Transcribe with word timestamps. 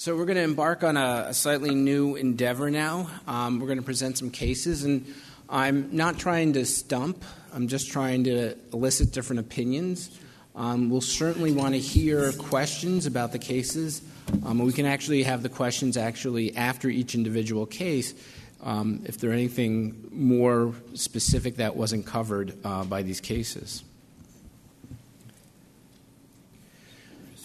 So 0.00 0.16
we're 0.16 0.26
going 0.26 0.36
to 0.36 0.44
embark 0.44 0.84
on 0.84 0.96
a, 0.96 1.24
a 1.30 1.34
slightly 1.34 1.74
new 1.74 2.14
endeavor 2.14 2.70
now. 2.70 3.10
Um, 3.26 3.58
we're 3.58 3.66
going 3.66 3.80
to 3.80 3.84
present 3.84 4.16
some 4.16 4.30
cases, 4.30 4.84
and 4.84 5.12
I'm 5.48 5.88
not 5.96 6.20
trying 6.20 6.52
to 6.52 6.64
stump. 6.66 7.24
I'm 7.52 7.66
just 7.66 7.90
trying 7.90 8.22
to 8.22 8.54
elicit 8.72 9.10
different 9.10 9.40
opinions. 9.40 10.16
Um, 10.54 10.88
we'll 10.88 11.00
certainly 11.00 11.50
want 11.50 11.74
to 11.74 11.80
hear 11.80 12.30
questions 12.30 13.06
about 13.06 13.32
the 13.32 13.40
cases. 13.40 14.00
Um, 14.46 14.60
we 14.60 14.72
can 14.72 14.86
actually 14.86 15.24
have 15.24 15.42
the 15.42 15.48
questions 15.48 15.96
actually 15.96 16.56
after 16.56 16.88
each 16.88 17.16
individual 17.16 17.66
case. 17.66 18.14
Um, 18.62 19.02
if 19.04 19.18
there's 19.18 19.32
anything 19.32 20.10
more 20.12 20.74
specific 20.94 21.56
that 21.56 21.74
wasn't 21.74 22.06
covered 22.06 22.56
uh, 22.62 22.84
by 22.84 23.02
these 23.02 23.20
cases. 23.20 23.82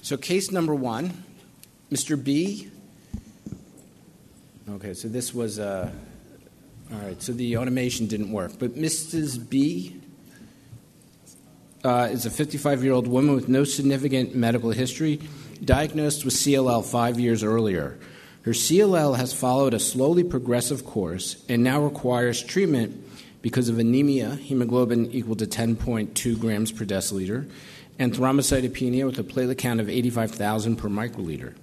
So, 0.04 0.18
case 0.18 0.52
number 0.52 0.76
one 0.76 1.24
Mr. 1.94 2.22
B. 2.22 2.72
Okay, 4.68 4.96
so 4.96 5.08
this 5.08 5.32
was, 5.32 5.60
uh, 5.60 5.92
all 6.92 6.98
right, 6.98 7.22
so 7.22 7.34
the 7.34 7.56
automation 7.56 8.08
didn't 8.08 8.32
work. 8.32 8.54
But 8.58 8.74
Mrs. 8.76 9.48
B 9.48 10.02
uh, 11.84 12.10
is 12.12 12.26
a 12.26 12.32
55 12.32 12.84
year 12.84 12.94
old 12.94 13.06
woman 13.06 13.36
with 13.36 13.48
no 13.48 13.64
significant 13.64 14.34
medical 14.34 14.72
history, 14.72 15.20
diagnosed 15.64 16.26
with 16.26 16.34
CLL 16.34 16.84
five 16.84 17.20
years 17.20 17.44
earlier. 17.44 18.00
Her 18.42 18.54
CLL 18.54 19.16
has 19.18 19.32
followed 19.32 19.76
a 19.76 19.80
slowly 19.80 20.24
progressive 20.24 20.86
course 20.88 21.46
and 21.48 21.64
now 21.64 21.80
requires 21.80 22.42
treatment 22.42 23.06
because 23.44 23.70
of 23.70 23.78
anemia, 23.78 24.34
hemoglobin 24.38 25.12
equal 25.12 25.36
to 25.36 25.46
10.2 25.46 26.40
grams 26.40 26.72
per 26.72 26.86
deciliter, 26.86 27.48
and 28.00 28.14
thrombocytopenia 28.14 29.06
with 29.06 29.20
a 29.20 29.24
platelet 29.24 29.60
count 29.60 29.80
of 29.80 29.90
85,000 29.90 30.78
per 30.78 30.90
microliter. 30.90 31.54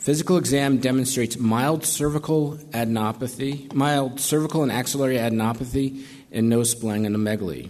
Physical 0.00 0.38
exam 0.38 0.78
demonstrates 0.78 1.38
mild 1.38 1.84
cervical 1.84 2.56
adenopathy, 2.70 3.70
mild 3.74 4.18
cervical 4.18 4.62
and 4.62 4.72
axillary 4.72 5.16
adenopathy, 5.16 6.02
and 6.32 6.48
no 6.48 6.60
splenomegaly. 6.60 7.68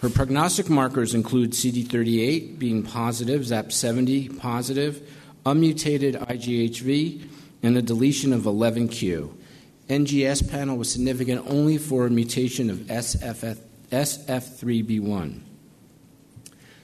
Her 0.00 0.10
prognostic 0.10 0.68
markers 0.68 1.14
include 1.14 1.52
CD38 1.52 2.58
being 2.58 2.82
positive, 2.82 3.42
ZAP70 3.42 4.36
positive, 4.36 5.08
unmutated 5.46 6.16
IGHV, 6.16 7.28
and 7.62 7.76
a 7.76 7.82
deletion 7.82 8.32
of 8.32 8.42
11q. 8.42 9.32
NGS 9.88 10.50
panel 10.50 10.76
was 10.76 10.90
significant 10.90 11.46
only 11.46 11.78
for 11.78 12.04
a 12.04 12.10
mutation 12.10 12.68
of 12.68 12.78
SF, 12.78 13.58
SF3B1. 13.92 15.38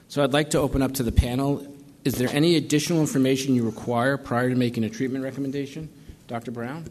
So 0.06 0.22
I'd 0.22 0.32
like 0.32 0.50
to 0.50 0.60
open 0.60 0.80
up 0.80 0.92
to 0.94 1.02
the 1.02 1.10
panel 1.10 1.75
is 2.06 2.14
there 2.14 2.28
any 2.30 2.56
additional 2.56 3.00
information 3.00 3.54
you 3.54 3.64
require 3.64 4.16
prior 4.16 4.48
to 4.50 4.56
making 4.56 4.84
a 4.84 4.90
treatment 4.90 5.24
recommendation? 5.24 5.88
Dr. 6.28 6.50
Brown? 6.50 6.84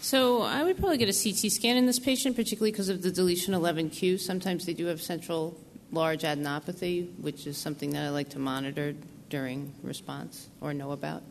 So 0.00 0.42
I 0.42 0.62
would 0.62 0.78
probably 0.78 0.98
get 0.98 1.08
a 1.08 1.12
CT 1.12 1.50
scan 1.50 1.76
in 1.76 1.86
this 1.86 1.98
patient, 1.98 2.36
particularly 2.36 2.70
because 2.70 2.88
of 2.88 3.02
the 3.02 3.10
deletion 3.10 3.54
11q. 3.54 4.20
Sometimes 4.20 4.66
they 4.66 4.72
do 4.72 4.86
have 4.86 5.02
central 5.02 5.58
large 5.90 6.22
adenopathy, 6.22 7.12
which 7.18 7.46
is 7.46 7.56
something 7.56 7.90
that 7.90 8.04
I 8.04 8.10
like 8.10 8.28
to 8.30 8.38
monitor 8.38 8.94
during 9.30 9.72
response 9.82 10.48
or 10.60 10.72
know 10.72 10.92
about. 10.92 11.22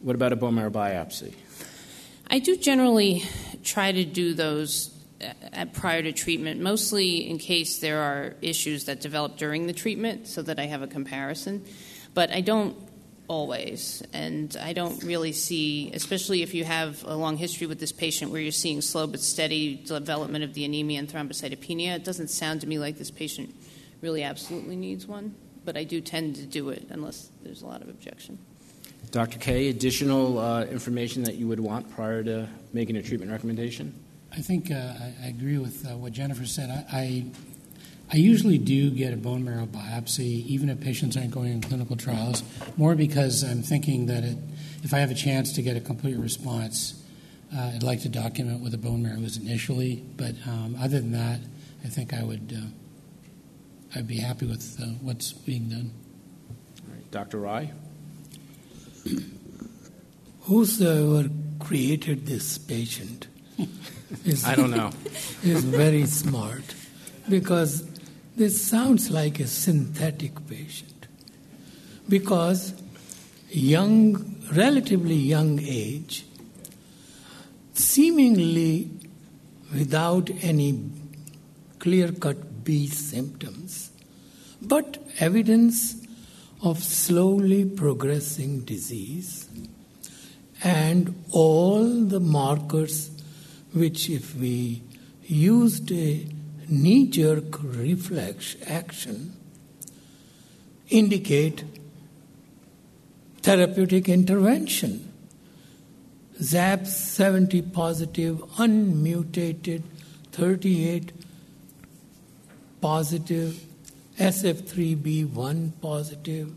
What 0.00 0.16
about 0.16 0.32
a 0.32 0.36
bone 0.36 0.56
marrow 0.56 0.70
biopsy? 0.70 1.34
I 2.28 2.38
do 2.38 2.56
generally 2.56 3.24
try 3.62 3.92
to 3.92 4.04
do 4.04 4.34
those 4.34 4.91
at, 5.52 5.72
prior 5.72 6.02
to 6.02 6.12
treatment, 6.12 6.60
mostly 6.60 7.28
in 7.28 7.38
case 7.38 7.78
there 7.78 8.00
are 8.00 8.34
issues 8.42 8.84
that 8.84 9.00
develop 9.00 9.36
during 9.36 9.66
the 9.66 9.72
treatment 9.72 10.26
so 10.26 10.42
that 10.42 10.58
I 10.58 10.66
have 10.66 10.82
a 10.82 10.86
comparison. 10.86 11.64
But 12.14 12.30
I 12.30 12.40
don't 12.40 12.76
always. 13.28 14.02
And 14.12 14.54
I 14.60 14.72
don't 14.72 15.02
really 15.02 15.32
see, 15.32 15.90
especially 15.94 16.42
if 16.42 16.54
you 16.54 16.64
have 16.64 17.02
a 17.04 17.16
long 17.16 17.36
history 17.36 17.66
with 17.66 17.80
this 17.80 17.92
patient 17.92 18.30
where 18.30 18.40
you're 18.40 18.52
seeing 18.52 18.80
slow 18.80 19.06
but 19.06 19.20
steady 19.20 19.76
development 19.76 20.44
of 20.44 20.54
the 20.54 20.64
anemia 20.64 20.98
and 20.98 21.08
thrombocytopenia, 21.08 21.96
it 21.96 22.04
doesn't 22.04 22.28
sound 22.28 22.60
to 22.60 22.66
me 22.66 22.78
like 22.78 22.98
this 22.98 23.10
patient 23.10 23.54
really 24.00 24.22
absolutely 24.22 24.76
needs 24.76 25.06
one. 25.06 25.34
But 25.64 25.76
I 25.76 25.84
do 25.84 26.00
tend 26.00 26.36
to 26.36 26.46
do 26.46 26.70
it 26.70 26.88
unless 26.90 27.30
there's 27.42 27.62
a 27.62 27.66
lot 27.66 27.82
of 27.82 27.88
objection. 27.88 28.38
Dr. 29.10 29.38
Kay, 29.38 29.68
additional 29.68 30.38
uh, 30.38 30.64
information 30.64 31.22
that 31.24 31.36
you 31.36 31.46
would 31.46 31.60
want 31.60 31.90
prior 31.94 32.22
to 32.24 32.48
making 32.72 32.96
a 32.96 33.02
treatment 33.02 33.30
recommendation? 33.30 33.94
I 34.32 34.40
think 34.40 34.70
uh, 34.70 34.74
I, 34.74 35.14
I, 35.24 35.26
agree 35.28 35.58
with 35.58 35.86
uh, 35.86 35.96
what 35.96 36.12
Jennifer 36.12 36.46
said. 36.46 36.70
I, 36.70 36.96
I, 36.96 37.24
I 38.12 38.16
usually 38.16 38.56
do 38.56 38.90
get 38.90 39.12
a 39.12 39.16
bone 39.16 39.44
marrow 39.44 39.66
biopsy, 39.66 40.46
even 40.46 40.70
if 40.70 40.80
patients 40.80 41.16
aren't 41.16 41.32
going 41.32 41.52
in 41.52 41.60
clinical 41.60 41.96
trials, 41.96 42.42
more 42.78 42.94
because 42.94 43.42
I'm 43.44 43.62
thinking 43.62 44.06
that 44.06 44.24
it, 44.24 44.38
if 44.82 44.94
I 44.94 44.98
have 44.98 45.10
a 45.10 45.14
chance 45.14 45.52
to 45.54 45.62
get 45.62 45.76
a 45.76 45.80
complete 45.80 46.16
response, 46.16 47.02
uh, 47.54 47.72
I'd 47.74 47.82
like 47.82 48.00
to 48.02 48.08
document 48.08 48.60
what 48.60 48.70
the 48.70 48.78
bone 48.78 49.02
marrow 49.02 49.20
was 49.20 49.36
initially. 49.36 50.02
But 50.16 50.34
um, 50.46 50.76
other 50.80 51.00
than 51.00 51.12
that, 51.12 51.40
I 51.84 51.88
think 51.88 52.14
I 52.14 52.22
would 52.22 52.56
uh, 52.56 53.98
I'd 53.98 54.08
be 54.08 54.18
happy 54.18 54.46
with 54.46 54.80
uh, 54.80 54.86
what's 55.02 55.32
being 55.32 55.68
done. 55.68 55.90
Dr. 57.10 57.38
Rai? 57.38 57.70
Whosoever 60.42 61.28
created 61.60 62.26
this 62.26 62.56
patient 62.56 63.26
is, 64.24 64.44
I 64.44 64.54
don't 64.54 64.70
know. 64.70 64.90
is 65.42 65.64
very 65.64 66.06
smart 66.06 66.74
because 67.28 67.84
this 68.36 68.64
sounds 68.64 69.10
like 69.10 69.40
a 69.40 69.46
synthetic 69.46 70.46
patient. 70.48 71.06
Because 72.08 72.74
young, 73.50 74.36
relatively 74.52 75.14
young 75.14 75.60
age, 75.60 76.24
seemingly 77.74 78.90
without 79.72 80.30
any 80.42 80.90
clear 81.78 82.12
cut 82.12 82.64
B 82.64 82.86
symptoms, 82.86 83.90
but 84.60 84.98
evidence 85.18 86.06
of 86.62 86.82
slowly 86.82 87.64
progressing 87.64 88.60
disease 88.60 89.48
and 90.62 91.24
all 91.32 91.84
the 92.04 92.20
markers 92.20 93.10
which, 93.72 94.10
if 94.10 94.34
we 94.36 94.82
used 95.24 95.90
a 95.92 96.26
knee 96.68 97.06
jerk 97.06 97.62
reflex 97.62 98.56
action, 98.66 99.32
indicate 100.88 101.64
therapeutic 103.42 104.08
intervention. 104.08 105.08
ZAP 106.40 106.86
70 106.86 107.62
positive, 107.62 108.42
unmutated, 108.58 109.82
38 110.32 111.12
positive, 112.80 113.64
SF3B1 114.18 115.72
positive, 115.80 116.52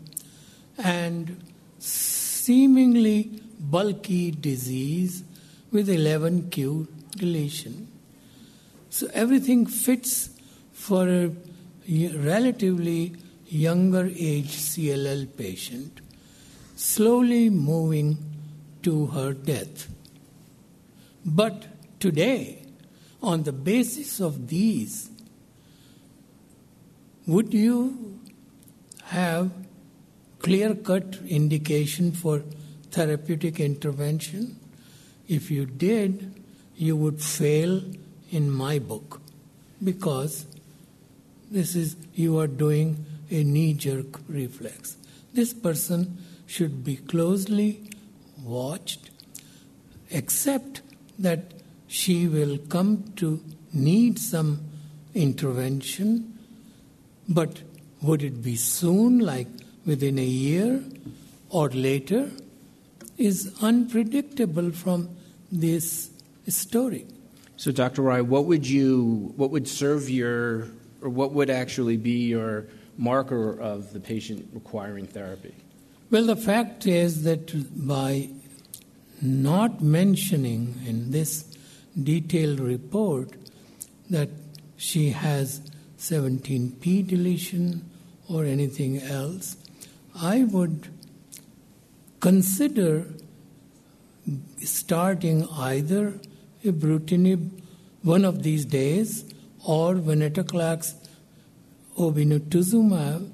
and 0.78 1.40
seemingly 1.78 3.40
bulky 3.58 4.30
disease 4.30 5.22
with 5.70 5.88
11q 5.88 6.88
deletion. 7.16 7.88
So 8.90 9.08
everything 9.12 9.66
fits 9.66 10.30
for 10.72 11.08
a 11.08 11.30
relatively 11.88 13.16
younger 13.46 14.06
age 14.06 14.56
CLL 14.56 15.36
patient, 15.36 16.00
slowly 16.76 17.50
moving 17.50 18.18
to 18.82 19.06
her 19.06 19.32
death. 19.32 19.88
But 21.24 21.66
today, 22.00 22.62
on 23.22 23.42
the 23.42 23.52
basis 23.52 24.20
of 24.20 24.48
these, 24.48 25.10
would 27.26 27.52
you 27.52 28.20
have 29.04 29.50
clear 30.38 30.74
cut 30.74 31.18
indication 31.26 32.12
for 32.12 32.42
therapeutic 32.90 33.58
intervention? 33.58 34.60
If 35.26 35.50
you 35.50 35.66
did, 35.66 36.35
you 36.76 36.96
would 36.96 37.20
fail 37.22 37.82
in 38.30 38.50
my 38.50 38.78
book 38.78 39.20
because 39.82 40.46
this 41.50 41.74
is 41.74 41.96
you 42.14 42.38
are 42.38 42.46
doing 42.46 43.04
a 43.30 43.42
knee 43.42 43.72
jerk 43.72 44.20
reflex. 44.28 44.96
This 45.32 45.52
person 45.52 46.18
should 46.46 46.84
be 46.84 46.96
closely 46.96 47.90
watched, 48.42 49.10
except 50.10 50.82
that 51.18 51.40
she 51.88 52.26
will 52.28 52.58
come 52.58 53.12
to 53.16 53.42
need 53.72 54.18
some 54.18 54.60
intervention. 55.14 56.38
But 57.28 57.62
would 58.02 58.22
it 58.22 58.42
be 58.42 58.56
soon, 58.56 59.18
like 59.18 59.48
within 59.84 60.18
a 60.18 60.24
year 60.24 60.82
or 61.50 61.70
later, 61.70 62.30
is 63.16 63.54
unpredictable 63.62 64.70
from 64.70 65.08
this 65.50 66.10
story. 66.54 67.06
So, 67.56 67.72
Dr. 67.72 68.02
Rai, 68.02 68.20
what 68.20 68.44
would 68.44 68.66
you, 68.66 69.32
what 69.36 69.50
would 69.50 69.66
serve 69.66 70.10
your, 70.10 70.68
or 71.00 71.08
what 71.08 71.32
would 71.32 71.50
actually 71.50 71.96
be 71.96 72.26
your 72.26 72.66
marker 72.98 73.58
of 73.58 73.92
the 73.92 74.00
patient 74.00 74.48
requiring 74.52 75.06
therapy? 75.06 75.54
Well, 76.10 76.26
the 76.26 76.36
fact 76.36 76.86
is 76.86 77.24
that 77.24 77.86
by 77.86 78.28
not 79.20 79.82
mentioning 79.82 80.74
in 80.86 81.10
this 81.10 81.44
detailed 82.00 82.60
report 82.60 83.30
that 84.10 84.28
she 84.76 85.10
has 85.10 85.60
17p 85.98 87.06
deletion 87.06 87.88
or 88.28 88.44
anything 88.44 88.98
else, 88.98 89.56
I 90.14 90.44
would 90.44 90.88
consider 92.20 93.06
starting 94.58 95.48
either 95.48 96.20
ibrutinib 96.66 97.50
one 98.02 98.24
of 98.24 98.42
these 98.42 98.64
days 98.64 99.24
or 99.64 99.94
venetoclax 99.94 100.94
obinutuzumab, 101.98 103.28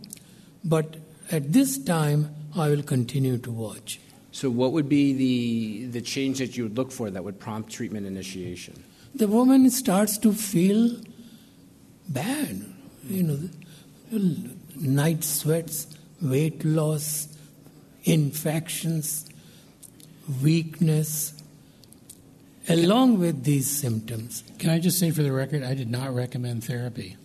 but 0.65 0.97
at 1.31 1.53
this 1.53 1.79
time 1.79 2.35
I 2.57 2.69
will 2.69 2.83
continue 2.83 3.39
to 3.39 3.51
watch. 3.51 4.01
So, 4.31 4.49
what 4.49 4.73
would 4.73 4.89
be 4.89 5.13
the, 5.13 5.87
the 5.87 6.01
change 6.01 6.39
that 6.39 6.57
you 6.57 6.65
would 6.65 6.77
look 6.77 6.91
for 6.91 7.11
that 7.11 7.23
would 7.23 7.39
prompt 7.39 7.71
treatment 7.71 8.07
initiation? 8.07 8.83
The 9.15 9.29
woman 9.29 9.69
starts 9.71 10.17
to 10.19 10.33
feel 10.33 10.99
bad, 12.09 12.65
you 13.09 13.23
know, 13.23 14.49
night 14.81 15.23
sweats, 15.23 15.87
weight 16.23 16.65
loss, 16.65 17.29
infections, 18.05 19.29
weakness, 20.43 21.42
along 22.69 23.19
with 23.19 23.45
these 23.45 23.71
symptoms. 23.71 24.45
Can 24.59 24.71
I 24.71 24.79
just 24.79 24.99
say 24.99 25.11
for 25.11 25.23
the 25.23 25.33
record, 25.33 25.63
I 25.63 25.75
did 25.75 25.91
not 25.91 26.15
recommend 26.15 26.65
therapy. 26.65 27.17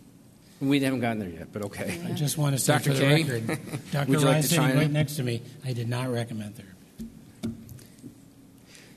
We 0.60 0.80
haven't 0.80 1.01
gotten 1.01 1.19
there 1.19 1.30
yet, 1.30 1.54
but 1.54 1.63
okay. 1.66 2.01
I 2.06 2.13
just 2.13 2.38
want 2.38 2.56
to 2.56 2.60
say 2.60 2.74
Dr. 2.74 2.94
for 2.94 3.00
Kay? 3.00 3.24
the 3.24 3.42
record, 3.42 3.60
Dr. 3.92 4.10
Would 4.10 4.19
you 4.22 4.25
like 4.25 4.34
Ryan 4.34 4.44
sitting 4.44 4.78
right 4.78 4.92
next 4.92 5.18
to 5.18 5.24
me, 5.24 5.42
I 5.63 5.74
did 5.74 5.88
not 5.88 6.10
recommend 6.10 6.56
therapy. 6.56 6.74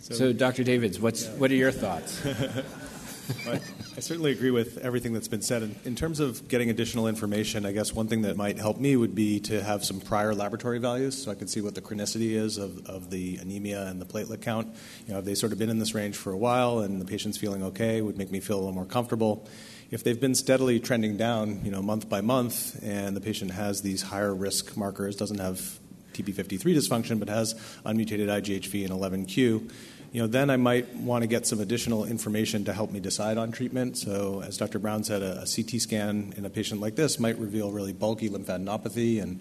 So, 0.00 0.32
Dr. 0.32 0.64
Davids, 0.64 0.98
what's, 0.98 1.28
what 1.28 1.50
are 1.52 1.54
your 1.54 1.70
thoughts? 1.70 2.26
I 3.46 4.00
certainly 4.00 4.32
agree 4.32 4.50
with 4.50 4.78
everything 4.78 5.12
that's 5.12 5.28
been 5.28 5.42
said. 5.42 5.62
In, 5.62 5.76
in 5.84 5.94
terms 5.94 6.20
of 6.20 6.48
getting 6.48 6.70
additional 6.70 7.06
information, 7.06 7.64
I 7.64 7.72
guess 7.72 7.92
one 7.92 8.08
thing 8.08 8.22
that 8.22 8.36
might 8.36 8.58
help 8.58 8.78
me 8.78 8.96
would 8.96 9.14
be 9.14 9.40
to 9.40 9.62
have 9.62 9.84
some 9.84 10.00
prior 10.00 10.34
laboratory 10.34 10.78
values 10.78 11.22
so 11.22 11.30
I 11.30 11.34
can 11.34 11.46
see 11.46 11.60
what 11.60 11.74
the 11.74 11.80
chronicity 11.80 12.30
is 12.32 12.58
of, 12.58 12.86
of 12.86 13.10
the 13.10 13.36
anemia 13.36 13.86
and 13.86 14.00
the 14.00 14.06
platelet 14.06 14.42
count. 14.42 14.68
You 15.06 15.10
know, 15.10 15.14
have 15.16 15.24
they 15.24 15.34
sort 15.34 15.52
of 15.52 15.58
been 15.58 15.70
in 15.70 15.78
this 15.78 15.94
range 15.94 16.16
for 16.16 16.32
a 16.32 16.38
while 16.38 16.80
and 16.80 17.00
the 17.00 17.04
patient's 17.04 17.38
feeling 17.38 17.62
okay 17.64 18.00
would 18.00 18.18
make 18.18 18.30
me 18.30 18.40
feel 18.40 18.56
a 18.56 18.60
little 18.60 18.72
more 18.72 18.86
comfortable. 18.86 19.48
If 19.90 20.04
they've 20.04 20.20
been 20.20 20.34
steadily 20.34 20.80
trending 20.80 21.16
down, 21.16 21.64
you 21.64 21.70
know, 21.70 21.82
month 21.82 22.08
by 22.08 22.20
month, 22.20 22.80
and 22.82 23.16
the 23.16 23.20
patient 23.20 23.50
has 23.50 23.82
these 23.82 24.02
higher 24.02 24.34
risk 24.34 24.76
markers, 24.76 25.16
doesn't 25.16 25.40
have 25.40 25.80
TP53 26.14 26.60
dysfunction, 26.76 27.18
but 27.18 27.28
has 27.28 27.54
unmutated 27.84 28.28
IGHV 28.28 28.84
and 28.84 28.92
11q, 28.92 29.70
you 30.12 30.20
know, 30.20 30.26
then 30.26 30.50
I 30.50 30.56
might 30.56 30.94
want 30.96 31.22
to 31.22 31.28
get 31.28 31.46
some 31.46 31.60
additional 31.60 32.04
information 32.04 32.64
to 32.64 32.72
help 32.72 32.90
me 32.90 32.98
decide 32.98 33.38
on 33.38 33.52
treatment. 33.52 33.96
So, 33.96 34.42
as 34.44 34.56
Dr. 34.56 34.78
Brown 34.78 35.04
said, 35.04 35.22
a, 35.22 35.42
a 35.42 35.46
CT 35.46 35.80
scan 35.80 36.34
in 36.36 36.44
a 36.44 36.50
patient 36.50 36.80
like 36.80 36.96
this 36.96 37.20
might 37.20 37.38
reveal 37.38 37.70
really 37.70 37.92
bulky 37.92 38.28
lymphadenopathy 38.28 39.22
and 39.22 39.40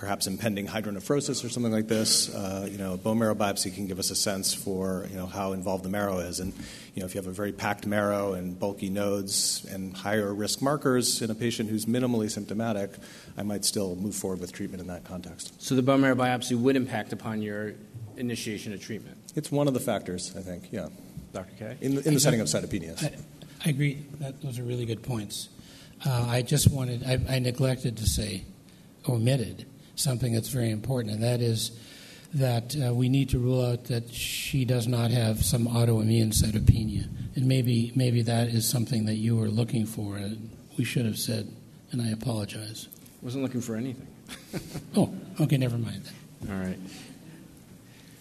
perhaps 0.00 0.26
impending 0.26 0.66
hydronephrosis 0.66 1.44
or 1.44 1.50
something 1.50 1.70
like 1.70 1.86
this. 1.86 2.34
Uh, 2.34 2.66
you 2.68 2.78
know, 2.78 2.94
a 2.94 2.96
bone 2.96 3.18
marrow 3.18 3.34
biopsy 3.34 3.72
can 3.72 3.86
give 3.86 3.98
us 3.98 4.10
a 4.10 4.16
sense 4.16 4.54
for 4.54 5.06
you 5.10 5.16
know 5.16 5.26
how 5.26 5.52
involved 5.52 5.84
the 5.84 5.90
marrow 5.90 6.18
is, 6.18 6.40
and 6.40 6.54
you 6.94 7.00
know 7.00 7.06
if 7.06 7.14
you 7.14 7.20
have 7.20 7.28
a 7.28 7.32
very 7.32 7.52
packed 7.52 7.86
marrow 7.86 8.32
and 8.32 8.58
bulky 8.58 8.88
nodes 8.88 9.64
and 9.70 9.94
higher 9.94 10.34
risk 10.34 10.62
markers 10.62 11.20
in 11.20 11.30
a 11.30 11.34
patient 11.34 11.68
who's 11.68 11.84
minimally 11.84 12.30
symptomatic, 12.30 12.92
I 13.36 13.42
might 13.42 13.64
still 13.64 13.94
move 13.94 14.14
forward 14.14 14.40
with 14.40 14.52
treatment 14.52 14.80
in 14.80 14.88
that 14.88 15.04
context. 15.04 15.60
So, 15.62 15.76
the 15.76 15.82
bone 15.82 16.00
marrow 16.00 16.16
biopsy 16.16 16.58
would 16.58 16.76
impact 16.76 17.12
upon 17.12 17.42
your 17.42 17.74
initiation 18.16 18.72
of 18.72 18.80
treatment. 18.80 19.19
It's 19.34 19.50
one 19.50 19.68
of 19.68 19.74
the 19.74 19.80
factors, 19.80 20.34
I 20.36 20.40
think. 20.40 20.68
Yeah, 20.70 20.88
Dr. 21.32 21.54
Kay? 21.58 21.76
in 21.80 21.94
the, 21.96 22.06
in 22.06 22.14
the 22.14 22.20
setting 22.20 22.40
of 22.40 22.46
cytopenias. 22.48 23.04
I, 23.04 23.16
I 23.64 23.70
agree. 23.70 24.04
That, 24.20 24.40
those 24.42 24.58
are 24.58 24.62
really 24.64 24.86
good 24.86 25.02
points. 25.02 25.48
Uh, 26.04 26.26
I 26.28 26.42
just 26.42 26.70
wanted, 26.70 27.04
I, 27.04 27.36
I 27.36 27.38
neglected 27.38 27.96
to 27.98 28.06
say, 28.06 28.44
omitted, 29.08 29.66
something 29.96 30.32
that's 30.32 30.48
very 30.48 30.70
important, 30.70 31.14
and 31.14 31.22
that 31.22 31.40
is 31.40 31.72
that 32.32 32.76
uh, 32.76 32.94
we 32.94 33.08
need 33.08 33.28
to 33.30 33.38
rule 33.38 33.64
out 33.64 33.84
that 33.86 34.10
she 34.12 34.64
does 34.64 34.86
not 34.86 35.10
have 35.10 35.44
some 35.44 35.66
autoimmune 35.66 36.32
cytopenia. 36.32 37.08
And 37.34 37.46
maybe, 37.46 37.92
maybe 37.94 38.22
that 38.22 38.48
is 38.48 38.68
something 38.68 39.04
that 39.06 39.16
you 39.16 39.36
were 39.36 39.48
looking 39.48 39.84
for, 39.84 40.16
and 40.16 40.50
we 40.78 40.84
should 40.84 41.04
have 41.06 41.18
said, 41.18 41.52
and 41.90 42.00
I 42.00 42.10
apologize. 42.10 42.88
Wasn't 43.20 43.42
looking 43.42 43.60
for 43.60 43.76
anything. 43.76 44.06
Oh, 44.96 45.12
okay, 45.40 45.56
never 45.56 45.78
mind. 45.78 46.02
All 46.48 46.56
right. 46.56 46.78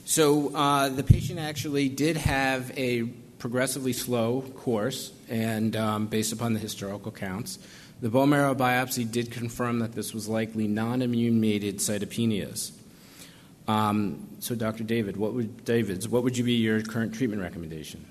So 0.10 0.56
uh, 0.56 0.90
the 0.90 1.04
patient 1.04 1.38
actually 1.38 1.88
did 1.88 2.18
have 2.18 2.76
a 2.76 3.04
progressively 3.38 3.94
slow 3.94 4.42
course, 4.42 5.12
and 5.30 5.76
um, 5.76 6.08
based 6.08 6.34
upon 6.34 6.54
the 6.54 6.60
historical 6.60 7.12
counts, 7.12 7.60
the 8.02 8.10
bone 8.10 8.32
marrow 8.32 8.56
biopsy 8.56 9.10
did 9.10 9.30
confirm 9.30 9.78
that 9.80 9.94
this 9.94 10.12
was 10.12 10.28
likely 10.28 10.68
non-immune 10.68 11.40
mediated 11.40 11.78
cytopenias. 11.78 12.72
Um, 13.68 14.28
so, 14.40 14.56
Dr. 14.56 14.84
David, 14.84 15.16
what 15.16 15.34
would 15.34 15.64
David's? 15.64 16.10
What 16.10 16.24
would 16.24 16.36
you 16.36 16.44
be 16.44 16.54
your 16.54 16.82
current 16.82 17.14
treatment 17.14 17.44
recommendation? 17.44 18.04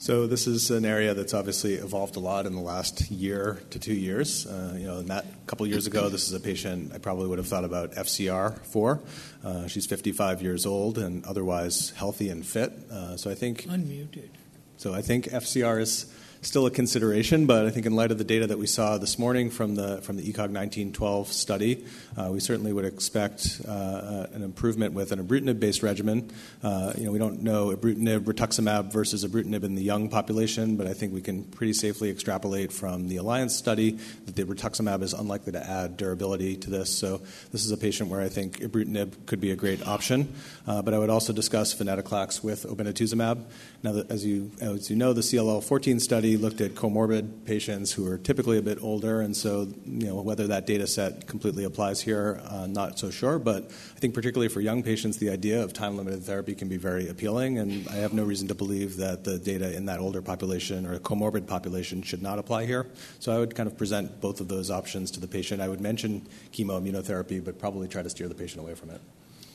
So 0.00 0.26
this 0.26 0.46
is 0.46 0.70
an 0.70 0.86
area 0.86 1.12
that's 1.12 1.34
obviously 1.34 1.74
evolved 1.74 2.16
a 2.16 2.20
lot 2.20 2.46
in 2.46 2.54
the 2.54 2.62
last 2.62 3.10
year 3.10 3.60
to 3.68 3.78
two 3.78 3.92
years. 3.92 4.46
Uh, 4.46 4.74
you 4.74 4.86
know, 4.86 5.02
that 5.02 5.26
a 5.26 5.46
couple 5.46 5.66
years 5.66 5.86
ago, 5.86 6.08
this 6.08 6.26
is 6.26 6.32
a 6.32 6.40
patient 6.40 6.92
I 6.94 6.98
probably 6.98 7.28
would 7.28 7.36
have 7.36 7.46
thought 7.46 7.66
about 7.66 7.92
FCR 7.92 8.64
for. 8.64 9.02
Uh, 9.44 9.66
she's 9.66 9.84
55 9.84 10.40
years 10.40 10.64
old 10.64 10.96
and 10.96 11.22
otherwise 11.26 11.90
healthy 11.90 12.30
and 12.30 12.46
fit. 12.46 12.72
Uh, 12.90 13.18
so 13.18 13.30
I 13.30 13.34
think 13.34 13.64
Unmuted. 13.64 14.30
so 14.78 14.94
I 14.94 15.02
think 15.02 15.26
FCR 15.26 15.82
is 15.82 16.10
still 16.42 16.66
a 16.66 16.70
consideration, 16.70 17.46
but 17.46 17.66
I 17.66 17.70
think 17.70 17.86
in 17.86 17.94
light 17.94 18.10
of 18.10 18.18
the 18.18 18.24
data 18.24 18.46
that 18.46 18.58
we 18.58 18.66
saw 18.66 18.98
this 18.98 19.18
morning 19.18 19.50
from 19.50 19.74
the 19.74 20.00
from 20.02 20.16
the 20.16 20.22
ECOG 20.22 20.50
1912 20.50 21.32
study, 21.32 21.84
uh, 22.16 22.30
we 22.32 22.40
certainly 22.40 22.72
would 22.72 22.84
expect 22.84 23.60
uh, 23.68 24.26
an 24.32 24.42
improvement 24.42 24.94
with 24.94 25.12
an 25.12 25.26
ibrutinib-based 25.26 25.82
regimen. 25.82 26.30
Uh, 26.62 26.92
you 26.96 27.04
know, 27.04 27.12
we 27.12 27.18
don't 27.18 27.42
know 27.42 27.68
ibrutinib 27.76 28.20
rituximab 28.20 28.92
versus 28.92 29.24
ibrutinib 29.24 29.64
in 29.64 29.74
the 29.74 29.82
young 29.82 30.08
population, 30.08 30.76
but 30.76 30.86
I 30.86 30.94
think 30.94 31.12
we 31.12 31.20
can 31.20 31.44
pretty 31.44 31.74
safely 31.74 32.10
extrapolate 32.10 32.72
from 32.72 33.08
the 33.08 33.16
Alliance 33.16 33.54
study 33.54 33.98
that 34.24 34.34
the 34.34 34.44
rituximab 34.44 35.02
is 35.02 35.12
unlikely 35.12 35.52
to 35.52 35.62
add 35.62 35.96
durability 35.96 36.56
to 36.56 36.70
this. 36.70 36.90
So 36.90 37.20
this 37.52 37.64
is 37.64 37.70
a 37.70 37.76
patient 37.76 38.08
where 38.10 38.20
I 38.20 38.28
think 38.28 38.60
ibrutinib 38.60 39.26
could 39.26 39.40
be 39.40 39.50
a 39.50 39.56
great 39.56 39.86
option. 39.86 40.32
Uh, 40.66 40.80
but 40.80 40.94
I 40.94 40.98
would 40.98 41.10
also 41.10 41.32
discuss 41.32 41.74
venetoclax 41.74 42.42
with 42.42 42.64
obinutuzumab. 42.64 43.44
Now, 43.82 44.02
as 44.08 44.24
you 44.24 44.50
as 44.60 44.90
you 44.90 44.96
know, 44.96 45.12
the 45.12 45.20
CLL14 45.20 46.00
study 46.00 46.29
looked 46.36 46.60
at 46.60 46.74
comorbid 46.74 47.44
patients 47.44 47.92
who 47.92 48.06
are 48.06 48.18
typically 48.18 48.58
a 48.58 48.62
bit 48.62 48.78
older, 48.82 49.20
and 49.20 49.36
so 49.36 49.68
you 49.84 50.06
know 50.06 50.20
whether 50.20 50.46
that 50.48 50.66
data 50.66 50.86
set 50.86 51.26
completely 51.26 51.64
applies 51.64 52.00
here, 52.00 52.40
uh, 52.44 52.66
not 52.66 52.98
so 52.98 53.10
sure. 53.10 53.38
But 53.38 53.64
I 53.64 53.98
think 53.98 54.14
particularly 54.14 54.48
for 54.48 54.60
young 54.60 54.82
patients, 54.82 55.18
the 55.18 55.30
idea 55.30 55.62
of 55.62 55.72
time-limited 55.72 56.22
therapy 56.22 56.54
can 56.54 56.68
be 56.68 56.76
very 56.76 57.08
appealing, 57.08 57.58
and 57.58 57.88
I 57.88 57.96
have 57.96 58.12
no 58.12 58.24
reason 58.24 58.48
to 58.48 58.54
believe 58.54 58.96
that 58.96 59.24
the 59.24 59.38
data 59.38 59.74
in 59.74 59.86
that 59.86 60.00
older 60.00 60.22
population 60.22 60.86
or 60.86 60.98
comorbid 60.98 61.46
population 61.46 62.02
should 62.02 62.22
not 62.22 62.38
apply 62.38 62.66
here. 62.66 62.86
So 63.18 63.32
I 63.32 63.38
would 63.38 63.54
kind 63.54 63.66
of 63.66 63.76
present 63.76 64.20
both 64.20 64.40
of 64.40 64.48
those 64.48 64.70
options 64.70 65.10
to 65.12 65.20
the 65.20 65.28
patient. 65.28 65.60
I 65.60 65.68
would 65.68 65.80
mention 65.80 66.26
chemoimmunotherapy, 66.52 67.44
but 67.44 67.58
probably 67.58 67.88
try 67.88 68.02
to 68.02 68.10
steer 68.10 68.28
the 68.28 68.34
patient 68.34 68.60
away 68.60 68.74
from 68.74 68.90
it. 68.90 69.00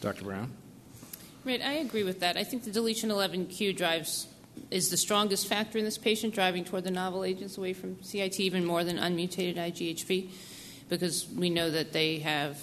Dr. 0.02 0.24
Brown? 0.24 0.52
Right, 1.46 1.62
I 1.62 1.74
agree 1.74 2.04
with 2.04 2.22
that. 2.22 2.38
I 2.38 2.44
think 2.44 2.64
the 2.64 2.72
deletion 2.72 3.12
11q 3.12 3.78
drives 3.78 4.28
is 4.72 4.90
the 4.90 4.98
strongest 4.98 5.48
factor 5.48 5.78
in 5.78 5.86
this 5.86 5.98
patient, 5.98 6.34
driving 6.34 6.66
toward 6.66 6.84
the 6.84 6.92
novel 6.92 7.24
agents 7.24 7.58
away 7.58 7.74
from 7.74 8.02
CIT 8.04 8.40
even 8.40 8.66
more 8.66 8.84
than 8.84 8.98
unmutated 8.98 9.58
IGHV, 9.58 10.30
because 10.90 11.28
we 11.30 11.50
know 11.50 11.70
that 11.70 11.94
they 11.94 12.20
have 12.20 12.60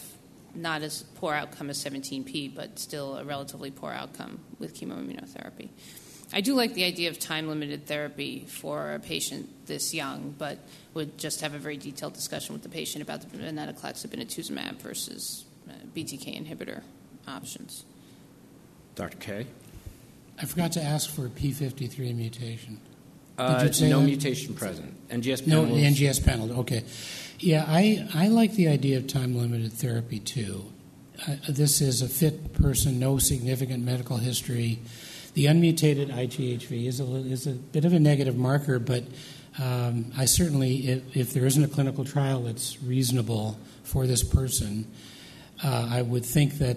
not 0.55 0.83
as 0.83 1.03
poor 1.15 1.33
outcome 1.33 1.71
as 1.71 1.83
17p, 1.83 2.55
but 2.55 2.79
still 2.79 3.17
a 3.17 3.25
relatively 3.25 3.71
poor 3.71 3.91
outcome 3.91 4.41
with 4.59 4.79
chemoimmunotherapy. 4.79 5.69
I 6.35 6.41
do 6.41 6.55
like 6.55 6.75
the 6.75 6.85
idea 6.85 7.11
of 7.11 7.19
time 7.19 7.49
limited 7.49 7.87
therapy 7.87 8.47
for 8.49 8.93
a 8.95 8.99
patient 8.99 9.67
this 9.67 9.93
young, 9.93 10.35
but 10.39 10.59
would 10.95 11.19
just 11.19 11.43
have 11.43 11.55
a 11.55 11.59
very 11.59 11.77
detailed 11.77 12.15
discussion 12.15 12.55
with 12.55 12.63
the 12.63 12.71
patient 12.71 13.03
about 13.03 13.21
the 13.21 13.37
venetoclax 13.37 14.07
obinutuzumab 14.07 14.77
versus 14.77 15.45
uh, 15.69 15.73
BTK 15.95 16.43
inhibitor 16.43 16.83
options. 17.29 17.85
Dr. 18.95 19.19
Kay? 19.19 19.47
I 20.41 20.45
forgot 20.45 20.73
to 20.73 20.83
ask 20.83 21.11
for 21.11 21.27
a 21.27 21.29
P53 21.29 22.15
mutation. 22.15 22.81
Uh, 23.39 23.69
no 23.81 24.01
that? 24.01 24.07
mutation 24.07 24.55
present. 24.55 25.09
NGS 25.09 25.47
panel. 25.47 25.67
No, 25.67 25.75
the 25.75 25.83
NGS 25.83 26.25
panel. 26.25 26.61
Okay. 26.61 26.85
Yeah, 27.39 27.65
I, 27.67 28.07
I 28.15 28.29
like 28.29 28.55
the 28.55 28.69
idea 28.69 28.99
of 28.99 29.07
time 29.07 29.37
limited 29.37 29.73
therapy 29.73 30.19
too. 30.19 30.65
Uh, 31.27 31.37
this 31.49 31.81
is 31.81 32.03
a 32.03 32.09
fit 32.09 32.53
person, 32.53 32.99
no 32.99 33.19
significant 33.19 33.85
medical 33.85 34.17
history. 34.19 34.79
The 35.35 35.47
unmutated 35.47 36.11
IGHV 36.11 36.87
is 36.87 37.01
a, 37.01 37.05
is 37.05 37.47
a 37.47 37.53
bit 37.53 37.85
of 37.85 37.93
a 37.93 38.01
negative 38.01 38.37
marker, 38.37 38.79
but 38.79 39.05
um, 39.63 40.13
I 40.17 40.27
certainly, 40.27 40.89
if, 40.89 41.17
if 41.17 41.33
there 41.33 41.47
isn't 41.47 41.63
a 41.63 41.69
clinical 41.69 42.05
trial 42.05 42.43
that's 42.43 42.83
reasonable 42.83 43.59
for 43.83 44.07
this 44.07 44.23
person, 44.23 44.87
Uh, 45.63 45.87
I 45.99 46.03
would 46.03 46.25
think 46.25 46.59
that 46.59 46.77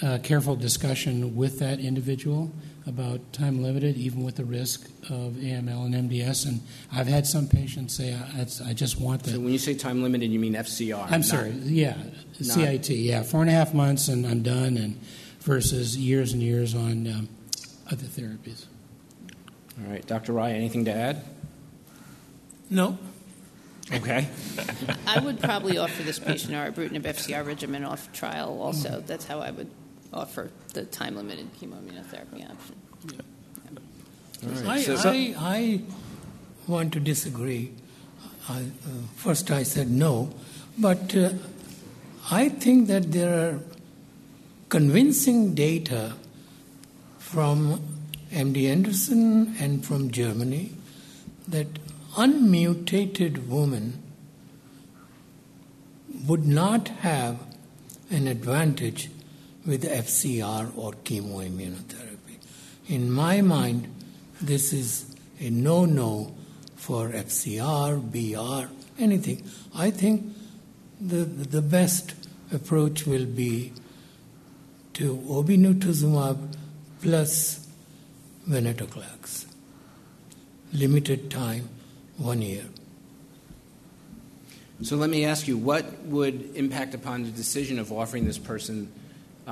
uh, 0.00 0.18
careful 0.22 0.56
discussion 0.56 1.36
with 1.36 1.58
that 1.58 1.80
individual 1.80 2.50
about 2.86 3.32
time 3.32 3.62
limited, 3.62 3.96
even 3.96 4.24
with 4.24 4.36
the 4.36 4.44
risk 4.44 4.86
of 5.08 5.34
AML 5.34 5.86
and 5.86 6.10
MDS. 6.10 6.46
And 6.46 6.60
I've 6.92 7.06
had 7.06 7.26
some 7.26 7.48
patients 7.48 7.96
say, 7.96 8.14
I, 8.14 8.46
I 8.68 8.72
just 8.72 9.00
want 9.00 9.22
the. 9.22 9.32
So 9.32 9.40
when 9.40 9.52
you 9.52 9.58
say 9.58 9.74
time 9.74 10.02
limited, 10.02 10.30
you 10.30 10.38
mean 10.38 10.54
FCR? 10.54 11.10
I'm 11.10 11.22
sorry, 11.22 11.50
yeah, 11.50 11.96
CIT, 12.40 12.90
yeah, 12.90 13.22
four 13.22 13.40
and 13.40 13.50
a 13.50 13.52
half 13.52 13.72
months 13.74 14.08
and 14.08 14.26
I'm 14.26 14.42
done, 14.42 14.76
and 14.76 14.98
versus 15.40 15.96
years 15.96 16.32
and 16.32 16.42
years 16.42 16.74
on 16.74 17.06
um, 17.06 17.28
other 17.90 18.06
therapies. 18.06 18.66
All 19.78 19.90
right, 19.90 20.06
Dr. 20.06 20.32
Rai, 20.32 20.52
anything 20.52 20.84
to 20.84 20.92
add? 20.92 21.24
No. 22.70 22.98
Okay. 23.92 24.28
I 25.06 25.18
would 25.20 25.40
probably 25.40 25.76
offer 25.76 26.02
this 26.02 26.18
patient 26.18 26.54
our 26.54 26.70
ibrutinib 26.70 27.02
FCR 27.02 27.44
regimen 27.44 27.84
off 27.84 28.12
trial 28.12 28.60
also. 28.62 29.02
That's 29.06 29.24
how 29.26 29.40
I 29.40 29.50
would 29.50 29.70
offer 30.12 30.50
the 30.74 30.84
time 30.84 31.16
limited 31.16 31.48
chemoimmunotherapy 31.60 32.50
option. 32.50 32.76
All 34.44 34.58
I, 34.58 34.76
right. 34.76 34.84
So, 34.84 34.96
I, 35.04 35.34
I 35.38 35.80
want 36.66 36.92
to 36.94 37.00
disagree. 37.00 37.72
I, 38.48 38.58
uh, 38.58 38.62
first, 39.16 39.50
I 39.50 39.62
said 39.62 39.90
no, 39.90 40.30
but 40.78 41.14
uh, 41.16 41.30
I 42.30 42.48
think 42.48 42.88
that 42.88 43.12
there 43.12 43.32
are 43.34 43.60
convincing 44.68 45.54
data 45.54 46.14
from 47.18 47.80
MD 48.30 48.70
Anderson 48.70 49.54
and 49.60 49.84
from 49.84 50.10
Germany 50.10 50.72
that 51.46 51.66
unmutated 52.16 53.48
women 53.48 54.02
would 56.26 56.46
not 56.46 56.88
have 56.88 57.38
an 58.10 58.26
advantage 58.26 59.10
with 59.66 59.84
FCR 59.84 60.76
or 60.76 60.92
chemoimmunotherapy. 60.92 62.38
In 62.88 63.10
my 63.10 63.40
mind, 63.40 63.88
this 64.40 64.72
is 64.72 65.14
a 65.40 65.50
no 65.50 65.84
no 65.84 66.34
for 66.76 67.10
FCR, 67.10 68.00
BR, 68.10 68.72
anything. 68.98 69.42
I 69.74 69.90
think 69.90 70.34
the, 71.00 71.24
the 71.24 71.62
best 71.62 72.14
approach 72.52 73.06
will 73.06 73.24
be 73.26 73.72
to 74.94 75.16
obinutuzumab 75.28 76.54
plus 77.00 77.66
venetoclax. 78.48 79.46
Limited 80.72 81.30
time, 81.30 81.68
one 82.16 82.42
year. 82.42 82.64
so 84.82 84.96
let 84.96 85.10
me 85.10 85.24
ask 85.24 85.46
you, 85.46 85.56
what 85.56 86.02
would 86.04 86.56
impact 86.56 86.94
upon 86.94 87.22
the 87.22 87.30
decision 87.30 87.78
of 87.78 87.92
offering 87.92 88.24
this 88.24 88.38
person 88.38 88.90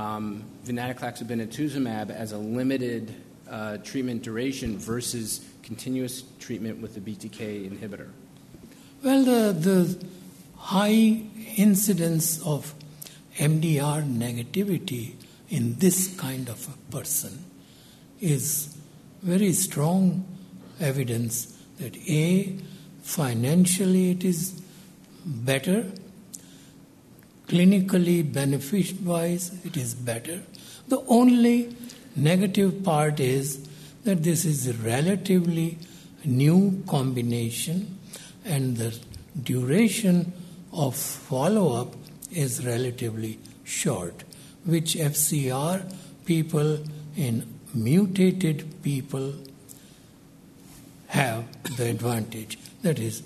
um, 0.01 0.45
venetoclax 0.65 1.23
obinutuzumab 1.23 2.11
as 2.11 2.33
a 2.33 2.39
limited 2.39 3.15
uh, 3.49 3.77
treatment 3.79 4.23
duration 4.23 4.79
versus 4.79 5.45
continuous 5.63 6.25
treatment 6.39 6.81
with 6.81 6.95
the 6.95 7.01
BTK 7.01 7.71
inhibitor? 7.71 8.09
Well, 9.03 9.25
the, 9.25 9.53
the 9.53 10.07
high 10.57 11.23
incidence 11.57 12.41
of 12.45 12.75
MDR 13.39 14.03
negativity 14.05 15.15
in 15.49 15.75
this 15.77 16.15
kind 16.17 16.49
of 16.49 16.69
a 16.69 16.93
person 16.93 17.45
is 18.21 18.77
very 19.23 19.53
strong 19.53 20.25
evidence 20.81 21.59
that 21.79 21.97
A, 22.09 22.57
financially 23.03 24.11
it 24.11 24.25
is 24.25 24.61
better, 25.25 25.87
clinically 27.51 28.19
benefit 28.33 29.01
wise 29.03 29.53
it 29.65 29.77
is 29.77 29.95
better. 29.95 30.41
The 30.89 31.03
only 31.09 31.75
negative 32.15 32.85
part 32.85 33.19
is 33.19 33.69
that 34.05 34.23
this 34.23 34.45
is 34.45 34.69
a 34.69 34.75
relatively 34.75 35.79
new 36.25 36.83
combination 36.87 37.99
and 38.45 38.77
the 38.77 38.97
duration 39.43 40.33
of 40.73 40.95
follow 40.95 41.81
up 41.81 41.95
is 42.31 42.65
relatively 42.65 43.39
short, 43.65 44.23
which 44.65 44.95
FCR 44.95 45.93
people 46.25 46.79
in 47.17 47.53
mutated 47.75 48.83
people 48.83 49.35
have 51.09 51.45
the 51.77 51.91
advantage. 51.91 52.59
That 52.83 53.01
is, 53.01 53.25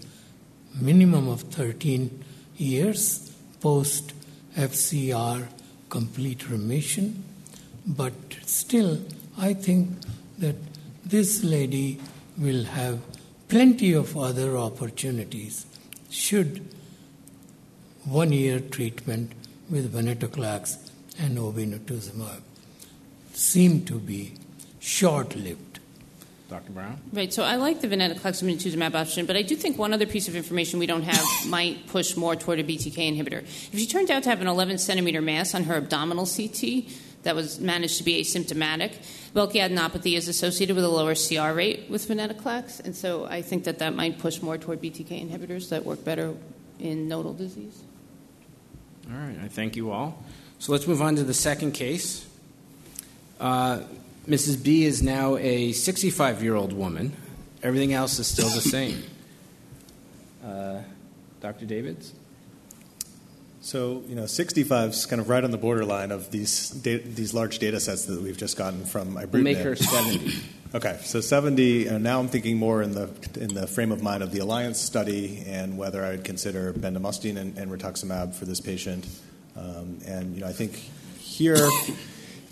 minimum 0.80 1.28
of 1.28 1.42
13 1.42 2.24
years 2.56 3.33
post 3.64 4.12
FCR 4.56 5.46
complete 5.88 6.48
remission. 6.50 7.24
But 7.86 8.14
still, 8.44 9.00
I 9.38 9.54
think 9.54 9.90
that 10.38 10.56
this 11.04 11.42
lady 11.42 12.00
will 12.36 12.64
have 12.64 13.00
plenty 13.48 13.92
of 13.92 14.16
other 14.16 14.56
opportunities 14.56 15.66
should 16.10 16.62
one 18.04 18.32
year 18.32 18.60
treatment 18.60 19.32
with 19.70 19.92
venetoclax 19.94 20.76
and 21.18 21.38
obinutuzumab 21.38 22.42
seem 23.32 23.84
to 23.86 23.98
be 23.98 24.34
short 24.80 25.36
lived. 25.36 25.73
Dr. 26.54 26.70
Brown? 26.70 27.00
Right, 27.12 27.32
so 27.34 27.42
I 27.42 27.56
like 27.56 27.80
the 27.80 27.88
venetoclax 27.88 28.40
obinutuzumab 28.40 28.94
option, 28.94 29.26
but 29.26 29.36
I 29.36 29.42
do 29.42 29.56
think 29.56 29.76
one 29.76 29.92
other 29.92 30.06
piece 30.06 30.28
of 30.28 30.36
information 30.36 30.78
we 30.78 30.86
don't 30.86 31.02
have 31.02 31.24
might 31.48 31.88
push 31.88 32.16
more 32.16 32.36
toward 32.36 32.60
a 32.60 32.64
BTK 32.64 32.94
inhibitor. 32.94 33.42
If 33.42 33.76
she 33.76 33.88
turned 33.88 34.08
out 34.08 34.22
to 34.22 34.28
have 34.28 34.40
an 34.40 34.46
11 34.46 34.78
centimeter 34.78 35.20
mass 35.20 35.52
on 35.52 35.64
her 35.64 35.74
abdominal 35.74 36.26
CT 36.26 36.84
that 37.24 37.34
was 37.34 37.58
managed 37.58 37.98
to 37.98 38.04
be 38.04 38.22
asymptomatic, 38.22 38.92
bulky 39.32 39.58
adenopathy 39.58 40.16
is 40.16 40.28
associated 40.28 40.76
with 40.76 40.84
a 40.84 40.88
lower 40.88 41.16
CR 41.16 41.56
rate 41.56 41.90
with 41.90 42.06
venetoclax, 42.06 42.78
and 42.84 42.94
so 42.94 43.24
I 43.24 43.42
think 43.42 43.64
that 43.64 43.80
that 43.80 43.96
might 43.96 44.20
push 44.20 44.40
more 44.40 44.56
toward 44.56 44.80
BTK 44.80 45.28
inhibitors 45.28 45.70
that 45.70 45.84
work 45.84 46.04
better 46.04 46.34
in 46.78 47.08
nodal 47.08 47.34
disease. 47.34 47.82
All 49.10 49.18
right, 49.18 49.38
I 49.42 49.48
thank 49.48 49.74
you 49.74 49.90
all. 49.90 50.22
So 50.60 50.70
let's 50.70 50.86
move 50.86 51.02
on 51.02 51.16
to 51.16 51.24
the 51.24 51.34
second 51.34 51.72
case. 51.72 52.24
Uh, 53.40 53.80
Mrs. 54.26 54.62
B 54.62 54.84
is 54.84 55.02
now 55.02 55.36
a 55.36 55.72
65 55.72 56.42
year 56.42 56.54
old 56.54 56.72
woman. 56.72 57.14
Everything 57.62 57.92
else 57.92 58.18
is 58.18 58.26
still 58.26 58.48
the 58.48 58.60
same. 58.76 59.02
Uh, 60.44 60.80
Dr. 61.40 61.66
Davids? 61.66 62.12
So, 63.60 64.02
you 64.08 64.14
know, 64.14 64.26
65 64.26 64.90
is 64.90 65.06
kind 65.06 65.20
of 65.20 65.30
right 65.30 65.42
on 65.42 65.50
the 65.50 65.56
borderline 65.58 66.10
of 66.10 66.30
these 66.30 66.68
da- 66.70 66.98
these 66.98 67.32
large 67.32 67.58
data 67.58 67.80
sets 67.80 68.04
that 68.04 68.20
we've 68.20 68.36
just 68.36 68.58
gotten 68.58 68.84
from 68.84 69.14
ibrutinib. 69.14 69.32
We'll 69.32 69.42
make 69.42 69.58
her 69.58 69.76
70. 69.76 70.32
Okay, 70.74 70.98
so 71.04 71.20
70. 71.20 71.86
And 71.86 72.02
now 72.02 72.18
I'm 72.18 72.26
thinking 72.26 72.56
more 72.56 72.82
in 72.82 72.96
the 72.96 73.08
in 73.36 73.54
the 73.54 73.64
frame 73.68 73.92
of 73.92 74.02
mind 74.02 74.24
of 74.24 74.32
the 74.32 74.40
Alliance 74.40 74.80
study 74.80 75.44
and 75.46 75.78
whether 75.78 76.04
I 76.04 76.10
would 76.10 76.24
consider 76.24 76.72
bendamustine 76.72 77.36
and, 77.36 77.56
and 77.56 77.70
rituximab 77.70 78.34
for 78.34 78.44
this 78.44 78.60
patient. 78.60 79.06
Um, 79.56 80.00
and 80.04 80.34
you 80.34 80.40
know, 80.40 80.48
I 80.48 80.52
think 80.52 80.74
here 81.20 81.70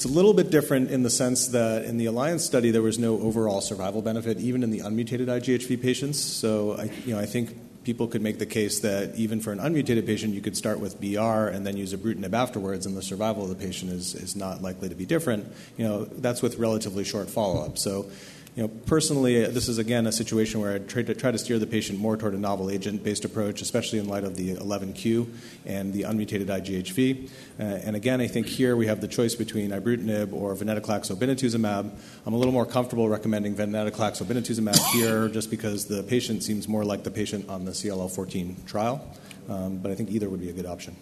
it's 0.03 0.11
a 0.11 0.17
little 0.17 0.35
bit 0.35 0.51
different 0.51 0.91
in 0.91 1.05
the 1.05 1.11
sense 1.11 1.47
that 1.49 1.85
in 1.85 1.97
the 1.97 2.07
Alliance 2.07 2.45
study 2.45 2.73
there 2.73 2.83
was 2.83 2.99
no 2.99 3.21
overall 3.21 3.61
survival 3.61 4.03
benefit, 4.03 4.41
even 4.41 4.65
in 4.65 4.73
the 4.73 4.81
unmutated 4.81 5.29
IGHV 5.29 5.81
patients. 5.81 6.19
So 6.19 6.73
I, 6.73 6.91
you 7.07 7.15
know, 7.15 7.21
I 7.21 7.27
think 7.27 7.57
people 7.85 8.09
could 8.09 8.21
make 8.21 8.41
the 8.41 8.47
case 8.47 8.81
that 8.81 9.15
even 9.15 9.39
for 9.39 9.53
an 9.53 9.61
unmutated 9.61 10.05
patient, 10.05 10.35
you 10.35 10.41
could 10.41 10.57
start 10.57 10.81
with 10.81 11.01
BR 11.01 11.47
and 11.55 11.65
then 11.65 11.77
use 11.77 11.95
ibrutinib 11.95 12.33
afterwards, 12.33 12.85
and 12.85 12.97
the 12.97 13.03
survival 13.03 13.45
of 13.45 13.51
the 13.51 13.55
patient 13.55 13.93
is, 13.93 14.17
is 14.17 14.35
not 14.35 14.61
likely 14.61 14.89
to 14.89 14.97
be 14.97 15.07
different. 15.07 15.47
You 15.77 15.87
know, 15.87 16.05
that's 16.07 16.43
with 16.43 16.59
relatively 16.59 17.05
short 17.05 17.31
follow-up. 17.31 17.79
So, 17.79 18.07
you 18.55 18.63
know, 18.63 18.69
personally, 18.69 19.47
this 19.47 19.67
is 19.67 19.79
again 19.79 20.07
a 20.07 20.13
situation 20.13 20.61
where 20.61 20.75
I 20.75 20.79
try 20.79 21.03
to 21.03 21.15
try 21.15 21.31
to 21.31 21.39
steer 21.39 21.59
the 21.59 21.67
patient 21.67 21.99
more 21.99 22.19
toward 22.19 22.35
a 22.35 22.39
novel 22.39 22.69
agent-based 22.69 23.25
approach, 23.25 23.63
especially 23.63 23.99
in 23.99 24.09
light 24.09 24.25
of 24.25 24.37
the 24.37 24.57
11q 24.57 25.27
and 25.65 25.93
the 25.95 26.03
unmutated 26.03 26.49
IGHV. 26.49 27.31
Uh, 27.59 27.63
and 27.63 27.97
again, 27.97 28.21
I 28.21 28.27
think 28.27 28.47
here 28.47 28.77
we 28.77 28.87
have 28.89 29.01
the 29.01 29.09
choice 29.09 29.35
between 29.35 29.71
ibrutinib 29.71 30.35
or 30.35 30.55
venetoclax 30.55 31.11
obinutuzumab. 31.11 31.91
I'm 32.27 32.35
a 32.35 32.37
little 32.37 32.53
more 32.53 32.67
comfortable 32.67 33.09
recommending 33.09 33.55
venetoclax 33.55 34.23
obinutuzumab 34.23 34.77
here, 34.93 35.29
just 35.29 35.51
because 35.51 35.87
the 35.87 36.03
patient 36.03 36.43
seems 36.43 36.69
more 36.69 36.85
like 36.85 37.05
the 37.05 37.11
patient 37.11 37.49
on 37.49 37.65
the 37.65 37.73
CLL14 37.73 38.67
trial. 38.67 39.17
Um, 39.49 39.79
but 39.79 39.91
I 39.91 39.95
think 39.95 40.11
either 40.11 40.29
would 40.29 40.41
be 40.41 40.51
a 40.51 40.53
good 40.53 40.67
option. 40.67 40.95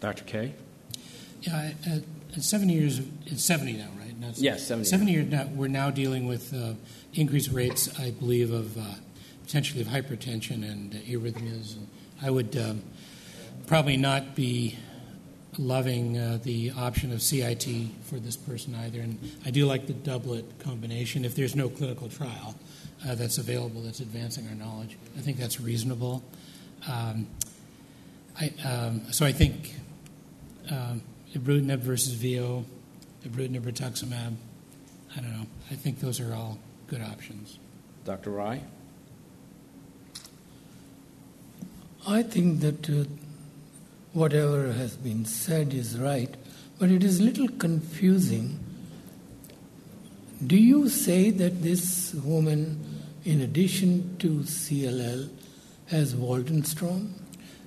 Dr. 0.00 0.24
Kay? 0.24 0.54
Yeah, 1.42 1.72
at, 1.86 2.04
at 2.34 2.42
70 2.42 2.72
years, 2.72 3.00
it's 3.26 3.44
70 3.44 3.74
now, 3.74 3.88
right? 3.98 4.09
No, 4.20 4.26
it's- 4.28 4.42
Yes, 4.42 4.66
70. 4.66 4.88
70 4.88 5.12
years 5.12 5.30
now, 5.30 5.48
we're 5.54 5.68
now 5.68 5.90
dealing 5.90 6.26
with 6.26 6.52
uh, 6.52 6.74
increased 7.14 7.50
rates, 7.50 7.88
I 7.98 8.10
believe, 8.10 8.52
of 8.52 8.76
uh, 8.76 8.82
potentially 9.44 9.80
of 9.80 9.86
hypertension 9.88 10.62
and 10.70 10.94
uh, 10.94 10.98
arrhythmias. 10.98 11.74
And 11.76 11.88
I 12.20 12.30
would 12.30 12.54
um, 12.56 12.82
probably 13.66 13.96
not 13.96 14.34
be 14.34 14.76
loving 15.58 16.18
uh, 16.18 16.38
the 16.42 16.70
option 16.76 17.12
of 17.12 17.22
CIT 17.22 17.66
for 18.04 18.16
this 18.16 18.36
person 18.36 18.74
either. 18.74 19.00
And 19.00 19.18
I 19.46 19.50
do 19.50 19.64
like 19.64 19.86
the 19.86 19.94
doublet 19.94 20.58
combination 20.58 21.24
if 21.24 21.34
there's 21.34 21.56
no 21.56 21.68
clinical 21.70 22.08
trial 22.08 22.54
uh, 23.08 23.14
that's 23.14 23.38
available 23.38 23.80
that's 23.80 24.00
advancing 24.00 24.46
our 24.48 24.54
knowledge. 24.54 24.98
I 25.16 25.20
think 25.20 25.38
that's 25.38 25.60
reasonable. 25.60 26.22
Um, 26.86 27.26
I, 28.38 28.52
um, 28.66 29.12
so 29.12 29.24
I 29.24 29.32
think 29.32 29.74
um, 30.70 31.02
ibrutinib 31.34 31.78
versus 31.78 32.12
VO, 32.12 32.64
ibrutinib 33.26 33.62
rituximab. 33.62 34.34
I 35.16 35.20
don't 35.20 35.32
know. 35.32 35.46
I 35.70 35.74
think 35.74 36.00
those 36.00 36.20
are 36.20 36.32
all 36.34 36.58
good 36.86 37.02
options. 37.02 37.58
Dr. 38.04 38.30
Rai? 38.30 38.62
I 42.06 42.22
think 42.22 42.60
that 42.60 42.88
uh, 42.88 43.04
whatever 44.12 44.72
has 44.72 44.96
been 44.96 45.24
said 45.24 45.74
is 45.74 45.98
right, 45.98 46.34
but 46.78 46.90
it 46.90 47.04
is 47.04 47.20
a 47.20 47.22
little 47.22 47.48
confusing. 47.48 48.58
Do 50.44 50.56
you 50.56 50.88
say 50.88 51.30
that 51.30 51.62
this 51.62 52.14
woman, 52.14 52.82
in 53.24 53.40
addition 53.42 54.16
to 54.18 54.38
CLL, 54.40 55.28
has 55.88 56.14
Waldenstrom? 56.14 57.10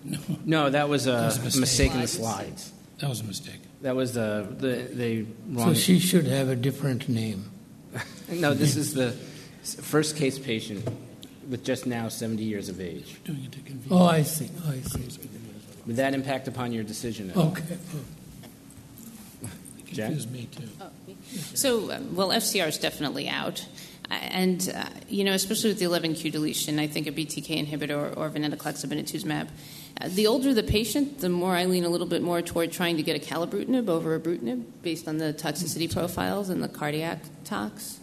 No, 0.03 0.17
No, 0.45 0.69
that 0.69 0.89
was 0.89 1.05
a, 1.07 1.11
That 1.11 1.25
was 1.25 1.37
a 1.37 1.41
mistake. 1.43 1.61
mistake 1.61 1.91
in 1.93 2.01
the 2.01 2.07
Slides. 2.07 2.63
slides. 2.63 2.71
that 2.99 3.09
was 3.09 3.19
a 3.21 3.23
mistake. 3.25 3.59
That 3.83 3.97
was 3.97 4.13
the, 4.13 4.47
the, 4.59 5.25
the 5.55 5.61
So 5.61 5.73
she 5.73 5.99
should 5.99 6.25
have 6.25 6.47
a 6.47 6.55
different 6.55 7.09
name. 7.09 7.51
no, 8.29 8.53
this 8.53 8.77
is 8.77 8.93
the 8.93 9.11
first 9.81 10.15
case 10.15 10.39
patient 10.39 10.87
with 11.49 11.65
just 11.65 11.85
now 11.85 12.07
70 12.07 12.43
years 12.43 12.69
of 12.69 12.79
age. 12.79 13.19
Doing 13.25 13.43
it 13.43 13.51
to 13.51 13.59
confuse. 13.59 13.91
Oh, 13.91 14.05
I 14.05 14.21
see, 14.21 14.49
I 14.65 14.77
see. 14.77 15.29
Would 15.85 15.97
that 15.97 16.13
impact 16.13 16.47
upon 16.47 16.71
your 16.71 16.85
decision 16.85 17.29
at 17.31 17.35
all? 17.35 17.47
Okay. 17.47 17.77
It 19.43 19.93
Jen? 19.93 20.05
confused 20.07 20.31
me 20.31 20.47
too. 20.55 20.69
Oh, 20.79 20.87
me? 21.05 21.17
So, 21.53 21.91
um, 21.91 22.15
well, 22.15 22.29
FCR 22.29 22.69
is 22.69 22.77
definitely 22.77 23.27
out. 23.27 23.67
Uh, 24.09 24.13
And, 24.13 24.73
uh, 24.73 24.85
you 25.09 25.25
know, 25.25 25.33
especially 25.33 25.71
with 25.71 25.79
the 25.79 25.85
11q 25.85 26.31
deletion, 26.31 26.79
I 26.79 26.87
think 26.87 27.05
a 27.07 27.11
BTK 27.11 27.67
inhibitor 27.67 27.97
or, 27.97 28.13
or 28.17 28.29
venetoclax 28.29 28.85
obinutuzumab. 28.85 29.49
Uh, 30.01 30.09
the 30.09 30.27
older 30.27 30.53
the 30.53 30.63
patient, 30.63 31.19
the 31.19 31.29
more 31.29 31.55
I 31.55 31.65
lean 31.65 31.85
a 31.85 31.89
little 31.89 32.07
bit 32.07 32.21
more 32.21 32.41
toward 32.41 32.71
trying 32.71 32.97
to 32.97 33.03
get 33.03 33.21
acalabrutinib 33.21 33.89
over 33.89 34.19
ibrutinib 34.19 34.63
based 34.81 35.07
on 35.07 35.17
the 35.17 35.33
toxicity 35.33 35.91
profiles 35.91 36.49
and 36.49 36.63
the 36.63 36.67
cardiac 36.67 37.19
tox. 37.43 37.99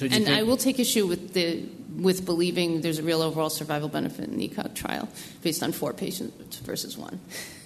So 0.00 0.06
And 0.06 0.24
think, 0.24 0.28
I 0.30 0.44
will 0.44 0.56
take 0.56 0.78
issue 0.78 1.06
with 1.06 1.34
the 1.34 1.62
with 1.98 2.24
believing 2.24 2.80
there's 2.80 2.98
a 2.98 3.02
real 3.02 3.20
overall 3.20 3.50
survival 3.50 3.90
benefit 3.90 4.30
in 4.30 4.38
the 4.38 4.48
ECOG 4.48 4.74
trial 4.74 5.10
based 5.42 5.62
on 5.62 5.72
four 5.72 5.92
patients 5.92 6.56
versus 6.60 6.96
one. 6.96 7.20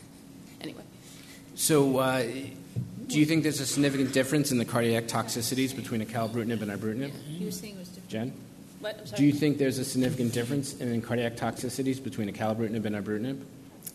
anyway. 0.60 0.82
So, 1.54 1.98
uh, 1.98 2.24
do 3.06 3.20
you 3.20 3.24
think 3.24 3.44
there's 3.44 3.60
a 3.60 3.66
significant 3.66 4.12
difference 4.12 4.50
in 4.50 4.58
the 4.58 4.64
cardiac 4.64 5.04
toxicities 5.04 5.76
between 5.76 6.04
acalabrutinib 6.04 6.60
and 6.60 6.72
ibrutinib? 6.72 7.12
You 7.28 7.46
were 7.46 7.52
saying 7.52 7.76
it 7.76 7.78
was 7.78 7.88
different. 7.88 8.10
Jen? 8.10 8.32
What? 8.84 8.98
I'm 9.00 9.06
sorry. 9.06 9.18
Do 9.18 9.24
you 9.24 9.32
think 9.32 9.56
there's 9.56 9.78
a 9.78 9.84
significant 9.84 10.34
difference 10.34 10.74
in 10.74 11.00
cardiac 11.00 11.36
toxicities 11.36 12.04
between 12.04 12.30
acalabrutinib 12.30 12.84
and 12.84 12.94
ibrutinib? 12.94 13.40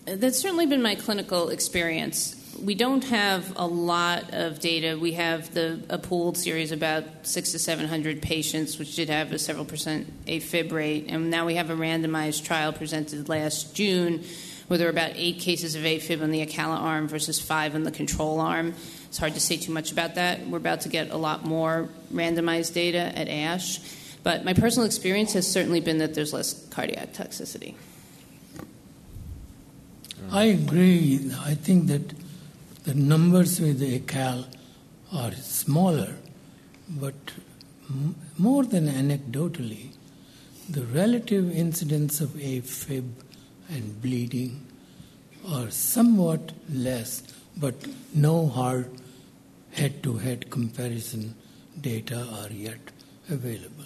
Uh, 0.07 0.15
that's 0.15 0.39
certainly 0.39 0.65
been 0.65 0.81
my 0.81 0.95
clinical 0.95 1.49
experience. 1.49 2.35
We 2.59 2.73
don't 2.73 3.03
have 3.03 3.53
a 3.55 3.67
lot 3.67 4.33
of 4.33 4.59
data. 4.59 4.97
We 4.97 5.11
have 5.11 5.53
the 5.53 5.83
a 5.89 5.99
pooled 5.99 6.37
series 6.37 6.71
about 6.71 7.03
six 7.21 7.51
to 7.51 7.59
seven 7.59 7.85
hundred 7.87 8.23
patients, 8.23 8.79
which 8.79 8.95
did 8.95 9.09
have 9.09 9.31
a 9.31 9.37
several 9.37 9.63
percent 9.63 10.25
AFib 10.25 10.71
rate, 10.71 11.05
and 11.07 11.29
now 11.29 11.45
we 11.45 11.53
have 11.53 11.69
a 11.69 11.75
randomized 11.75 12.43
trial 12.43 12.73
presented 12.73 13.29
last 13.29 13.75
June, 13.75 14.23
where 14.69 14.79
there 14.79 14.87
were 14.87 14.91
about 14.91 15.11
eight 15.13 15.37
cases 15.37 15.75
of 15.75 15.83
AFib 15.83 16.23
on 16.23 16.31
the 16.31 16.43
Acala 16.43 16.79
arm 16.79 17.07
versus 17.07 17.39
five 17.39 17.75
on 17.75 17.83
the 17.83 17.91
control 17.91 18.39
arm. 18.39 18.73
It's 19.07 19.19
hard 19.19 19.35
to 19.35 19.39
say 19.39 19.57
too 19.57 19.71
much 19.71 19.91
about 19.91 20.15
that. 20.15 20.47
We're 20.47 20.57
about 20.57 20.81
to 20.81 20.89
get 20.89 21.11
a 21.11 21.17
lot 21.17 21.45
more 21.45 21.89
randomized 22.11 22.73
data 22.73 22.97
at 23.15 23.27
ASH, 23.27 23.79
but 24.23 24.43
my 24.43 24.53
personal 24.53 24.85
experience 24.85 25.33
has 25.33 25.49
certainly 25.49 25.79
been 25.79 25.97
that 25.99 26.13
there's 26.13 26.33
less 26.33 26.67
cardiac 26.69 27.13
toxicity. 27.13 27.75
I 30.31 30.43
agree. 30.43 31.31
I 31.39 31.55
think 31.55 31.87
that 31.87 32.13
the 32.83 32.93
numbers 32.93 33.59
with 33.59 33.79
the 33.79 33.99
ACAL 33.99 34.45
are 35.13 35.31
smaller, 35.31 36.13
but 36.89 37.15
m- 37.89 38.15
more 38.37 38.63
than 38.63 38.87
anecdotally, 38.87 39.89
the 40.69 40.83
relative 40.85 41.51
incidence 41.51 42.21
of 42.21 42.29
AFib 42.29 43.09
and 43.69 44.01
bleeding 44.01 44.65
are 45.47 45.71
somewhat 45.71 46.51
less, 46.71 47.23
but 47.57 47.75
no 48.13 48.47
hard 48.47 48.89
head 49.71 50.03
to 50.03 50.17
head 50.17 50.49
comparison 50.49 51.33
data 51.81 52.27
are 52.41 52.51
yet 52.51 52.79
available. 53.29 53.85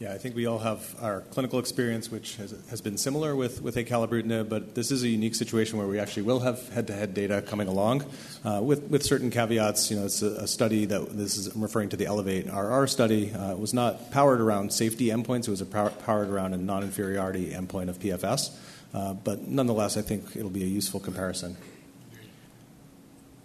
Yeah, 0.00 0.14
I 0.14 0.16
think 0.16 0.34
we 0.34 0.46
all 0.46 0.60
have 0.60 0.96
our 1.02 1.20
clinical 1.20 1.58
experience, 1.58 2.10
which 2.10 2.36
has, 2.36 2.54
has 2.70 2.80
been 2.80 2.96
similar 2.96 3.36
with, 3.36 3.60
with 3.60 3.76
acalabrutinib, 3.76 4.48
but 4.48 4.74
this 4.74 4.90
is 4.90 5.02
a 5.02 5.08
unique 5.08 5.34
situation 5.34 5.76
where 5.76 5.86
we 5.86 5.98
actually 5.98 6.22
will 6.22 6.40
have 6.40 6.66
head-to-head 6.70 7.12
data 7.12 7.42
coming 7.42 7.68
along 7.68 8.06
uh, 8.42 8.60
with, 8.62 8.84
with 8.84 9.02
certain 9.02 9.30
caveats. 9.30 9.90
You 9.90 9.98
know, 9.98 10.06
it's 10.06 10.22
a, 10.22 10.28
a 10.36 10.46
study 10.46 10.86
that 10.86 11.18
this 11.18 11.36
is 11.36 11.48
I'm 11.48 11.60
referring 11.60 11.90
to 11.90 11.98
the 11.98 12.06
Elevate 12.06 12.46
RR 12.50 12.86
study. 12.86 13.30
Uh, 13.34 13.54
was 13.56 13.74
not 13.74 14.10
powered 14.10 14.40
around 14.40 14.72
safety 14.72 15.08
endpoints. 15.08 15.48
It 15.48 15.50
was 15.50 15.62
power, 15.64 15.90
powered 15.90 16.30
around 16.30 16.54
a 16.54 16.56
non-inferiority 16.56 17.50
endpoint 17.50 17.90
of 17.90 17.98
PFS. 17.98 18.56
Uh, 18.94 19.12
but 19.12 19.48
nonetheless, 19.48 19.98
I 19.98 20.00
think 20.00 20.34
it'll 20.34 20.48
be 20.48 20.64
a 20.64 20.66
useful 20.66 21.00
comparison. 21.00 21.58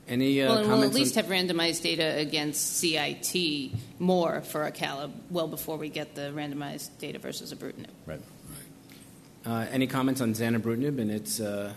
Any 0.07 0.41
uh, 0.41 0.49
well, 0.49 0.57
and 0.59 0.67
we'll 0.67 0.75
comments? 0.77 0.95
at 0.95 0.99
least 1.01 1.17
on- 1.17 1.23
have 1.23 1.31
randomized 1.31 1.81
data 1.81 2.17
against 2.17 2.77
CIT 2.77 3.71
more 3.99 4.41
for 4.41 4.69
Acala 4.69 5.11
well 5.31 5.47
before 5.47 5.77
we 5.77 5.89
get 5.89 6.13
the 6.15 6.31
randomized 6.35 6.89
data 6.99 7.17
versus 7.19 7.51
ibrutinib. 7.53 7.87
Right. 8.05 8.21
uh, 9.45 9.65
any 9.71 9.87
comments 9.87 10.21
on 10.21 10.33
zanubrutinib 10.33 10.99
and 10.99 11.09
its 11.11 11.39
uh, 11.39 11.73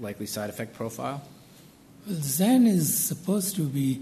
likely 0.00 0.26
side 0.26 0.48
effect 0.50 0.74
profile? 0.74 1.22
Well, 2.06 2.18
Zen 2.20 2.66
is 2.68 2.96
supposed 2.96 3.56
to 3.56 3.62
be 3.62 4.00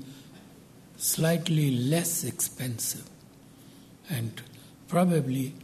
slightly 0.98 1.70
less 1.70 2.22
expensive 2.24 3.09
and 4.11 4.42
probably 4.88 5.55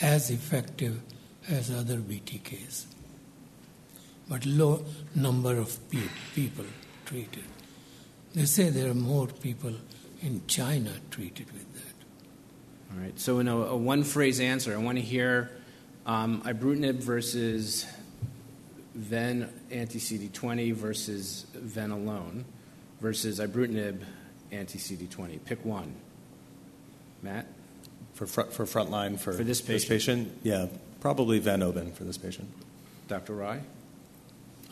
as 0.00 0.30
effective 0.30 1.00
as 1.48 1.70
other 1.70 1.98
BTKs, 1.98 2.86
but 4.28 4.44
low 4.44 4.84
number 5.14 5.56
of 5.56 5.78
pe- 5.90 6.00
people 6.34 6.64
treated. 7.06 7.44
They 8.34 8.44
say 8.46 8.70
there 8.70 8.90
are 8.90 8.94
more 8.94 9.26
people 9.26 9.74
in 10.22 10.42
China 10.46 10.92
treated 11.10 11.52
with 11.52 11.72
that. 11.74 12.94
All 12.94 13.02
right. 13.02 13.18
So, 13.18 13.38
in 13.38 13.48
a, 13.48 13.56
a 13.56 13.76
one-phrase 13.76 14.40
answer, 14.40 14.72
I 14.72 14.76
want 14.78 14.98
to 14.98 15.02
hear 15.04 15.50
um, 16.06 16.42
ibrutinib 16.42 16.94
versus 16.96 17.86
ven 18.94 19.48
anti-CD20 19.70 20.74
versus 20.74 21.46
ven 21.54 21.90
alone 21.90 22.44
versus 23.00 23.40
ibrutinib 23.40 24.02
anti-CD20. 24.50 25.44
Pick 25.44 25.64
one. 25.64 25.94
Matt. 27.22 27.46
For, 28.14 28.26
front, 28.26 28.52
for 28.52 28.64
frontline 28.64 29.18
for, 29.18 29.32
For 29.32 29.44
this 29.44 29.62
patient. 29.62 29.88
patient, 29.88 30.38
yeah, 30.42 30.66
probably 31.00 31.38
ven 31.38 31.92
for 31.92 32.04
this 32.04 32.18
patient. 32.18 32.48
Dr. 33.08 33.34
Rai. 33.34 33.60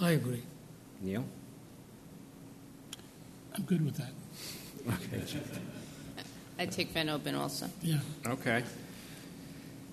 I 0.01 0.11
agree. 0.11 0.43
Neil. 1.01 1.25
I'm 3.55 3.63
good 3.65 3.85
with 3.85 3.97
that. 3.97 4.11
Okay. 4.87 5.23
I'd 6.59 6.73
take 6.73 6.95
open 7.09 7.35
also. 7.35 7.69
Yeah, 7.83 7.99
Okay. 8.27 8.59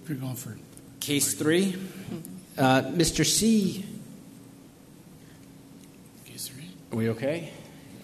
if 0.04 0.10
you're 0.10 0.18
going 0.18 0.36
for 0.36 0.58
Case 1.00 1.34
three. 1.34 1.76
Uh, 2.58 2.82
Mr. 2.82 3.26
C. 3.26 3.86
case 6.26 6.50
three. 6.50 6.70
Are 6.92 6.98
we 6.98 7.10
okay? 7.12 7.52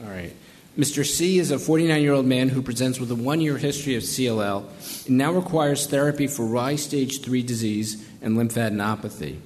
All 0.02 0.10
right. 0.10 0.34
Mr. 0.78 1.06
C 1.06 1.38
is 1.38 1.52
a 1.52 1.60
49 1.60 2.02
year 2.02 2.14
old 2.14 2.26
man 2.26 2.50
who 2.50 2.62
presents 2.62 3.00
with 3.00 3.12
a 3.12 3.16
one 3.16 3.42
year 3.42 3.58
history 3.58 3.96
of 3.96 4.04
CLL 4.04 4.64
and 5.08 5.18
now 5.18 5.32
requires 5.34 5.86
therapy 5.86 6.28
for 6.28 6.46
Rai 6.46 6.78
stage 6.78 7.22
3 7.22 7.44
disease 7.44 8.08
and 8.22 8.38
lymphadenopathy. 8.38 9.38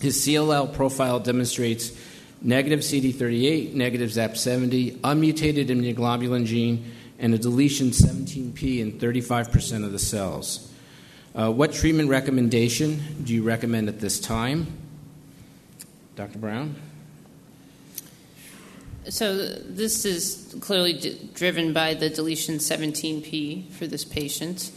His 0.00 0.24
CLL 0.24 0.72
profile 0.72 1.20
demonstrates 1.20 1.92
negative 2.42 2.80
CD38, 2.80 3.74
negative 3.74 4.10
ZAP70, 4.10 5.00
unmutated 5.00 5.68
immunoglobulin 5.68 6.46
gene, 6.46 6.92
and 7.18 7.34
a 7.34 7.38
deletion 7.38 7.90
17p 7.90 8.80
in 8.80 8.92
35% 8.92 9.84
of 9.84 9.92
the 9.92 9.98
cells. 9.98 10.72
Uh, 11.34 11.50
what 11.50 11.72
treatment 11.72 12.08
recommendation 12.08 13.02
do 13.24 13.34
you 13.34 13.42
recommend 13.42 13.88
at 13.88 14.00
this 14.00 14.18
time? 14.18 14.66
Dr. 16.16 16.38
Brown? 16.38 16.74
So 19.08 19.36
this 19.36 20.04
is 20.04 20.54
clearly 20.60 20.94
d- 20.94 21.30
driven 21.34 21.72
by 21.72 21.94
the 21.94 22.10
deletion 22.10 22.56
17p 22.56 23.70
for 23.70 23.86
this 23.86 24.04
patient. 24.04 24.70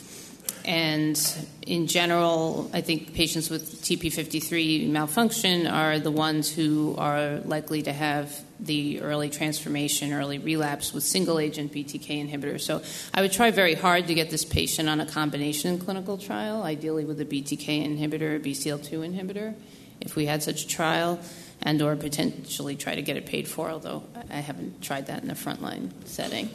And 0.66 1.20
in 1.68 1.88
general, 1.88 2.70
I 2.74 2.82
think 2.82 3.14
patients 3.14 3.50
with 3.50 3.82
TP53 3.82 4.90
malfunction 4.90 5.68
are 5.68 6.00
the 6.00 6.12
ones 6.12 6.52
who 6.52 6.96
are 6.98 7.40
likely 7.40 7.82
to 7.84 7.92
have 7.92 8.40
the 8.60 9.02
early 9.02 9.30
transformation, 9.30 10.14
early 10.14 10.40
relapse 10.40 10.94
with 10.94 11.04
single 11.04 11.38
agent 11.38 11.74
BTK 11.74 12.30
inhibitors. 12.30 12.62
So 12.62 12.82
I 13.14 13.22
would 13.22 13.34
try 13.34 13.52
very 13.52 13.74
hard 13.76 14.08
to 14.08 14.14
get 14.14 14.30
this 14.30 14.46
patient 14.46 14.88
on 14.88 15.02
a 15.02 15.06
combination 15.06 15.80
clinical 15.80 16.18
trial, 16.18 16.64
ideally 16.64 17.04
with 17.04 17.20
a 17.20 17.26
BTK 17.26 17.86
inhibitor, 17.86 18.38
a 18.38 18.40
BCL2 18.40 19.14
inhibitor, 19.14 19.56
if 20.00 20.16
we 20.16 20.26
had 20.26 20.44
such 20.44 20.64
a 20.64 20.68
trial. 20.68 21.20
and 21.66 21.82
or 21.82 21.96
potentially 21.96 22.76
try 22.76 22.94
to 22.96 23.02
get 23.02 23.16
it 23.16 23.26
paid 23.26 23.48
for, 23.48 23.70
although 23.70 24.04
I 24.30 24.42
haven't 24.42 24.82
tried 24.82 25.08
that 25.08 25.22
in 25.22 25.30
the 25.30 25.34
frontline 25.34 25.92
setting. 26.06 26.50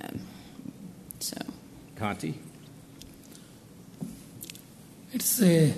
Um, 0.00 0.20
so, 1.20 1.36
Kanti? 1.96 2.34
It's 5.14 5.42
a, 5.42 5.74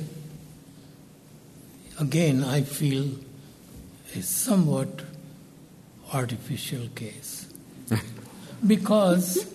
again, 1.99 2.45
I 2.45 2.63
feel 2.63 3.11
a 4.15 4.23
somewhat 4.23 5.03
artificial 6.13 6.87
case. 6.95 7.53
because 8.67 9.53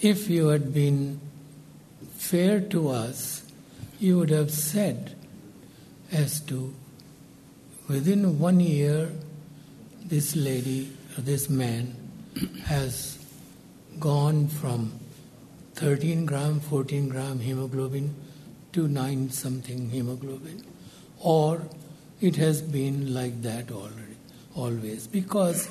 if 0.00 0.30
you 0.30 0.46
had 0.48 0.72
been 0.72 1.20
fair 2.16 2.60
to 2.60 2.88
us, 2.88 3.44
you 3.98 4.18
would 4.18 4.30
have 4.30 4.52
said 4.52 5.16
as 6.12 6.38
to 6.42 6.72
within 7.88 8.38
one 8.38 8.60
year, 8.60 9.10
this 10.04 10.36
lady 10.36 10.92
or 11.18 11.22
this 11.22 11.50
man 11.50 11.96
has 12.66 13.18
gone 13.98 14.46
from 14.46 14.92
13 15.74 16.26
gram, 16.26 16.60
14 16.60 17.08
gram 17.08 17.40
hemoglobin 17.40 18.14
to 18.72 18.86
9 18.88 19.30
something 19.30 19.90
hemoglobin. 19.90 20.64
Or 21.20 21.62
it 22.20 22.36
has 22.36 22.62
been 22.62 23.12
like 23.12 23.42
that 23.42 23.70
already, 23.70 24.16
always. 24.54 25.06
Because 25.06 25.68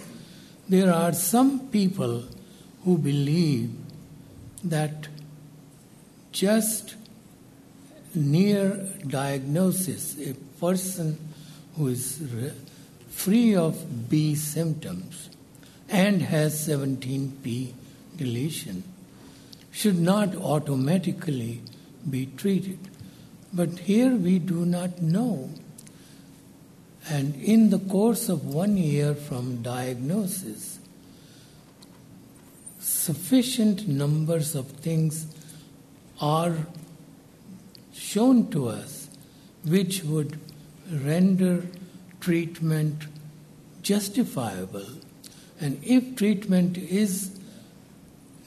there 0.67 0.91
are 0.93 1.13
some 1.13 1.67
people 1.69 2.23
who 2.83 2.97
believe 2.97 3.71
that 4.63 5.07
just 6.31 6.95
near 8.15 8.69
diagnosis, 9.07 10.17
a 10.19 10.33
person 10.59 11.17
who 11.77 11.87
is 11.87 12.21
free 13.09 13.55
of 13.55 14.09
B 14.09 14.35
symptoms 14.35 15.29
and 15.89 16.21
has 16.21 16.67
17p 16.67 17.73
deletion 18.17 18.83
should 19.73 19.99
not 19.99 20.35
automatically 20.35 21.61
be 22.07 22.27
treated. 22.37 22.77
But 23.51 23.79
here 23.79 24.15
we 24.15 24.37
do 24.37 24.65
not 24.65 25.01
know. 25.01 25.49
And 27.09 27.35
in 27.35 27.71
the 27.71 27.79
course 27.79 28.29
of 28.29 28.45
one 28.45 28.77
year 28.77 29.15
from 29.15 29.63
diagnosis, 29.63 30.79
sufficient 32.79 33.87
numbers 33.87 34.53
of 34.55 34.67
things 34.67 35.25
are 36.21 36.55
shown 37.93 38.49
to 38.51 38.67
us 38.67 39.09
which 39.65 40.03
would 40.03 40.39
render 40.91 41.65
treatment 42.19 43.07
justifiable. 43.81 44.85
And 45.59 45.83
if 45.83 46.15
treatment 46.15 46.77
is 46.77 47.39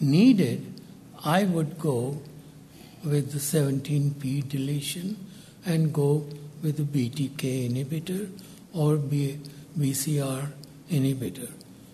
needed, 0.00 0.75
I 1.24 1.44
would 1.44 1.78
go 1.78 2.20
with 3.04 3.32
the 3.32 3.38
17p 3.38 4.48
deletion 4.48 5.16
and 5.64 5.92
go 5.92 6.26
with 6.62 6.76
the 6.76 6.82
BTK 6.82 7.70
inhibitor 7.70 8.30
or 8.72 8.96
B- 8.96 9.38
BCR 9.78 10.50
inhibitor. 10.90 11.50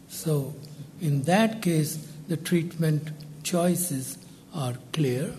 So, 0.09 0.55
in 1.01 1.23
that 1.25 1.63
case, 1.63 2.07
the 2.29 2.37
treatment 2.37 3.11
choices 3.43 4.19
are 4.55 4.75
clear, 4.93 5.33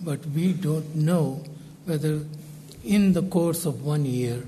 but 0.00 0.24
we 0.26 0.52
don't 0.52 0.94
know 0.94 1.44
whether 1.84 2.20
in 2.84 3.12
the 3.12 3.22
course 3.22 3.64
of 3.64 3.84
one 3.84 4.04
year 4.04 4.44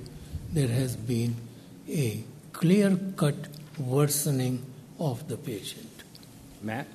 there 0.52 0.68
has 0.68 0.96
been 0.96 1.36
a 1.88 2.22
clear 2.52 2.98
cut 3.16 3.48
worsening 3.78 4.64
of 4.98 5.26
the 5.28 5.36
patient. 5.36 5.90
Matt? 6.62 6.86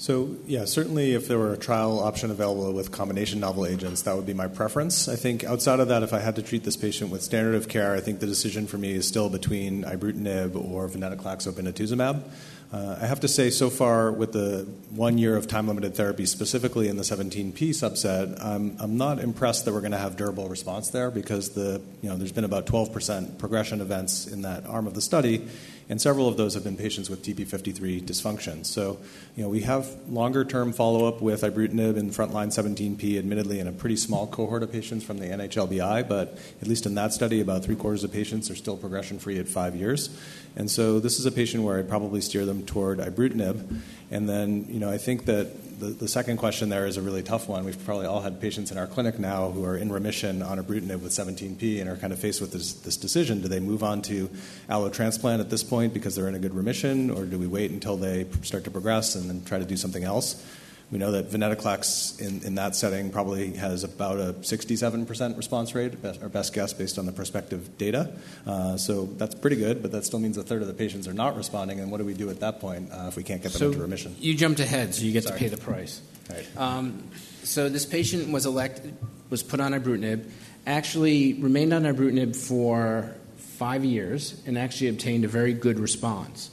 So, 0.00 0.36
yeah, 0.46 0.64
certainly 0.64 1.14
if 1.14 1.26
there 1.26 1.38
were 1.38 1.52
a 1.52 1.58
trial 1.58 1.98
option 1.98 2.30
available 2.30 2.72
with 2.72 2.92
combination 2.92 3.40
novel 3.40 3.66
agents, 3.66 4.02
that 4.02 4.14
would 4.14 4.26
be 4.26 4.32
my 4.32 4.46
preference. 4.46 5.08
I 5.08 5.16
think 5.16 5.42
outside 5.42 5.80
of 5.80 5.88
that, 5.88 6.04
if 6.04 6.12
I 6.12 6.20
had 6.20 6.36
to 6.36 6.42
treat 6.42 6.62
this 6.62 6.76
patient 6.76 7.10
with 7.10 7.20
standard 7.20 7.56
of 7.56 7.68
care, 7.68 7.96
I 7.96 8.00
think 8.00 8.20
the 8.20 8.26
decision 8.26 8.68
for 8.68 8.78
me 8.78 8.92
is 8.92 9.08
still 9.08 9.28
between 9.28 9.82
ibrutinib 9.82 10.54
or 10.54 10.88
venetoclax 10.88 11.52
obinutuzumab. 11.52 12.22
Uh, 12.70 12.98
I 13.00 13.06
have 13.06 13.20
to 13.20 13.28
say, 13.28 13.50
so 13.50 13.70
far, 13.70 14.12
with 14.12 14.32
the 14.32 14.68
one 14.90 15.18
year 15.18 15.36
of 15.36 15.48
time 15.48 15.66
limited 15.66 15.96
therapy, 15.96 16.26
specifically 16.26 16.86
in 16.86 16.96
the 16.96 17.02
17p 17.02 17.70
subset, 17.70 18.38
I'm, 18.44 18.76
I'm 18.78 18.98
not 18.98 19.18
impressed 19.18 19.64
that 19.64 19.72
we're 19.72 19.80
going 19.80 19.92
to 19.92 19.98
have 19.98 20.16
durable 20.16 20.48
response 20.48 20.90
there 20.90 21.10
because 21.10 21.50
the, 21.50 21.82
you 22.02 22.08
know, 22.08 22.16
there's 22.16 22.30
been 22.30 22.44
about 22.44 22.66
12% 22.66 23.38
progression 23.38 23.80
events 23.80 24.28
in 24.28 24.42
that 24.42 24.64
arm 24.66 24.86
of 24.86 24.94
the 24.94 25.00
study, 25.00 25.48
and 25.88 26.00
several 26.00 26.28
of 26.28 26.36
those 26.36 26.54
have 26.54 26.64
been 26.64 26.76
patients 26.76 27.08
with 27.08 27.22
TP53 27.22 28.02
dysfunction. 28.02 28.66
So, 28.66 28.98
you 29.36 29.42
know, 29.42 29.48
we 29.48 29.62
have 29.62 29.88
longer 30.08 30.44
term 30.44 30.72
follow 30.72 31.06
up 31.06 31.22
with 31.22 31.42
ibrutinib 31.42 31.96
in 31.96 32.10
frontline 32.10 32.48
17p, 32.48 33.18
admittedly 33.18 33.58
in 33.58 33.66
a 33.66 33.72
pretty 33.72 33.96
small 33.96 34.26
cohort 34.26 34.62
of 34.62 34.70
patients 34.70 35.04
from 35.04 35.18
the 35.18 35.26
NHLBI, 35.26 36.06
but 36.06 36.38
at 36.60 36.68
least 36.68 36.84
in 36.84 36.94
that 36.96 37.12
study, 37.12 37.40
about 37.40 37.64
three 37.64 37.76
quarters 37.76 38.04
of 38.04 38.12
patients 38.12 38.50
are 38.50 38.56
still 38.56 38.76
progression 38.76 39.18
free 39.18 39.38
at 39.38 39.48
five 39.48 39.74
years. 39.74 40.10
And 40.56 40.70
so 40.70 41.00
this 41.00 41.18
is 41.18 41.26
a 41.26 41.32
patient 41.32 41.62
where 41.62 41.78
I'd 41.78 41.88
probably 41.88 42.20
steer 42.20 42.44
them 42.44 42.66
toward 42.66 42.98
ibrutinib. 42.98 43.80
And 44.10 44.28
then, 44.28 44.66
you 44.68 44.80
know, 44.80 44.90
I 44.90 44.98
think 44.98 45.24
that 45.24 45.48
the, 45.78 45.86
the 45.86 46.08
second 46.08 46.38
question 46.38 46.68
there 46.68 46.86
is 46.86 46.96
a 46.96 47.02
really 47.02 47.22
tough 47.22 47.48
one. 47.48 47.64
We've 47.64 47.84
probably 47.84 48.06
all 48.06 48.20
had 48.20 48.40
patients 48.40 48.70
in 48.70 48.78
our 48.78 48.86
clinic 48.86 49.18
now 49.18 49.50
who 49.50 49.64
are 49.64 49.76
in 49.76 49.92
remission 49.92 50.42
on 50.42 50.62
ibrutinib 50.62 51.00
with 51.00 51.12
17p 51.12 51.80
and 51.80 51.88
are 51.88 51.96
kind 51.96 52.12
of 52.12 52.18
faced 52.18 52.40
with 52.40 52.52
this, 52.52 52.72
this 52.74 52.96
decision. 52.96 53.40
Do 53.40 53.48
they 53.48 53.60
move 53.60 53.82
on 53.82 54.02
to 54.02 54.28
allotransplant 54.68 55.40
at 55.40 55.50
this 55.50 55.62
point 55.62 55.94
because 55.94 56.16
they're 56.16 56.28
in 56.28 56.34
a 56.34 56.40
good 56.40 56.54
remission, 56.54 57.10
or 57.10 57.24
do 57.24 57.38
we 57.38 57.46
wait 57.46 57.70
until 57.70 57.96
they 57.96 58.26
start 58.42 58.64
to 58.64 58.70
progress 58.70 59.14
and 59.14 59.30
then 59.30 59.44
try 59.44 59.58
to 59.58 59.64
do 59.64 59.76
something 59.76 60.04
else? 60.04 60.44
We 60.90 60.98
know 60.98 61.12
that 61.12 61.30
venetoclax 61.30 62.18
in, 62.18 62.42
in 62.46 62.54
that 62.54 62.74
setting 62.74 63.10
probably 63.10 63.52
has 63.52 63.84
about 63.84 64.18
a 64.18 64.32
67% 64.32 65.36
response 65.36 65.74
rate, 65.74 65.92
our 66.22 66.30
best 66.30 66.54
guess 66.54 66.72
based 66.72 66.98
on 66.98 67.04
the 67.04 67.12
prospective 67.12 67.76
data. 67.76 68.10
Uh, 68.46 68.78
so 68.78 69.04
that's 69.04 69.34
pretty 69.34 69.56
good, 69.56 69.82
but 69.82 69.92
that 69.92 70.06
still 70.06 70.18
means 70.18 70.38
a 70.38 70.42
third 70.42 70.62
of 70.62 70.68
the 70.68 70.72
patients 70.72 71.06
are 71.06 71.12
not 71.12 71.36
responding. 71.36 71.80
And 71.80 71.90
what 71.90 71.98
do 71.98 72.06
we 72.06 72.14
do 72.14 72.30
at 72.30 72.40
that 72.40 72.60
point 72.60 72.90
uh, 72.90 73.06
if 73.08 73.16
we 73.16 73.22
can't 73.22 73.42
get 73.42 73.52
them 73.52 73.58
so 73.58 73.66
into 73.66 73.80
remission? 73.80 74.16
You 74.18 74.34
jumped 74.34 74.60
ahead, 74.60 74.94
so 74.94 75.04
you 75.04 75.12
get 75.12 75.24
Sorry. 75.24 75.38
to 75.38 75.44
pay 75.44 75.48
the 75.48 75.58
price. 75.58 76.00
Right. 76.30 76.46
Um, 76.56 77.10
so 77.42 77.68
this 77.68 77.84
patient 77.84 78.32
was 78.32 78.46
elected, 78.46 78.96
was 79.28 79.42
put 79.42 79.60
on 79.60 79.72
ibrutinib, 79.72 80.24
actually 80.66 81.34
remained 81.34 81.74
on 81.74 81.82
ibrutinib 81.82 82.34
for 82.34 83.14
five 83.36 83.84
years, 83.84 84.40
and 84.46 84.56
actually 84.56 84.88
obtained 84.88 85.26
a 85.26 85.28
very 85.28 85.52
good 85.52 85.78
response. 85.78 86.50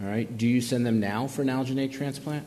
All 0.00 0.08
right. 0.08 0.38
Do 0.38 0.48
you 0.48 0.62
send 0.62 0.86
them 0.86 1.00
now 1.00 1.26
for 1.26 1.42
an 1.42 1.48
allogeneic 1.48 1.92
transplant? 1.92 2.46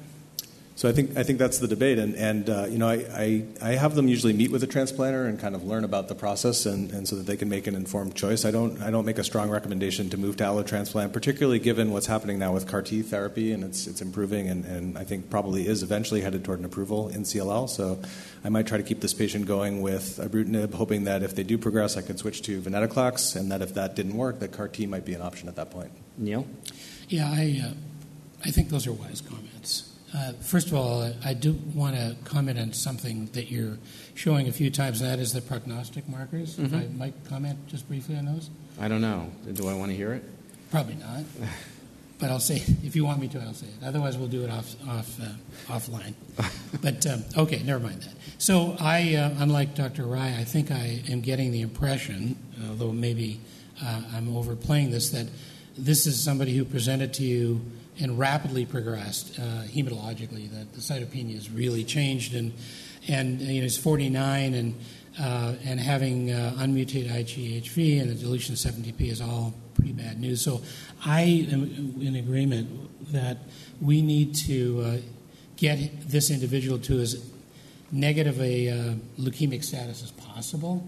So 0.78 0.90
I 0.90 0.92
think 0.92 1.18
I 1.18 1.24
think 1.24 1.40
that's 1.40 1.60
the 1.60 1.70
debate, 1.70 1.98
and 2.00 2.16
and 2.16 2.50
uh, 2.50 2.66
you 2.70 2.78
know 2.78 2.90
I, 2.90 3.06
I, 3.14 3.46
I 3.62 3.70
have 3.76 3.96
them 3.96 4.10
usually 4.10 4.34
meet 4.34 4.52
with 4.52 4.62
a 4.62 4.68
transplanter 4.68 5.26
and 5.26 5.40
kind 5.40 5.56
of 5.56 5.64
learn 5.64 5.86
about 5.86 6.10
the 6.10 6.16
process, 6.16 6.66
and, 6.66 6.92
and 6.92 7.08
so 7.08 7.16
that 7.16 7.26
they 7.26 7.38
can 7.38 7.48
make 7.48 7.66
an 7.66 7.76
informed 7.76 8.14
choice. 8.14 8.44
I 8.44 8.52
don't 8.52 8.82
I 8.82 8.92
don't 8.92 9.06
make 9.06 9.18
a 9.18 9.24
strong 9.24 9.50
recommendation 9.50 10.10
to 10.10 10.18
move 10.18 10.36
to 10.38 10.44
allotransplant, 10.44 11.14
particularly 11.14 11.60
given 11.60 11.92
what's 11.92 12.08
happening 12.08 12.40
now 12.40 12.54
with 12.54 12.68
CAR 12.68 12.82
T 12.82 13.02
therapy, 13.04 13.54
and 13.54 13.64
it's 13.64 13.88
it's 13.88 14.02
improving, 14.02 14.50
and, 14.50 14.66
and 14.66 14.98
I 14.98 15.06
think 15.06 15.30
probably 15.30 15.66
is 15.66 15.82
eventually 15.82 16.20
headed 16.20 16.44
toward 16.44 16.60
an 16.60 16.66
approval 16.66 17.08
in 17.08 17.24
CLL. 17.24 17.70
So 17.70 18.02
I 18.44 18.50
might 18.50 18.68
try 18.68 18.78
to 18.78 18.84
keep 18.84 19.00
this 19.00 19.14
patient 19.14 19.46
going 19.46 19.82
with 19.82 20.18
ibrutinib, 20.18 20.74
hoping 20.74 21.06
that 21.06 21.24
if 21.24 21.36
they 21.36 21.44
do 21.44 21.58
progress, 21.58 21.96
I 21.96 22.02
could 22.02 22.20
switch 22.20 22.42
to 22.44 22.60
venetoclax, 22.62 23.38
and 23.38 23.50
that 23.50 23.62
if 23.62 23.74
that 23.76 23.96
didn't 23.96 24.18
work, 24.18 24.40
that 24.40 24.52
CAR 24.52 24.68
T 24.68 24.88
might 24.88 25.06
be 25.06 25.14
an 25.14 25.22
option 25.22 25.48
at 25.48 25.56
that 25.56 25.72
point. 25.72 25.92
Neil, 26.18 26.46
Yeah, 27.08 27.32
I 27.32 27.62
uh, 27.64 27.72
I 28.44 28.52
think 28.52 28.68
those 28.68 28.86
are 28.88 28.94
wise 28.94 29.22
comments. 29.22 29.55
Uh, 30.14 30.34
first 30.34 30.68
of 30.68 30.76
all, 30.76 31.12
I 31.24 31.34
do 31.34 31.54
want 31.74 31.96
to 31.96 32.16
comment 32.24 32.60
on 32.60 32.74
something 32.74 33.28
that 33.34 33.52
you're 33.52 33.78
showing 34.14 34.48
a 34.48 34.52
few 34.52 34.70
times, 34.70 35.02
and 35.02 35.10
that 35.10 35.20
is 35.20 35.34
the 35.34 35.42
prognostic 35.42 36.08
markers. 36.08 36.58
If 36.60 36.74
I 36.74 36.88
might 36.96 37.14
comment 37.26 37.68
just 37.68 37.88
briefly 37.88 38.16
on 38.16 38.26
those. 38.26 38.50
I 38.80 38.88
don't 38.88 39.02
know. 39.02 39.32
Do 39.54 39.68
I 39.68 39.74
want 39.74 39.92
to 39.92 39.98
hear 39.98 40.14
it? 40.14 40.24
Probably 40.72 40.96
not, 40.96 41.24
but 42.20 42.30
I'll 42.30 42.40
say 42.40 42.62
if 42.84 42.96
you 42.96 43.06
want 43.06 43.20
me 43.20 43.28
to, 43.30 43.40
I'll 43.40 43.54
say 43.54 43.68
it. 43.68 43.86
Otherwise, 43.86 44.18
we'll 44.18 44.28
do 44.28 44.44
it 44.44 44.50
off 44.50 44.76
off 44.88 45.20
uh, 45.20 45.74
offline. 45.74 46.14
but 46.82 47.06
um, 47.08 47.24
okay, 47.38 47.62
never 47.64 47.80
mind 47.80 48.02
that. 48.04 48.14
So 48.38 48.76
I, 48.80 49.16
uh, 49.16 49.36
unlike 49.40 49.76
Dr. 49.76 50.04
Rai, 50.06 50.36
I 50.36 50.44
think 50.44 50.72
I 50.72 51.02
am 51.10 51.22
getting 51.22 51.52
the 51.52 51.62
impression, 51.62 52.38
although 52.70 52.92
maybe 52.92 53.40
uh, 53.84 54.02
I'm 54.14 54.36
overplaying 54.36 54.92
this, 54.92 55.10
that 55.12 55.28
this 55.78 56.06
is 56.06 56.22
somebody 56.22 56.56
who 56.56 56.66
presented 56.66 57.14
to 57.16 57.24
you 57.24 57.62
and 58.00 58.20
rapidly 58.20 58.66
progressed 58.66 59.40
uh, 59.40 59.64
hematologically. 59.64 60.50
That 60.52 60.74
the 60.74 60.82
cytopenia 60.82 61.36
has 61.36 61.50
really 61.50 61.84
changed, 61.84 62.34
and 62.34 62.54
and 63.08 63.42
you 63.42 63.60
know 63.60 63.64
he's 63.64 63.78
49 63.78 64.54
and 64.54 64.76
uh, 65.20 65.54
and 65.64 65.80
having 65.80 66.32
uh, 66.32 66.56
unmutated 66.58 67.10
IgHV 67.10 68.02
and 68.02 68.10
the 68.10 68.16
deletion 68.16 68.54
of 68.54 68.60
17p 68.60 69.10
is 69.12 69.22
all 69.22 69.54
pretty 69.76 69.94
bad 69.94 70.20
news. 70.20 70.42
So 70.42 70.62
I 71.06 71.48
am 71.52 71.96
in 72.02 72.16
agreement 72.16 73.12
that 73.12 73.38
we 73.82 74.02
need 74.02 74.36
to 74.48 74.82
uh, 74.82 74.98
get 75.56 76.10
this 76.10 76.32
individual 76.32 76.80
to 76.80 77.00
as 77.00 77.32
negative 77.92 78.42
a 78.42 78.70
uh, 78.70 78.94
leukemic 79.20 79.64
status 79.64 80.04
as 80.04 80.12
possible. 80.12 80.88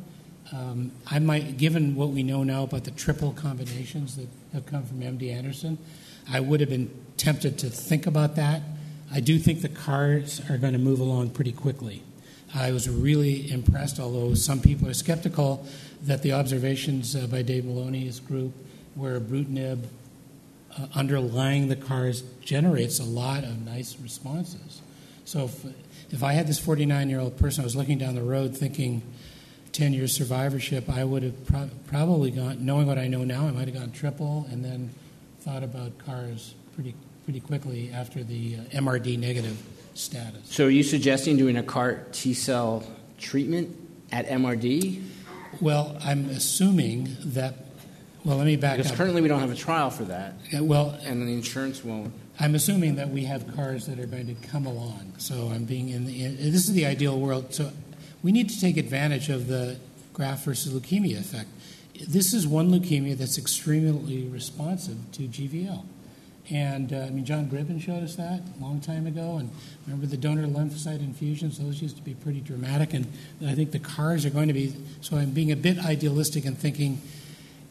Um, 0.51 0.91
I 1.09 1.19
might, 1.19 1.57
given 1.57 1.95
what 1.95 2.09
we 2.09 2.23
know 2.23 2.43
now 2.43 2.63
about 2.63 2.85
the 2.85 2.91
triple 2.91 3.33
combinations 3.33 4.15
that 4.15 4.27
have 4.53 4.65
come 4.65 4.83
from 4.83 5.01
MD 5.01 5.31
Anderson, 5.31 5.77
I 6.31 6.39
would 6.39 6.59
have 6.59 6.69
been 6.69 6.89
tempted 7.15 7.57
to 7.59 7.69
think 7.69 8.05
about 8.05 8.35
that. 8.35 8.61
I 9.11 9.19
do 9.19 9.39
think 9.39 9.61
the 9.61 9.69
cars 9.69 10.41
are 10.49 10.57
going 10.57 10.73
to 10.73 10.79
move 10.79 10.99
along 10.99 11.31
pretty 11.31 11.53
quickly. 11.53 12.03
I 12.53 12.71
was 12.71 12.89
really 12.89 13.49
impressed, 13.51 13.99
although 13.99 14.33
some 14.33 14.61
people 14.61 14.87
are 14.87 14.93
skeptical, 14.93 15.65
that 16.03 16.21
the 16.21 16.33
observations 16.33 17.15
uh, 17.15 17.27
by 17.27 17.41
Dave 17.41 17.65
Maloney's 17.65 18.19
group, 18.19 18.53
where 18.95 19.19
ibrutinib 19.19 19.85
uh, 20.77 20.87
underlying 20.95 21.67
the 21.67 21.75
cars 21.75 22.21
generates 22.41 22.99
a 22.99 23.03
lot 23.03 23.43
of 23.43 23.65
nice 23.65 23.97
responses. 24.01 24.81
So 25.25 25.45
if, 25.45 25.65
if 26.11 26.23
I 26.23 26.33
had 26.33 26.47
this 26.47 26.59
49 26.59 27.09
year 27.09 27.19
old 27.19 27.37
person, 27.37 27.61
I 27.61 27.65
was 27.65 27.75
looking 27.75 27.97
down 27.97 28.15
the 28.15 28.23
road 28.23 28.55
thinking 28.55 29.01
10 29.71 29.93
years 29.93 30.13
survivorship, 30.13 30.89
I 30.89 31.03
would 31.03 31.23
have 31.23 31.45
pro- 31.45 31.69
probably 31.87 32.31
gone, 32.31 32.65
knowing 32.65 32.87
what 32.87 32.97
I 32.97 33.07
know 33.07 33.23
now, 33.23 33.47
I 33.47 33.51
might 33.51 33.67
have 33.67 33.75
gone 33.75 33.91
triple 33.91 34.47
and 34.49 34.63
then 34.63 34.91
thought 35.47 35.63
about 35.63 35.97
cars 35.99 36.55
pretty, 36.75 36.93
pretty 37.23 37.39
quickly 37.39 37.89
after 37.93 38.21
the 38.21 38.57
uh, 38.57 38.79
MRD 38.81 39.17
negative 39.17 39.57
status. 39.93 40.41
So, 40.43 40.65
are 40.65 40.69
you 40.69 40.83
suggesting 40.83 41.37
doing 41.37 41.55
a 41.55 41.63
CAR 41.63 42.03
T 42.11 42.33
cell 42.33 42.83
treatment 43.17 43.73
at 44.11 44.27
MRD? 44.27 45.01
Well, 45.61 45.97
I'm 46.03 46.29
assuming 46.29 47.15
that. 47.27 47.53
Well, 48.25 48.35
let 48.35 48.45
me 48.45 48.57
back 48.57 48.75
because 48.75 48.91
up. 48.91 48.97
currently 48.97 49.21
we 49.21 49.29
don't 49.29 49.39
have 49.39 49.51
a 49.51 49.55
trial 49.55 49.89
for 49.89 50.03
that. 50.03 50.33
Well, 50.51 50.99
and 51.05 51.25
the 51.25 51.31
insurance 51.31 51.81
won't. 51.81 52.13
I'm 52.41 52.53
assuming 52.53 52.95
that 52.95 53.09
we 53.09 53.23
have 53.23 53.55
cars 53.55 53.85
that 53.85 53.99
are 53.99 54.05
going 54.05 54.27
to 54.27 54.47
come 54.49 54.65
along. 54.65 55.13
So 55.17 55.49
I'm 55.53 55.63
being 55.63 55.89
in, 55.89 56.05
the, 56.05 56.25
in 56.25 56.35
this 56.35 56.67
is 56.67 56.73
the 56.73 56.85
ideal 56.85 57.17
world. 57.17 57.53
So 57.53 57.71
we 58.21 58.33
need 58.33 58.49
to 58.49 58.59
take 58.59 58.75
advantage 58.75 59.29
of 59.29 59.47
the 59.47 59.79
graft 60.11 60.43
versus 60.43 60.73
leukemia 60.73 61.17
effect. 61.21 61.47
This 62.05 62.33
is 62.33 62.47
one 62.47 62.69
leukemia 62.71 63.17
that's 63.17 63.37
extremely 63.37 64.27
responsive 64.27 64.97
to 65.13 65.23
GVL. 65.23 65.85
And 66.49 66.93
uh, 66.93 66.99
I 66.99 67.09
mean, 67.09 67.25
John 67.25 67.47
Gribben 67.47 67.81
showed 67.81 68.03
us 68.03 68.15
that 68.15 68.41
a 68.57 68.63
long 68.63 68.79
time 68.79 69.05
ago. 69.05 69.37
And 69.37 69.49
remember 69.85 70.05
the 70.05 70.17
donor 70.17 70.47
lymphocyte 70.47 70.99
infusions? 70.99 71.59
Those 71.59 71.81
used 71.81 71.97
to 71.97 72.01
be 72.01 72.13
pretty 72.13 72.39
dramatic. 72.39 72.93
And 72.93 73.07
I 73.45 73.53
think 73.53 73.71
the 73.71 73.79
cars 73.79 74.25
are 74.25 74.29
going 74.29 74.47
to 74.47 74.53
be. 74.53 74.73
So 75.01 75.17
I'm 75.17 75.31
being 75.31 75.51
a 75.51 75.57
bit 75.57 75.77
idealistic 75.79 76.45
and 76.45 76.57
thinking, 76.57 77.01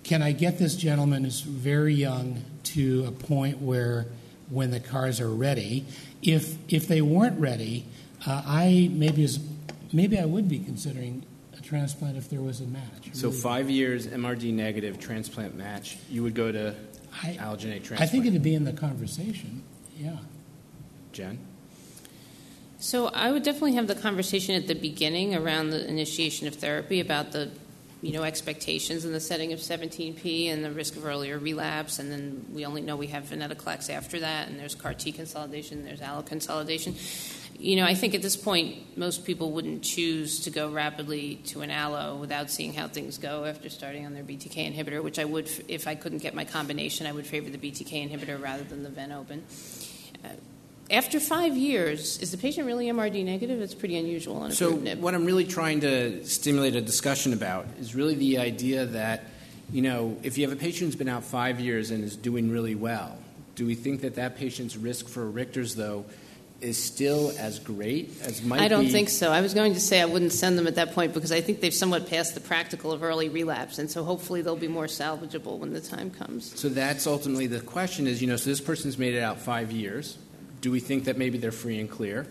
can 0.02 0.22
I 0.22 0.32
get 0.32 0.58
this 0.58 0.76
gentleman 0.76 1.24
who's 1.24 1.40
very 1.40 1.94
young 1.94 2.42
to 2.64 3.06
a 3.06 3.12
point 3.12 3.62
where, 3.62 4.06
when 4.48 4.70
the 4.70 4.80
cars 4.80 5.20
are 5.20 5.30
ready, 5.30 5.84
if 6.22 6.56
if 6.72 6.86
they 6.86 7.00
weren't 7.00 7.40
ready, 7.40 7.84
uh, 8.26 8.42
I 8.46 8.90
maybe 8.92 9.24
as 9.24 9.40
maybe 9.92 10.18
I 10.18 10.24
would 10.24 10.48
be 10.48 10.58
considering 10.58 11.24
transplant 11.66 12.16
if 12.16 12.30
there 12.30 12.40
was 12.40 12.60
a 12.60 12.66
match. 12.66 13.10
So 13.12 13.28
really. 13.28 13.40
five 13.40 13.70
years 13.70 14.06
MRD 14.06 14.52
negative 14.52 14.98
transplant 14.98 15.56
match, 15.56 15.98
you 16.08 16.22
would 16.22 16.34
go 16.34 16.52
to 16.52 16.74
I, 17.22 17.36
allogeneic 17.40 17.84
transplant. 17.84 18.02
I 18.02 18.06
think 18.06 18.26
it'd 18.26 18.42
be 18.42 18.54
in 18.54 18.64
the 18.64 18.72
conversation. 18.72 19.62
Yeah. 19.98 20.16
Jen. 21.12 21.38
So 22.78 23.08
I 23.08 23.32
would 23.32 23.42
definitely 23.42 23.74
have 23.74 23.86
the 23.86 23.94
conversation 23.94 24.54
at 24.54 24.68
the 24.68 24.74
beginning 24.74 25.34
around 25.34 25.70
the 25.70 25.88
initiation 25.88 26.46
of 26.46 26.54
therapy 26.54 27.00
about 27.00 27.32
the 27.32 27.50
you 28.02 28.12
know 28.12 28.22
expectations 28.22 29.04
in 29.04 29.12
the 29.12 29.20
setting 29.20 29.52
of 29.54 29.58
17p 29.58 30.52
and 30.52 30.62
the 30.62 30.70
risk 30.70 30.96
of 30.96 31.06
earlier 31.06 31.38
relapse 31.38 31.98
and 31.98 32.12
then 32.12 32.44
we 32.52 32.66
only 32.66 32.82
know 32.82 32.94
we 32.94 33.06
have 33.06 33.24
venetoclax 33.24 33.88
after 33.88 34.20
that 34.20 34.48
and 34.48 34.60
there's 34.60 34.74
CAR 34.74 34.92
T 34.92 35.12
consolidation 35.12 35.82
there's 35.82 36.02
allo 36.02 36.22
consolidation 36.22 36.94
you 37.58 37.76
know, 37.76 37.84
I 37.84 37.94
think 37.94 38.14
at 38.14 38.22
this 38.22 38.36
point, 38.36 38.96
most 38.96 39.24
people 39.24 39.52
wouldn't 39.52 39.82
choose 39.82 40.40
to 40.40 40.50
go 40.50 40.70
rapidly 40.70 41.36
to 41.46 41.62
an 41.62 41.70
allo 41.70 42.16
without 42.16 42.50
seeing 42.50 42.74
how 42.74 42.88
things 42.88 43.18
go 43.18 43.44
after 43.44 43.68
starting 43.68 44.04
on 44.06 44.14
their 44.14 44.22
BTK 44.22 44.74
inhibitor, 44.74 45.02
which 45.02 45.18
I 45.18 45.24
would, 45.24 45.50
if 45.68 45.86
I 45.86 45.94
couldn't 45.94 46.18
get 46.18 46.34
my 46.34 46.44
combination, 46.44 47.06
I 47.06 47.12
would 47.12 47.26
favor 47.26 47.48
the 47.50 47.58
BTK 47.58 48.10
inhibitor 48.10 48.40
rather 48.40 48.64
than 48.64 48.82
the 48.82 48.88
ven 48.88 49.12
open. 49.12 49.44
Uh, 50.24 50.28
after 50.90 51.18
five 51.18 51.56
years, 51.56 52.18
is 52.18 52.30
the 52.30 52.38
patient 52.38 52.66
really 52.66 52.86
MRD 52.86 53.24
negative? 53.24 53.60
It's 53.60 53.74
pretty 53.74 53.96
unusual 53.96 54.36
on 54.36 54.50
a 54.50 54.54
So, 54.54 54.72
what 54.72 55.14
I'm 55.14 55.24
really 55.24 55.44
trying 55.44 55.80
to 55.80 56.24
stimulate 56.24 56.76
a 56.76 56.80
discussion 56.80 57.32
about 57.32 57.66
is 57.80 57.94
really 57.94 58.14
the 58.14 58.38
idea 58.38 58.86
that, 58.86 59.24
you 59.72 59.82
know, 59.82 60.16
if 60.22 60.38
you 60.38 60.48
have 60.48 60.56
a 60.56 60.60
patient 60.60 60.88
who's 60.88 60.96
been 60.96 61.08
out 61.08 61.24
five 61.24 61.58
years 61.58 61.90
and 61.90 62.04
is 62.04 62.16
doing 62.16 62.50
really 62.50 62.76
well, 62.76 63.18
do 63.56 63.66
we 63.66 63.74
think 63.74 64.02
that 64.02 64.14
that 64.14 64.36
patient's 64.36 64.76
risk 64.76 65.08
for 65.08 65.28
Richter's, 65.28 65.74
though, 65.74 66.04
is 66.60 66.82
still 66.82 67.32
as 67.38 67.58
great 67.58 68.10
as 68.22 68.42
might 68.42 68.60
I 68.60 68.68
don't 68.68 68.86
be. 68.86 68.90
think 68.90 69.10
so. 69.10 69.30
I 69.30 69.40
was 69.42 69.52
going 69.52 69.74
to 69.74 69.80
say 69.80 70.00
I 70.00 70.06
wouldn't 70.06 70.32
send 70.32 70.58
them 70.58 70.66
at 70.66 70.76
that 70.76 70.92
point 70.94 71.12
because 71.12 71.30
I 71.30 71.40
think 71.42 71.60
they've 71.60 71.74
somewhat 71.74 72.08
passed 72.08 72.34
the 72.34 72.40
practical 72.40 72.92
of 72.92 73.02
early 73.02 73.28
relapse, 73.28 73.78
and 73.78 73.90
so 73.90 74.04
hopefully 74.04 74.40
they'll 74.42 74.56
be 74.56 74.68
more 74.68 74.86
salvageable 74.86 75.58
when 75.58 75.72
the 75.72 75.80
time 75.80 76.10
comes. 76.10 76.58
So 76.58 76.68
that's 76.68 77.06
ultimately 77.06 77.46
the 77.46 77.60
question 77.60 78.06
is, 78.06 78.22
you 78.22 78.28
know, 78.28 78.36
so 78.36 78.48
this 78.48 78.60
person's 78.60 78.96
made 78.96 79.14
it 79.14 79.20
out 79.20 79.38
five 79.38 79.70
years. 79.70 80.16
Do 80.62 80.70
we 80.70 80.80
think 80.80 81.04
that 81.04 81.18
maybe 81.18 81.36
they're 81.38 81.52
free 81.52 81.78
and 81.78 81.90
clear? 81.90 82.26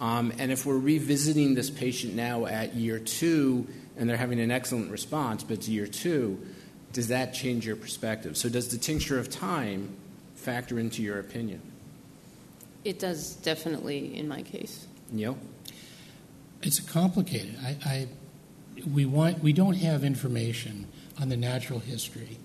Um, 0.00 0.32
and 0.38 0.52
if 0.52 0.66
we're 0.66 0.76
revisiting 0.78 1.54
this 1.54 1.70
patient 1.70 2.14
now 2.14 2.44
at 2.46 2.74
year 2.74 2.98
two 2.98 3.66
and 3.96 4.08
they're 4.08 4.16
having 4.16 4.40
an 4.40 4.50
excellent 4.50 4.90
response, 4.90 5.44
but 5.44 5.54
it's 5.54 5.68
year 5.68 5.86
two, 5.86 6.44
does 6.92 7.08
that 7.08 7.32
change 7.32 7.66
your 7.66 7.76
perspective? 7.76 8.36
So 8.36 8.48
does 8.48 8.68
the 8.68 8.78
tincture 8.78 9.18
of 9.18 9.30
time 9.30 9.96
factor 10.34 10.78
into 10.78 11.02
your 11.02 11.18
opinion? 11.18 11.62
It 12.84 12.98
does 12.98 13.36
definitely 13.36 14.16
in 14.16 14.28
my 14.28 14.42
case. 14.42 14.86
Neil? 15.10 15.38
It's 16.62 16.80
complicated. 16.80 17.56
I, 17.62 17.76
I, 17.84 18.08
we, 18.92 19.04
want, 19.04 19.42
we 19.42 19.52
don't 19.52 19.76
have 19.76 20.04
information 20.04 20.86
on 21.20 21.28
the 21.28 21.36
natural 21.36 21.80
history 21.80 22.38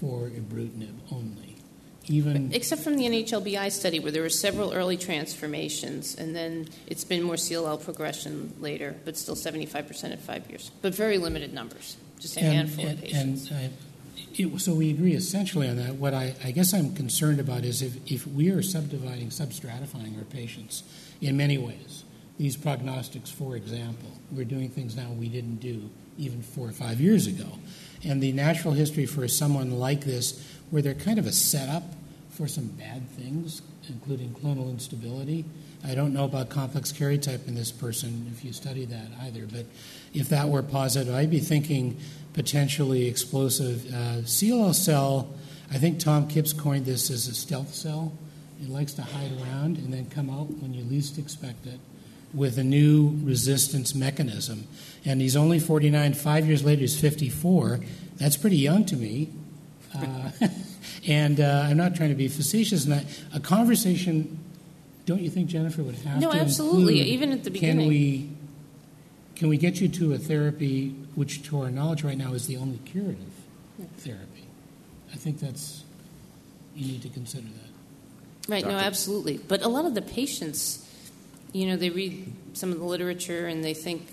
for 0.00 0.30
ibrutinib 0.30 0.94
only. 1.12 1.56
Even 2.06 2.52
except 2.52 2.82
from 2.82 2.96
the 2.96 3.04
NHLBI 3.04 3.72
study 3.72 3.98
where 3.98 4.12
there 4.12 4.20
were 4.20 4.28
several 4.28 4.74
early 4.74 4.98
transformations 4.98 6.14
and 6.14 6.36
then 6.36 6.68
it's 6.86 7.02
been 7.02 7.22
more 7.22 7.36
CLL 7.36 7.82
progression 7.82 8.52
later, 8.60 8.94
but 9.06 9.16
still 9.16 9.34
75% 9.34 10.12
at 10.12 10.20
five 10.20 10.48
years. 10.50 10.70
But 10.82 10.94
very 10.94 11.16
limited 11.16 11.54
numbers, 11.54 11.96
just 12.20 12.36
a 12.36 12.40
and, 12.40 12.52
handful 12.52 12.86
and, 12.86 12.98
of 12.98 13.04
patients. 13.04 13.50
And, 13.50 13.72
uh, 13.72 13.74
it, 14.16 14.60
so 14.60 14.74
we 14.74 14.90
agree 14.90 15.14
essentially 15.14 15.68
on 15.68 15.76
that. 15.76 15.94
What 15.96 16.14
I, 16.14 16.34
I, 16.44 16.50
guess 16.50 16.74
I'm 16.74 16.94
concerned 16.94 17.40
about 17.40 17.64
is 17.64 17.82
if, 17.82 17.96
if 18.10 18.26
we 18.26 18.50
are 18.50 18.62
subdividing, 18.62 19.28
substratifying 19.28 20.18
our 20.18 20.24
patients 20.24 20.82
in 21.20 21.36
many 21.36 21.58
ways, 21.58 22.04
these 22.38 22.56
prognostics, 22.56 23.30
for 23.30 23.56
example, 23.56 24.10
we're 24.32 24.44
doing 24.44 24.68
things 24.68 24.96
now 24.96 25.10
we 25.10 25.28
didn't 25.28 25.56
do 25.56 25.88
even 26.18 26.42
four 26.42 26.68
or 26.68 26.72
five 26.72 27.00
years 27.00 27.26
ago. 27.26 27.46
And 28.04 28.22
the 28.22 28.32
natural 28.32 28.74
history 28.74 29.06
for 29.06 29.26
someone 29.28 29.78
like 29.78 30.02
this, 30.02 30.44
where 30.70 30.82
they're 30.82 30.94
kind 30.94 31.18
of 31.18 31.26
a 31.26 31.32
setup 31.32 31.84
for 32.30 32.48
some 32.48 32.66
bad 32.66 33.08
things, 33.10 33.62
including 33.88 34.34
clonal 34.34 34.68
instability. 34.68 35.44
I 35.86 35.94
don't 35.94 36.14
know 36.14 36.24
about 36.24 36.48
complex 36.48 36.92
karyotype 36.92 37.46
in 37.46 37.54
this 37.54 37.70
person 37.70 38.30
if 38.32 38.44
you 38.44 38.52
study 38.52 38.86
that 38.86 39.06
either, 39.22 39.46
but 39.46 39.66
if 40.14 40.28
that 40.30 40.48
were 40.48 40.62
positive, 40.62 41.14
I'd 41.14 41.30
be 41.30 41.40
thinking 41.40 41.98
potentially 42.32 43.06
explosive. 43.06 43.86
Uh, 43.92 44.22
CLL 44.22 44.74
cell, 44.74 45.28
I 45.70 45.78
think 45.78 45.98
Tom 45.98 46.26
Kipps 46.26 46.52
coined 46.52 46.86
this 46.86 47.10
as 47.10 47.28
a 47.28 47.34
stealth 47.34 47.74
cell. 47.74 48.12
It 48.62 48.70
likes 48.70 48.94
to 48.94 49.02
hide 49.02 49.32
around 49.42 49.76
and 49.76 49.92
then 49.92 50.06
come 50.06 50.30
out 50.30 50.50
when 50.62 50.72
you 50.72 50.84
least 50.84 51.18
expect 51.18 51.66
it 51.66 51.80
with 52.32 52.58
a 52.58 52.64
new 52.64 53.18
resistance 53.22 53.94
mechanism. 53.94 54.66
And 55.04 55.20
he's 55.20 55.36
only 55.36 55.58
49. 55.58 56.14
Five 56.14 56.46
years 56.46 56.64
later, 56.64 56.80
he's 56.80 56.98
54. 56.98 57.80
That's 58.16 58.36
pretty 58.36 58.56
young 58.56 58.84
to 58.86 58.96
me. 58.96 59.30
Uh, 59.94 60.30
and 61.06 61.40
uh, 61.40 61.66
I'm 61.66 61.76
not 61.76 61.94
trying 61.94 62.08
to 62.08 62.14
be 62.14 62.28
facetious. 62.28 62.84
And 62.84 62.94
I, 62.94 63.04
a 63.34 63.40
conversation, 63.40 64.38
don't 65.06 65.20
you 65.20 65.30
think, 65.30 65.48
Jennifer, 65.48 65.82
would 65.82 65.94
have 65.96 66.20
no, 66.20 66.30
to 66.30 66.36
No, 66.36 66.42
absolutely. 66.42 67.00
Include, 67.00 67.06
Even 67.06 67.32
at 67.32 67.44
the 67.44 67.50
beginning. 67.50 67.78
Can 67.80 67.88
we, 67.88 68.30
can 69.36 69.48
we 69.48 69.56
get 69.56 69.80
you 69.80 69.88
to 69.88 70.14
a 70.14 70.18
therapy 70.18 70.90
which, 71.14 71.42
to 71.44 71.60
our 71.60 71.70
knowledge 71.70 72.02
right 72.02 72.16
now, 72.16 72.32
is 72.32 72.46
the 72.46 72.56
only 72.56 72.78
curative 72.78 73.32
therapy. 73.98 74.46
I 75.12 75.16
think 75.16 75.40
that's, 75.40 75.84
you 76.74 76.86
need 76.86 77.02
to 77.02 77.08
consider 77.08 77.46
that. 77.46 78.50
Right, 78.50 78.62
Doctor. 78.62 78.76
no, 78.76 78.82
absolutely. 78.82 79.38
But 79.38 79.62
a 79.62 79.68
lot 79.68 79.84
of 79.84 79.94
the 79.94 80.02
patients, 80.02 80.88
you 81.52 81.66
know, 81.66 81.76
they 81.76 81.90
read 81.90 82.32
some 82.54 82.72
of 82.72 82.78
the 82.78 82.84
literature 82.84 83.46
and 83.46 83.64
they 83.64 83.74
think 83.74 84.06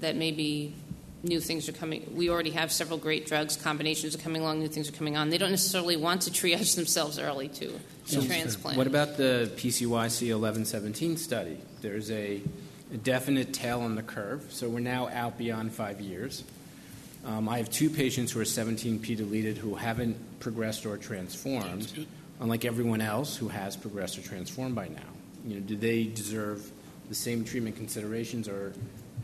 that 0.00 0.16
maybe 0.16 0.74
new 1.22 1.40
things 1.40 1.68
are 1.68 1.72
coming. 1.72 2.12
We 2.14 2.30
already 2.30 2.50
have 2.50 2.72
several 2.72 2.98
great 2.98 3.26
drugs, 3.26 3.56
combinations 3.56 4.14
are 4.14 4.18
coming 4.18 4.42
along, 4.42 4.60
new 4.60 4.68
things 4.68 4.88
are 4.88 4.92
coming 4.92 5.16
on. 5.16 5.30
They 5.30 5.38
don't 5.38 5.50
necessarily 5.50 5.96
want 5.96 6.22
to 6.22 6.30
triage 6.30 6.74
themselves 6.76 7.18
early 7.18 7.48
to, 7.48 7.78
to 8.08 8.26
transplant. 8.26 8.78
What 8.78 8.86
about 8.86 9.16
the 9.16 9.50
PCYC 9.56 10.30
1117 10.30 11.16
study? 11.16 11.58
There's 11.80 12.10
a 12.10 12.42
a 12.92 12.96
definite 12.98 13.52
tail 13.52 13.80
on 13.80 13.94
the 13.94 14.02
curve. 14.02 14.46
So 14.50 14.68
we're 14.68 14.80
now 14.80 15.08
out 15.08 15.38
beyond 15.38 15.72
five 15.72 16.00
years. 16.00 16.44
Um, 17.24 17.48
I 17.48 17.58
have 17.58 17.70
two 17.70 17.88
patients 17.88 18.32
who 18.32 18.40
are 18.40 18.44
17p 18.44 19.16
deleted 19.16 19.56
who 19.56 19.74
haven't 19.74 20.16
progressed 20.40 20.84
or 20.84 20.96
transformed, 20.98 22.06
unlike 22.40 22.64
everyone 22.64 23.00
else 23.00 23.36
who 23.36 23.48
has 23.48 23.76
progressed 23.76 24.18
or 24.18 24.22
transformed 24.22 24.74
by 24.74 24.88
now. 24.88 25.00
You 25.46 25.54
know, 25.54 25.60
do 25.60 25.76
they 25.76 26.04
deserve 26.04 26.70
the 27.08 27.14
same 27.14 27.44
treatment 27.44 27.76
considerations, 27.76 28.48
or 28.48 28.72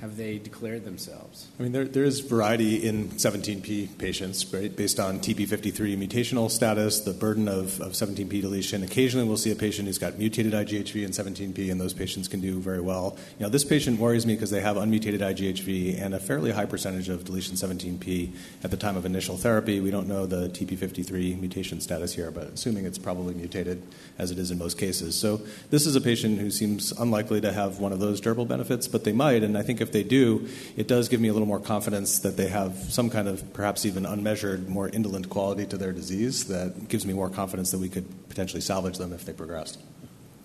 have 0.01 0.17
they 0.17 0.39
declared 0.39 0.85
themselves? 0.85 1.49
I 1.59 1.65
mean, 1.65 1.73
there, 1.73 1.85
there 1.85 2.05
is 2.05 2.21
variety 2.21 2.87
in 2.87 3.09
17p 3.09 3.99
patients, 3.99 4.53
right, 4.53 4.75
based 4.75 5.01
on 5.01 5.19
TP53 5.19 5.99
mutational 5.99 6.49
status, 6.49 7.01
the 7.01 7.13
burden 7.13 7.49
of, 7.49 7.81
of 7.81 7.93
17p 7.93 8.41
deletion. 8.41 8.85
Occasionally, 8.85 9.27
we'll 9.27 9.37
see 9.37 9.51
a 9.51 9.57
patient 9.57 9.89
who's 9.89 9.99
got 9.99 10.17
mutated 10.17 10.53
IGHV 10.53 11.05
and 11.05 11.13
17p, 11.13 11.71
and 11.71 11.81
those 11.81 11.93
patients 11.93 12.29
can 12.29 12.41
do 12.41 12.61
very 12.61 12.81
well. 12.81 13.17
You 13.39 13.47
know, 13.47 13.51
this 13.51 13.65
patient 13.65 13.99
worries 13.99 14.25
me 14.25 14.35
because 14.35 14.51
they 14.51 14.61
have 14.61 14.77
unmutated 14.77 15.21
IGHV 15.21 16.01
and 16.01 16.15
a 16.15 16.21
fairly 16.21 16.53
high 16.53 16.67
percentage 16.67 17.09
of 17.09 17.25
deletion 17.25 17.57
17p 17.57 18.33
at 18.63 18.71
the 18.71 18.77
time 18.77 18.97
of 18.97 19.05
initial 19.05 19.37
therapy. 19.37 19.81
We 19.81 19.91
don't 19.91 20.07
know 20.07 20.27
the 20.27 20.49
TP53 20.49 21.41
mutation 21.41 21.81
status 21.81 22.15
here, 22.15 22.31
but 22.31 22.45
assuming 22.45 22.87
it's 22.87 22.99
probably 22.99 23.35
mutated, 23.35 23.83
as 24.17 24.31
it 24.31 24.39
is 24.39 24.53
in 24.53 24.59
most 24.59 24.79
cases. 24.79 25.17
So 25.17 25.41
this 25.71 25.87
is 25.87 25.97
a 25.97 26.01
patient 26.01 26.39
who 26.39 26.53
seems 26.53 26.93
unlikely 26.93 27.41
to 27.41 27.53
have 27.53 27.81
one 27.81 27.93
of 27.93 27.99
those 27.99 28.21
durable 28.21 28.45
benefits, 28.45 28.87
but 28.87 29.03
they 29.03 29.13
might, 29.13 29.43
and 29.43 29.59
I 29.59 29.63
think 29.63 29.81
if 29.81 29.88
if 29.89 29.93
they 29.93 30.03
do, 30.03 30.47
it 30.77 30.87
does 30.87 31.09
give 31.09 31.21
me 31.21 31.29
a 31.29 31.33
little 31.33 31.49
more 31.49 31.61
confidence 31.61 32.19
that 32.21 32.37
they 32.37 32.49
have 32.49 32.75
some 32.93 33.09
kind 33.09 33.27
of 33.27 33.53
perhaps 33.55 33.87
even 33.87 34.05
unmeasured, 34.05 34.69
more 34.69 34.89
indolent 34.91 35.31
quality 35.31 35.65
to 35.67 35.79
their 35.79 35.93
disease 35.93 36.45
that 36.49 36.89
gives 36.89 37.07
me 37.07 37.15
more 37.15 37.31
confidence 37.31 37.71
that 37.71 37.79
we 37.79 37.89
could 37.89 38.07
potentially 38.29 38.61
salvage 38.61 38.99
them 38.99 39.15
if 39.15 39.25
they 39.25 39.33
progressed. 39.33 39.81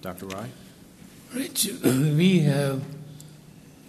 Dr. 0.02 0.28
Rai? 0.28 0.48
Rich, 1.34 1.70
we 1.84 2.40
have 2.40 2.82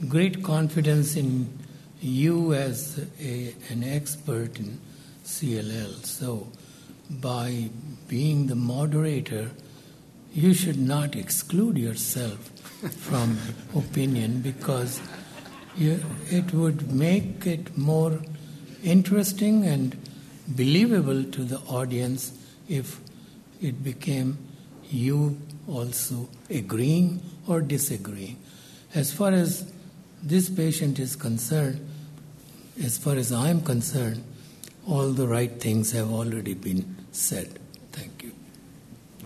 great 0.08 0.42
confidence 0.42 1.14
in 1.16 1.56
you 2.00 2.52
as 2.52 2.98
a, 3.20 3.54
an 3.70 3.84
expert 3.84 4.58
in 4.58 4.80
CLL. 5.24 6.04
So, 6.04 6.48
by 7.08 7.70
being 8.08 8.48
the 8.48 8.56
moderator, 8.56 9.50
you 10.32 10.52
should 10.52 10.80
not 10.80 11.14
exclude 11.14 11.78
yourself 11.78 12.50
from 12.90 13.38
opinion 13.74 14.40
because 14.40 15.00
it 15.76 16.52
would 16.52 16.92
make 16.92 17.46
it 17.46 17.76
more 17.76 18.20
interesting 18.82 19.64
and 19.64 19.96
believable 20.48 21.24
to 21.24 21.44
the 21.44 21.58
audience 21.60 22.32
if 22.68 23.00
it 23.60 23.82
became 23.82 24.38
you 24.90 25.40
also 25.66 26.28
agreeing 26.50 27.22
or 27.46 27.60
disagreeing. 27.60 28.38
As 28.94 29.12
far 29.12 29.32
as 29.32 29.72
this 30.22 30.48
patient 30.48 30.98
is 30.98 31.16
concerned, 31.16 31.86
as 32.82 32.98
far 32.98 33.14
as 33.14 33.32
I'm 33.32 33.62
concerned, 33.62 34.22
all 34.86 35.10
the 35.10 35.26
right 35.26 35.50
things 35.60 35.92
have 35.92 36.10
already 36.10 36.54
been 36.54 36.96
said. 37.12 37.58
Thank 37.92 38.22
you. 38.22 38.32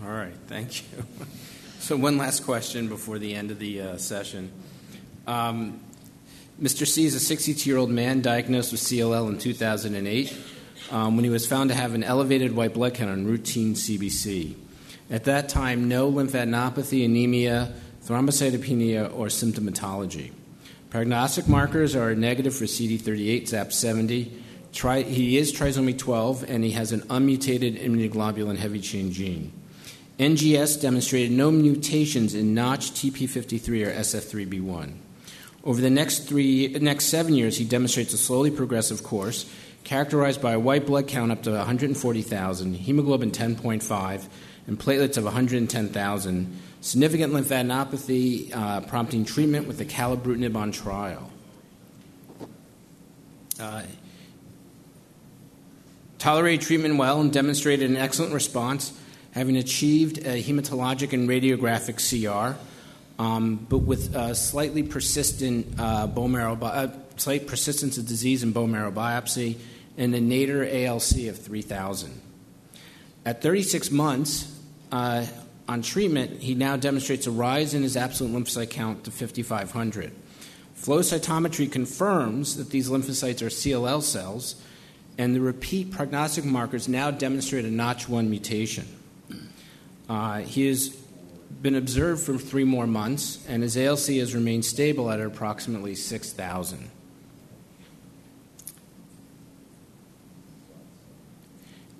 All 0.03 0.11
right, 0.11 0.35
thank 0.47 0.81
you. 0.81 1.03
So, 1.81 1.95
one 1.95 2.17
last 2.17 2.43
question 2.43 2.89
before 2.89 3.19
the 3.19 3.33
end 3.33 3.51
of 3.51 3.57
the 3.57 3.81
uh, 3.81 3.97
session. 3.97 4.51
Um, 5.25 5.79
Mr. 6.61 6.85
C 6.85 7.05
is 7.05 7.15
a 7.15 7.21
62 7.21 7.69
year 7.69 7.77
old 7.79 7.89
man 7.89 8.19
diagnosed 8.19 8.73
with 8.73 8.81
CLL 8.81 9.29
in 9.29 9.37
2008 9.37 10.37
um, 10.91 11.15
when 11.15 11.23
he 11.23 11.29
was 11.29 11.47
found 11.47 11.69
to 11.69 11.75
have 11.75 11.93
an 11.93 12.03
elevated 12.03 12.53
white 12.53 12.73
blood 12.73 12.95
count 12.95 13.09
on 13.09 13.25
routine 13.25 13.75
CBC. 13.75 14.55
At 15.09 15.23
that 15.23 15.47
time, 15.47 15.87
no 15.87 16.11
lymphadenopathy, 16.11 17.05
anemia, 17.05 17.73
thrombocytopenia, 18.03 19.17
or 19.17 19.27
symptomatology. 19.27 20.31
Prognostic 20.89 21.47
markers 21.47 21.95
are 21.95 22.13
negative 22.13 22.53
for 22.53 22.65
CD38, 22.65 23.43
ZAP70. 23.43 24.29
Tri- 24.73 25.03
he 25.03 25.37
is 25.37 25.53
trisomy 25.53 25.97
12, 25.97 26.43
and 26.43 26.65
he 26.65 26.71
has 26.71 26.91
an 26.91 27.03
unmutated 27.09 27.77
immunoglobulin 27.77 28.57
heavy 28.57 28.81
chain 28.81 29.13
gene. 29.13 29.53
NGS 30.19 30.81
demonstrated 30.81 31.31
no 31.31 31.51
mutations 31.51 32.33
in 32.33 32.53
Notch, 32.53 32.91
TP53, 32.91 33.87
or 33.87 33.91
SF3B1. 33.93 34.93
Over 35.63 35.81
the 35.81 35.89
next 35.89 36.19
three, 36.19 36.69
next 36.79 37.05
seven 37.05 37.33
years, 37.33 37.57
he 37.57 37.65
demonstrates 37.65 38.13
a 38.13 38.17
slowly 38.17 38.51
progressive 38.51 39.03
course 39.03 39.45
characterized 39.83 40.41
by 40.41 40.53
a 40.53 40.59
white 40.59 40.85
blood 40.85 41.07
count 41.07 41.31
up 41.31 41.43
to 41.43 41.51
140,000, 41.51 42.73
hemoglobin 42.75 43.31
10.5, 43.31 44.27
and 44.67 44.79
platelets 44.79 45.17
of 45.17 45.23
110,000, 45.23 46.59
significant 46.81 47.33
lymphadenopathy 47.33 48.55
uh, 48.55 48.81
prompting 48.81 49.25
treatment 49.25 49.67
with 49.67 49.77
the 49.77 49.85
acalabrutinib 49.85 50.55
on 50.55 50.71
trial. 50.71 51.31
Uh, 53.59 53.83
tolerated 56.19 56.61
treatment 56.61 56.97
well 56.97 57.19
and 57.19 57.33
demonstrated 57.33 57.89
an 57.89 57.97
excellent 57.97 58.33
response, 58.33 58.97
having 59.31 59.57
achieved 59.57 60.19
a 60.19 60.41
hematologic 60.41 61.11
and 61.13 61.27
radiographic 61.27 61.97
CR 61.97 62.57
um, 63.19 63.67
but 63.69 63.79
with 63.79 64.15
uh, 64.15 64.33
slightly 64.33 64.81
persistent 64.81 65.67
uh, 65.77 66.07
bone 66.07 66.31
marrow, 66.31 66.55
bi- 66.55 66.69
uh, 66.69 66.91
slight 67.17 67.47
persistence 67.47 67.97
of 67.97 68.07
disease 68.07 68.43
in 68.43 68.53
bone 68.53 68.71
marrow 68.71 68.91
biopsy, 68.91 69.57
and 69.97 70.15
a 70.15 70.21
nadir 70.21 70.63
ALC 70.63 71.27
of 71.27 71.37
3,000. 71.37 72.21
At 73.25 73.41
36 73.41 73.91
months 73.91 74.57
on 74.91 75.81
treatment, 75.83 76.39
he 76.39 76.55
now 76.55 76.77
demonstrates 76.77 77.27
a 77.27 77.31
rise 77.31 77.73
in 77.73 77.83
his 77.83 77.97
absolute 77.97 78.33
lymphocyte 78.33 78.69
count 78.69 79.03
to 79.03 79.11
5,500. 79.11 80.13
Flow 80.73 80.99
cytometry 80.99 81.69
confirms 81.69 82.55
that 82.55 82.69
these 82.69 82.89
lymphocytes 82.89 83.41
are 83.41 83.49
CLL 83.49 84.01
cells, 84.01 84.55
and 85.17 85.35
the 85.35 85.41
repeat 85.41 85.91
prognostic 85.91 86.45
markers 86.45 86.87
now 86.87 87.11
demonstrate 87.11 87.65
a 87.65 87.67
Notch1 87.67 88.29
mutation. 88.29 88.87
Uh, 90.07 90.39
he 90.39 90.65
is 90.65 90.97
been 91.61 91.75
observed 91.75 92.23
for 92.23 92.37
three 92.37 92.63
more 92.63 92.87
months, 92.87 93.45
and 93.47 93.63
his 93.63 93.75
ALC 93.75 94.07
has 94.17 94.33
remained 94.33 94.65
stable 94.65 95.11
at 95.11 95.19
approximately 95.19 95.95
6,000. 95.95 96.89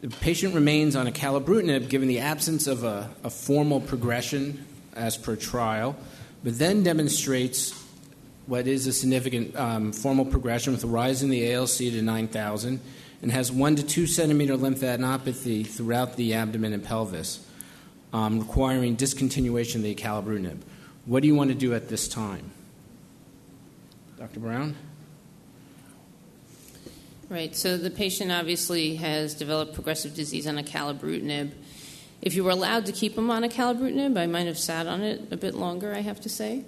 The 0.01 0.07
patient 0.07 0.55
remains 0.55 0.95
on 0.95 1.07
acalabrutinib 1.07 1.89
given 1.89 2.07
the 2.07 2.19
absence 2.19 2.67
of 2.67 2.85
a, 2.85 3.09
a 3.23 3.29
formal 3.29 3.81
progression 3.81 4.65
as 4.93 5.17
per 5.17 5.35
trial, 5.35 5.97
but 6.41 6.57
then 6.57 6.83
demonstrates 6.83 7.73
what 8.45 8.65
is 8.65 8.87
a 8.87 8.93
significant 8.93 9.55
um, 9.57 9.91
formal 9.91 10.25
progression 10.25 10.71
with 10.71 10.83
a 10.85 10.87
rise 10.87 11.21
in 11.21 11.29
the 11.29 11.53
ALC 11.53 11.77
to 11.77 12.01
9,000 12.01 12.79
and 13.21 13.31
has 13.31 13.51
one 13.51 13.75
to 13.75 13.83
two 13.83 14.07
centimeter 14.07 14.55
lymphadenopathy 14.55 15.67
throughout 15.67 16.15
the 16.15 16.33
abdomen 16.33 16.71
and 16.71 16.83
pelvis 16.83 17.45
um, 18.13 18.39
requiring 18.39 18.97
discontinuation 18.97 19.75
of 19.75 19.83
the 19.83 19.95
acalabrutinib. 19.95 20.59
What 21.05 21.21
do 21.21 21.27
you 21.27 21.35
want 21.35 21.49
to 21.49 21.55
do 21.55 21.73
at 21.73 21.89
this 21.89 22.07
time? 22.07 22.51
Dr. 24.17 24.39
Brown? 24.39 24.75
Right, 27.29 27.55
so 27.55 27.77
the 27.77 27.91
patient 27.91 28.31
obviously 28.31 28.95
has 28.95 29.35
developed 29.35 29.75
progressive 29.75 30.15
disease 30.15 30.47
on 30.47 30.57
acalabrutinib. 30.57 31.51
If 32.21 32.33
you 32.33 32.43
were 32.43 32.51
allowed 32.51 32.85
to 32.87 32.91
keep 32.91 33.17
him 33.17 33.29
on 33.29 33.43
acalabrutinib, 33.43 34.17
I 34.17 34.25
might 34.25 34.47
have 34.47 34.57
sat 34.57 34.87
on 34.87 35.01
it 35.01 35.31
a 35.31 35.37
bit 35.37 35.53
longer, 35.53 35.93
I 35.93 36.01
have 36.01 36.19
to 36.21 36.29
say. 36.29 36.65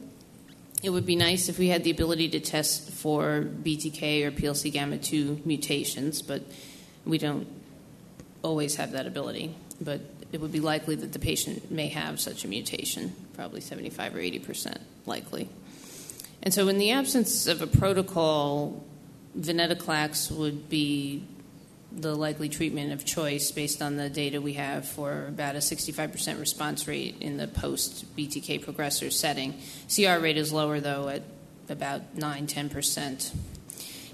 It 0.84 0.92
would 0.92 1.06
be 1.06 1.16
nice 1.16 1.50
if 1.50 1.60
we 1.60 1.68
had 1.68 1.84
the 1.84 1.92
ability 1.92 2.30
to 2.30 2.40
test 2.40 2.92
for 2.92 3.42
BTK 3.64 4.26
or 4.26 4.32
PLC 4.32 4.72
gamma 4.72 4.98
2 4.98 5.42
mutations, 5.46 6.22
but 6.22 6.44
we 7.06 7.18
don't 7.18 7.48
always 8.42 8.76
have 8.76 8.92
that 8.94 9.08
ability. 9.08 9.56
But 9.80 10.02
it 10.32 10.40
would 10.40 10.52
be 10.52 10.60
likely 10.60 10.96
that 10.96 11.14
the 11.14 11.20
patient 11.20 11.72
may 11.72 11.88
have 11.88 12.20
such 12.20 12.46
a 12.46 12.48
mutation, 12.48 13.14
probably 13.34 13.62
75 13.62 14.16
or 14.16 14.20
80 14.20 14.40
percent 14.40 14.80
likely. 15.06 15.50
And 16.44 16.54
so, 16.54 16.68
in 16.68 16.78
the 16.78 16.92
absence 16.92 17.48
of 17.48 17.62
a 17.62 17.68
protocol, 17.68 18.84
venetoclax 19.38 20.32
would 20.32 20.70
be 20.70 21.24
the 21.92 22.16
likely 22.16 22.48
treatment 22.48 22.94
of 22.94 23.04
choice 23.04 23.52
based 23.52 23.82
on 23.82 23.98
the 23.98 24.10
data 24.10 24.40
we 24.40 24.54
have 24.54 24.88
for 24.88 25.28
about 25.28 25.56
a 25.56 25.60
65% 25.60 26.40
response 26.40 26.88
rate 26.88 27.18
in 27.20 27.38
the 27.38 27.48
post 27.48 28.16
BTK 28.16 28.64
progressor 28.64 29.12
setting. 29.12 29.56
CR 29.94 30.22
rate 30.24 30.38
is 30.38 30.54
lower, 30.54 30.80
though, 30.80 31.10
at 31.10 31.24
about 31.70 32.16
9 32.16 32.48
10%. 32.48 33.36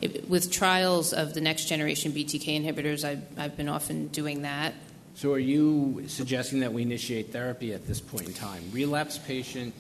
It, 0.02 0.30
with 0.30 0.52
trials 0.52 1.14
of 1.14 1.34
the 1.34 1.42
next 1.42 1.66
generation 1.66 2.12
BTK 2.12 2.64
inhibitors, 2.64 3.04
I've, 3.04 3.24
I've 3.38 3.58
been 3.58 3.70
often 3.70 4.08
doing 4.08 4.44
that. 4.44 4.74
So, 5.16 5.34
are 5.34 5.40
you 5.40 6.04
suggesting 6.08 6.60
that 6.60 6.72
we 6.72 6.84
initiate 6.84 7.32
therapy 7.32 7.74
at 7.74 7.88
this 7.88 8.00
point 8.00 8.28
in 8.28 8.34
time? 8.34 8.62
Relapse 8.72 9.18
patient, 9.18 9.74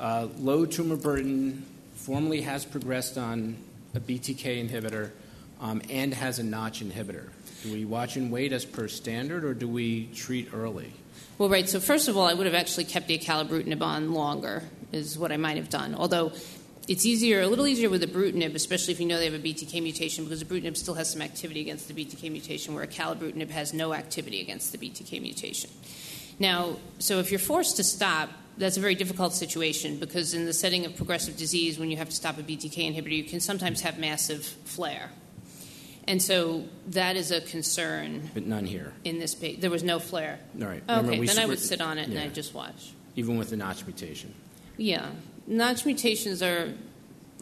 uh, 0.00 0.28
low 0.38 0.64
tumor 0.64 0.96
burden, 0.96 1.66
formerly 1.94 2.40
has 2.40 2.64
progressed 2.64 3.18
on 3.18 3.56
a 3.94 4.00
BTK 4.00 4.66
inhibitor, 4.66 5.10
um, 5.60 5.82
and 5.90 6.14
has 6.14 6.38
a 6.38 6.42
Notch 6.42 6.82
inhibitor. 6.82 7.28
Do 7.62 7.72
we 7.72 7.84
watch 7.84 8.16
and 8.16 8.32
wait 8.32 8.52
as 8.52 8.64
per 8.64 8.88
standard, 8.88 9.44
or 9.44 9.52
do 9.52 9.68
we 9.68 10.06
treat 10.14 10.48
early? 10.54 10.94
Well, 11.36 11.50
right. 11.50 11.68
So, 11.68 11.78
first 11.78 12.08
of 12.08 12.16
all, 12.16 12.26
I 12.26 12.32
would 12.32 12.46
have 12.46 12.54
actually 12.54 12.84
kept 12.84 13.08
the 13.08 13.18
acalabrutinib 13.18 13.82
on 13.82 14.14
longer, 14.14 14.62
is 14.90 15.18
what 15.18 15.30
I 15.30 15.36
might 15.36 15.58
have 15.58 15.68
done. 15.68 15.94
Although 15.94 16.32
it's 16.88 17.06
easier, 17.06 17.40
a 17.42 17.46
little 17.46 17.66
easier 17.66 17.88
with 17.88 18.02
ibrutinib, 18.02 18.54
especially 18.54 18.92
if 18.92 19.00
you 19.00 19.06
know 19.06 19.18
they 19.18 19.26
have 19.26 19.34
a 19.34 19.38
BTK 19.38 19.82
mutation, 19.82 20.24
because 20.24 20.42
ibrutinib 20.42 20.76
still 20.76 20.94
has 20.94 21.10
some 21.10 21.22
activity 21.22 21.60
against 21.60 21.88
the 21.88 21.94
BTK 21.94 22.30
mutation, 22.30 22.74
where 22.74 22.82
a 22.82 22.86
acalabrutinib 22.88 23.50
has 23.50 23.72
no 23.72 23.94
activity 23.94 24.40
against 24.40 24.72
the 24.72 24.78
BTK 24.78 25.20
mutation. 25.22 25.70
Now, 26.38 26.76
so 26.98 27.18
if 27.18 27.30
you're 27.30 27.38
forced 27.38 27.76
to 27.76 27.84
stop, 27.84 28.30
that's 28.58 28.76
a 28.76 28.80
very 28.80 28.94
difficult 28.94 29.32
situation 29.32 29.96
because 29.98 30.34
in 30.34 30.44
the 30.44 30.52
setting 30.52 30.84
of 30.84 30.96
progressive 30.96 31.36
disease, 31.36 31.78
when 31.78 31.90
you 31.90 31.96
have 31.96 32.08
to 32.10 32.14
stop 32.16 32.38
a 32.38 32.42
BTK 32.42 32.94
inhibitor, 32.94 33.16
you 33.16 33.24
can 33.24 33.40
sometimes 33.40 33.80
have 33.82 33.98
massive 33.98 34.44
flare. 34.44 35.10
And 36.08 36.20
so 36.20 36.64
that 36.88 37.16
is 37.16 37.30
a 37.30 37.40
concern 37.40 38.30
But 38.34 38.44
none 38.46 38.66
here. 38.66 38.92
in 39.04 39.18
this 39.20 39.34
page. 39.34 39.60
There 39.60 39.70
was 39.70 39.84
no 39.84 39.98
flare. 40.00 40.40
All 40.60 40.66
right. 40.66 40.82
Oh, 40.88 40.96
Remember, 40.96 41.12
Okay, 41.12 41.20
we 41.20 41.26
then 41.28 41.38
I 41.38 41.46
would 41.46 41.60
sit 41.60 41.80
on 41.80 41.96
it 41.98 42.08
and. 42.08 42.18
I'd 42.18 42.34
just 42.34 42.54
watch. 42.54 42.92
Even 43.14 43.36
with 43.38 43.50
the 43.50 43.56
notch 43.56 43.86
mutation. 43.86 44.34
Yeah. 44.76 45.10
Notch 45.46 45.84
mutations 45.84 46.42
are 46.42 46.72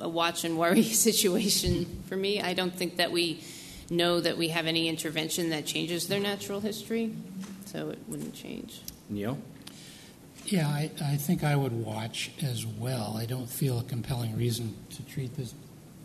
a 0.01 0.09
watch 0.09 0.45
and 0.45 0.59
worry 0.59 0.83
situation 1.09 2.03
for 2.09 2.17
me. 2.17 2.41
I 2.41 2.55
don't 2.55 2.75
think 2.75 2.97
that 2.97 3.13
we 3.13 3.43
know 3.91 4.21
that 4.21 4.39
we 4.39 4.49
have 4.49 4.67
any 4.67 4.89
intervention 4.89 5.51
that 5.51 5.67
changes 5.67 6.09
their 6.09 6.21
natural 6.21 6.61
history, 6.61 7.13
so 7.67 7.91
it 7.91 7.99
wouldn't 8.09 8.35
change. 8.35 8.81
Neil? 9.09 9.39
Yeah, 10.47 10.69
I, 10.69 10.91
I 11.05 11.17
think 11.17 11.45
I 11.45 11.55
would 11.55 11.73
watch 11.73 12.31
as 12.43 12.67
well. 12.67 13.17
I 13.17 13.27
don't 13.27 13.49
feel 13.49 13.79
a 13.79 13.85
compelling 13.85 14.37
reason 14.37 14.75
to 14.97 15.03
treat 15.05 15.37
this 15.37 15.55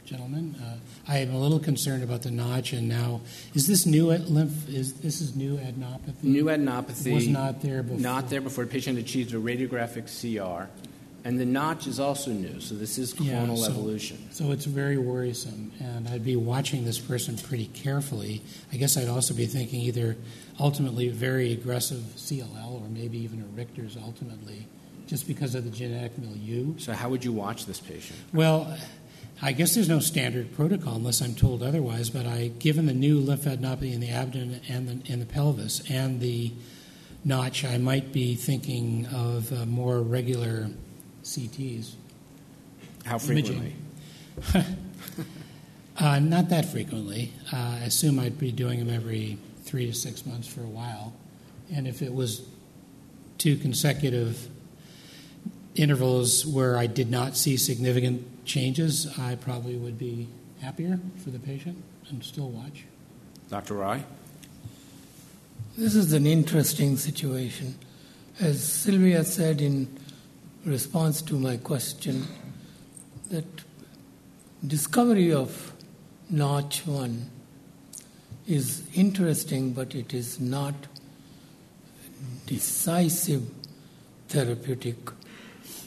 gentleman. 0.05 0.55
Uh, 0.61 0.77
I 1.07 1.19
am 1.19 1.33
a 1.33 1.39
little 1.39 1.59
concerned 1.59 2.03
about 2.03 2.21
the 2.21 2.31
notch, 2.31 2.73
and 2.73 2.87
now 2.87 3.21
is 3.53 3.67
this 3.67 3.85
new 3.85 4.11
at 4.11 4.29
lymph? 4.29 4.69
Is 4.69 4.93
this 4.93 5.21
is 5.21 5.35
new 5.35 5.57
adenopathy? 5.57 6.23
New 6.23 6.45
adenopathy. 6.45 7.13
was 7.13 7.27
not 7.27 7.61
there 7.61 7.81
before. 7.81 7.99
Not 7.99 8.29
there 8.29 8.41
before 8.41 8.65
the 8.65 8.71
patient 8.71 8.99
achieves 8.99 9.33
a 9.33 9.37
radiographic 9.37 10.05
CR. 10.05 10.69
And 11.25 11.39
the 11.39 11.45
notch 11.45 11.87
is 11.87 11.99
also 11.99 12.29
new, 12.29 12.59
so 12.61 12.75
this 12.75 12.99
is 12.99 13.15
Yeah, 13.19 13.33
clonal 13.43 13.57
so- 13.57 13.71
evolution. 13.71 14.19
So 14.31 14.51
it's 14.51 14.65
very 14.65 14.99
worrisome, 14.99 15.71
and 15.79 16.07
I'd 16.07 16.23
be 16.23 16.35
watching 16.35 16.85
this 16.85 16.99
person 16.99 17.35
pretty 17.35 17.65
carefully. 17.73 18.43
I 18.71 18.77
guess 18.77 18.95
I'd 18.95 19.07
also 19.09 19.33
be 19.33 19.47
thinking 19.47 19.81
either 19.81 20.17
ultimately 20.59 21.09
very 21.09 21.51
aggressive 21.51 22.03
CLL 22.15 22.79
or 22.79 22.87
maybe 22.89 23.17
even 23.17 23.41
a 23.41 23.45
Richter's 23.57 23.97
ultimately, 23.97 24.67
just 25.07 25.27
because 25.27 25.55
of 25.55 25.63
the 25.63 25.71
genetic 25.71 26.15
milieu. 26.19 26.75
So, 26.77 26.93
how 26.93 27.09
would 27.09 27.25
you 27.25 27.33
watch 27.33 27.65
this 27.65 27.79
patient? 27.79 28.19
Well, 28.31 28.77
I 29.41 29.51
guess 29.51 29.73
there's 29.73 29.89
no 29.89 29.99
standard 29.99 30.53
protocol 30.55 30.95
unless 30.95 31.21
I'm 31.23 31.33
told 31.33 31.63
otherwise, 31.63 32.11
but 32.11 32.27
I, 32.27 32.49
given 32.59 32.85
the 32.85 32.93
new 32.93 33.19
lymphadenopathy 33.19 33.91
in 33.93 33.99
the 33.99 34.09
abdomen 34.09 34.61
and 34.69 34.87
the, 35.03 35.11
in 35.11 35.19
the 35.21 35.25
pelvis 35.25 35.81
and 35.89 36.21
the 36.21 36.51
notch, 37.23 37.65
I 37.65 37.79
might 37.79 38.13
be 38.13 38.35
thinking 38.35 39.07
of 39.07 39.67
more 39.67 40.01
regular 40.01 40.69
CTs. 41.25 41.95
How 43.03 43.17
Imaging. 43.17 43.73
frequently? 44.43 44.75
Uh, 45.97 46.19
not 46.19 46.49
that 46.49 46.65
frequently. 46.65 47.31
Uh, 47.53 47.77
I 47.81 47.85
assume 47.85 48.19
I'd 48.19 48.37
be 48.37 48.51
doing 48.51 48.79
them 48.79 48.93
every 48.93 49.37
three 49.63 49.85
to 49.85 49.93
six 49.93 50.25
months 50.25 50.45
for 50.45 50.59
a 50.59 50.67
while. 50.67 51.13
And 51.73 51.87
if 51.87 52.01
it 52.01 52.13
was 52.13 52.45
two 53.37 53.55
consecutive 53.55 54.49
intervals 55.75 56.45
where 56.45 56.77
I 56.77 56.87
did 56.87 57.09
not 57.09 57.37
see 57.37 57.55
significant 57.55 58.45
changes, 58.45 59.07
I 59.17 59.35
probably 59.35 59.77
would 59.77 59.97
be 59.97 60.27
happier 60.61 60.99
for 61.23 61.29
the 61.29 61.39
patient 61.39 61.81
and 62.09 62.21
still 62.21 62.49
watch. 62.49 62.83
Dr. 63.49 63.75
Rai? 63.75 64.03
This 65.77 65.95
is 65.95 66.11
an 66.11 66.25
interesting 66.25 66.97
situation. 66.97 67.75
As 68.41 68.61
Sylvia 68.61 69.23
said 69.23 69.61
in 69.61 69.87
response 70.65 71.21
to 71.21 71.35
my 71.35 71.57
question, 71.57 72.27
that 73.29 73.45
discovery 74.65 75.31
of 75.31 75.73
Notch 76.29 76.85
1 76.87 77.29
is 78.47 78.83
interesting, 78.93 79.73
but 79.73 79.93
it 79.93 80.13
is 80.13 80.39
not 80.39 80.73
decisive 82.47 83.43
therapeutic 84.27 84.95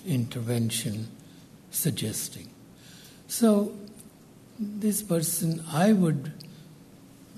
intervention 0.06 1.08
suggesting. 1.70 2.48
So, 3.26 3.72
this 4.58 5.02
person, 5.02 5.62
I 5.70 5.92
would 5.92 6.32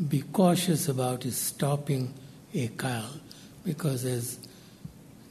be 0.09 0.23
cautious 0.23 0.89
about 0.89 1.27
is 1.27 1.37
stopping 1.37 2.15
a 2.55 2.69
cal 2.69 3.11
because, 3.65 4.05
as 4.05 4.39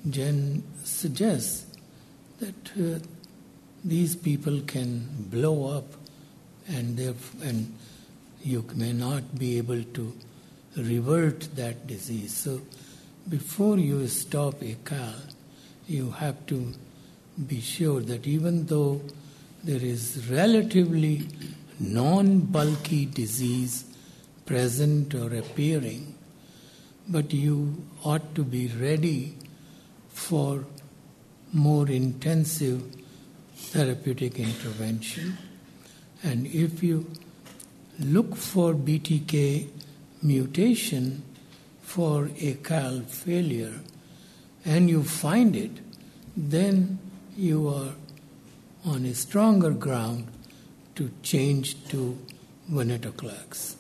Jen 0.08 0.64
suggests, 0.84 1.69
that 2.40 2.72
uh, 2.80 3.00
these 3.84 4.16
people 4.16 4.62
can 4.62 5.08
blow 5.30 5.78
up 5.78 5.86
and 6.68 7.00
and 7.42 7.74
you 8.42 8.66
may 8.76 8.94
not 8.94 9.38
be 9.38 9.58
able 9.58 9.84
to 9.84 10.14
revert 10.78 11.56
that 11.56 11.88
disease. 11.88 12.36
So, 12.36 12.62
before 13.28 13.78
you 13.78 14.08
stop 14.08 14.62
a 14.62 14.76
cal, 14.86 15.16
you 15.88 16.12
have 16.12 16.46
to 16.48 16.74
be 17.48 17.60
sure 17.60 18.02
that 18.02 18.26
even 18.28 18.66
though 18.68 19.02
there 19.64 19.82
is 19.82 20.30
relatively 20.30 21.28
non 21.80 22.40
bulky 22.40 23.06
disease 23.06 23.86
present 24.46 25.14
or 25.14 25.34
appearing, 25.36 26.16
but 27.08 27.34
you 27.34 27.84
ought 28.04 28.34
to 28.36 28.44
be 28.44 28.68
ready 28.68 29.36
for 30.10 30.66
more 31.54 31.88
intensive 31.90 32.84
therapeutic 33.56 34.40
intervention. 34.40 35.38
And 36.24 36.48
if 36.48 36.84
you 36.84 37.10
look 38.00 38.36
for 38.36 38.74
BTK 38.74 39.68
mutation 40.22 41.24
for 41.82 42.30
a 42.40 42.54
CAL 42.56 43.02
failure 43.02 43.80
and 44.66 44.90
you 44.90 45.04
find 45.04 45.56
it, 45.56 45.72
then 46.36 47.00
you 47.36 47.68
are 47.68 47.94
on 48.86 49.06
a 49.06 49.14
stronger 49.14 49.72
ground 49.72 50.28
to 50.96 51.10
change 51.24 51.88
to 51.90 52.18
venetoclax. 52.70 53.76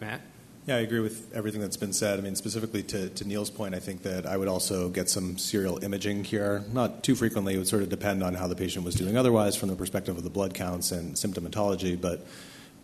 Matt? 0.00 0.29
Yeah, 0.70 0.76
I 0.76 0.80
agree 0.82 1.00
with 1.00 1.34
everything 1.34 1.60
that's 1.60 1.76
been 1.76 1.92
said. 1.92 2.20
I 2.20 2.22
mean, 2.22 2.36
specifically 2.36 2.84
to, 2.84 3.08
to 3.08 3.24
Neil's 3.26 3.50
point, 3.50 3.74
I 3.74 3.80
think 3.80 4.04
that 4.04 4.24
I 4.24 4.36
would 4.36 4.46
also 4.46 4.88
get 4.88 5.10
some 5.10 5.36
serial 5.36 5.82
imaging 5.82 6.22
here. 6.22 6.62
Not 6.72 7.02
too 7.02 7.16
frequently, 7.16 7.54
it 7.54 7.58
would 7.58 7.66
sort 7.66 7.82
of 7.82 7.88
depend 7.88 8.22
on 8.22 8.34
how 8.34 8.46
the 8.46 8.54
patient 8.54 8.84
was 8.84 8.94
doing 8.94 9.16
otherwise 9.16 9.56
from 9.56 9.68
the 9.68 9.74
perspective 9.74 10.16
of 10.16 10.22
the 10.22 10.30
blood 10.30 10.54
counts 10.54 10.92
and 10.92 11.16
symptomatology, 11.16 12.00
but 12.00 12.24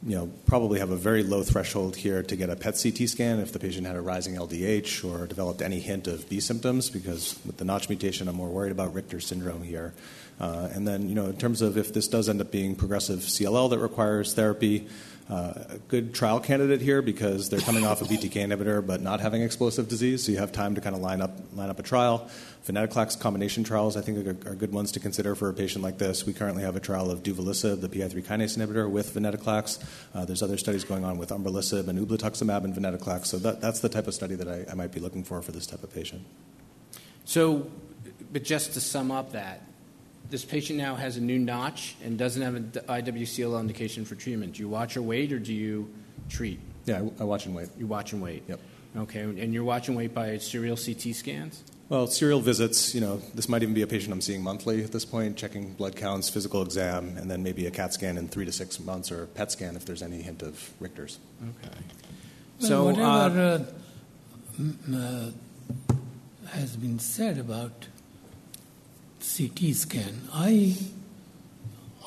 you 0.04 0.16
know, 0.16 0.28
probably 0.46 0.80
have 0.80 0.90
a 0.90 0.96
very 0.96 1.22
low 1.22 1.44
threshold 1.44 1.94
here 1.94 2.24
to 2.24 2.34
get 2.34 2.50
a 2.50 2.56
PET 2.56 2.76
CT 2.82 3.08
scan 3.08 3.38
if 3.38 3.52
the 3.52 3.60
patient 3.60 3.86
had 3.86 3.94
a 3.94 4.00
rising 4.00 4.34
LDH 4.34 5.08
or 5.08 5.28
developed 5.28 5.62
any 5.62 5.78
hint 5.78 6.08
of 6.08 6.28
B 6.28 6.40
symptoms, 6.40 6.90
because 6.90 7.38
with 7.46 7.56
the 7.58 7.64
Notch 7.64 7.88
mutation, 7.88 8.26
I'm 8.26 8.34
more 8.34 8.48
worried 8.48 8.72
about 8.72 8.94
Richter 8.94 9.20
syndrome 9.20 9.62
here. 9.62 9.94
Uh, 10.40 10.68
and 10.72 10.88
then, 10.88 11.08
you 11.08 11.14
know, 11.14 11.26
in 11.26 11.36
terms 11.36 11.62
of 11.62 11.78
if 11.78 11.94
this 11.94 12.08
does 12.08 12.28
end 12.28 12.40
up 12.40 12.50
being 12.50 12.74
progressive 12.74 13.20
CLL 13.20 13.70
that 13.70 13.78
requires 13.78 14.34
therapy, 14.34 14.88
a 15.28 15.78
good 15.88 16.14
trial 16.14 16.38
candidate 16.38 16.80
here 16.80 17.02
because 17.02 17.48
they're 17.48 17.60
coming 17.60 17.84
off 17.84 18.00
a 18.00 18.04
BTK 18.06 18.32
inhibitor 18.32 18.86
but 18.86 19.00
not 19.00 19.20
having 19.20 19.42
explosive 19.42 19.88
disease, 19.88 20.24
so 20.24 20.32
you 20.32 20.38
have 20.38 20.52
time 20.52 20.74
to 20.76 20.80
kind 20.80 20.94
of 20.94 21.02
line 21.02 21.20
up 21.20 21.32
line 21.54 21.70
up 21.70 21.78
a 21.78 21.82
trial. 21.82 22.28
Venetoclax 22.66 23.18
combination 23.20 23.62
trials, 23.62 23.96
I 23.96 24.00
think, 24.00 24.26
are, 24.26 24.50
are 24.50 24.54
good 24.54 24.72
ones 24.72 24.92
to 24.92 25.00
consider 25.00 25.34
for 25.34 25.48
a 25.48 25.54
patient 25.54 25.84
like 25.84 25.98
this. 25.98 26.26
We 26.26 26.32
currently 26.32 26.62
have 26.64 26.74
a 26.74 26.80
trial 26.80 27.10
of 27.10 27.22
duvelisib, 27.22 27.80
the 27.80 27.88
PI3 27.88 28.24
kinase 28.24 28.58
inhibitor, 28.58 28.90
with 28.90 29.14
venetoclax. 29.14 29.84
Uh, 30.14 30.24
there's 30.24 30.42
other 30.42 30.56
studies 30.58 30.82
going 30.82 31.04
on 31.04 31.16
with 31.16 31.30
umbralisib 31.30 31.86
and 31.86 31.98
ublituximab 31.98 32.64
and 32.64 32.74
venetoclax, 32.74 33.26
so 33.26 33.38
that, 33.38 33.60
that's 33.60 33.80
the 33.80 33.88
type 33.88 34.06
of 34.06 34.14
study 34.14 34.34
that 34.34 34.48
I, 34.48 34.70
I 34.70 34.74
might 34.74 34.92
be 34.92 35.00
looking 35.00 35.22
for 35.22 35.42
for 35.42 35.52
this 35.52 35.66
type 35.66 35.82
of 35.82 35.94
patient. 35.94 36.24
So, 37.24 37.70
but 38.32 38.42
just 38.42 38.74
to 38.74 38.80
sum 38.80 39.10
up 39.10 39.32
that, 39.32 39.62
this 40.30 40.44
patient 40.44 40.78
now 40.78 40.94
has 40.94 41.16
a 41.16 41.20
new 41.20 41.38
notch 41.38 41.96
and 42.04 42.18
doesn't 42.18 42.42
have 42.42 42.54
an 42.54 42.72
IWCLL 42.72 43.60
indication 43.60 44.04
for 44.04 44.14
treatment. 44.14 44.54
Do 44.54 44.62
you 44.62 44.68
watch 44.68 44.96
or 44.96 45.02
wait, 45.02 45.32
or 45.32 45.38
do 45.38 45.52
you 45.52 45.90
treat? 46.28 46.60
Yeah, 46.84 47.02
I, 47.18 47.22
I 47.22 47.24
watch 47.24 47.46
and 47.46 47.54
wait. 47.54 47.68
You 47.78 47.86
watch 47.86 48.12
and 48.12 48.22
wait. 48.22 48.42
Yep. 48.48 48.60
Okay, 48.96 49.20
and 49.20 49.52
you're 49.52 49.64
watch 49.64 49.88
and 49.88 49.96
wait 49.96 50.14
by 50.14 50.38
serial 50.38 50.76
CT 50.76 51.14
scans. 51.14 51.62
Well, 51.88 52.08
serial 52.08 52.40
visits, 52.40 52.94
you 52.96 53.00
know, 53.00 53.22
this 53.34 53.48
might 53.48 53.62
even 53.62 53.74
be 53.74 53.82
a 53.82 53.86
patient 53.86 54.12
I'm 54.12 54.20
seeing 54.20 54.42
monthly 54.42 54.82
at 54.82 54.90
this 54.90 55.04
point, 55.04 55.36
checking 55.36 55.74
blood 55.74 55.94
counts, 55.94 56.28
physical 56.28 56.62
exam, 56.62 57.16
and 57.16 57.30
then 57.30 57.44
maybe 57.44 57.66
a 57.66 57.70
CAT 57.70 57.94
scan 57.94 58.18
in 58.18 58.26
three 58.26 58.44
to 58.44 58.50
six 58.50 58.80
months 58.80 59.12
or 59.12 59.22
a 59.22 59.26
PET 59.26 59.52
scan 59.52 59.76
if 59.76 59.84
there's 59.84 60.02
any 60.02 60.20
hint 60.20 60.42
of 60.42 60.72
Richter's. 60.80 61.18
Okay. 61.42 61.76
Well, 62.60 62.68
so, 62.68 62.80
uh, 62.80 62.92
whatever 62.92 63.66
uh, 64.58 64.96
uh, 64.96 65.30
has 66.48 66.76
been 66.76 66.98
said 66.98 67.38
about 67.38 67.86
CT 69.34 69.74
scan, 69.74 70.28
I 70.32 70.76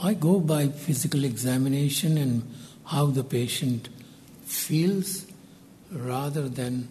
I 0.01 0.13
go 0.13 0.39
by 0.39 0.69
physical 0.69 1.25
examination 1.25 2.17
and 2.17 2.55
how 2.85 3.07
the 3.07 3.23
patient 3.23 3.89
feels, 4.45 5.25
rather 5.91 6.47
than 6.47 6.87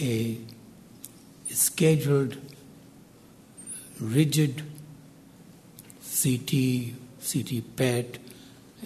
a 0.00 0.38
scheduled, 1.48 2.36
rigid 4.00 4.62
CT, 6.02 6.94
CT 7.20 7.76
PET, 7.76 8.18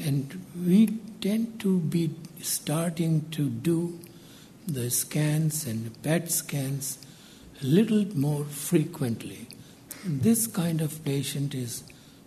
and 0.05 0.45
we 0.66 0.99
tend 1.22 1.59
to 1.61 1.79
be 1.79 2.14
starting 2.43 3.31
to 3.31 3.49
do 3.49 3.99
the 4.66 4.91
scans 4.91 5.66
and 5.66 6.03
PET 6.03 6.31
scans 6.31 6.99
a 7.62 7.64
little 7.64 8.05
more 8.14 8.45
frequently. 8.45 9.49
This 10.09 10.46
kind 10.46 10.82
of 10.82 11.04
patient 11.04 11.52
is 11.52 11.82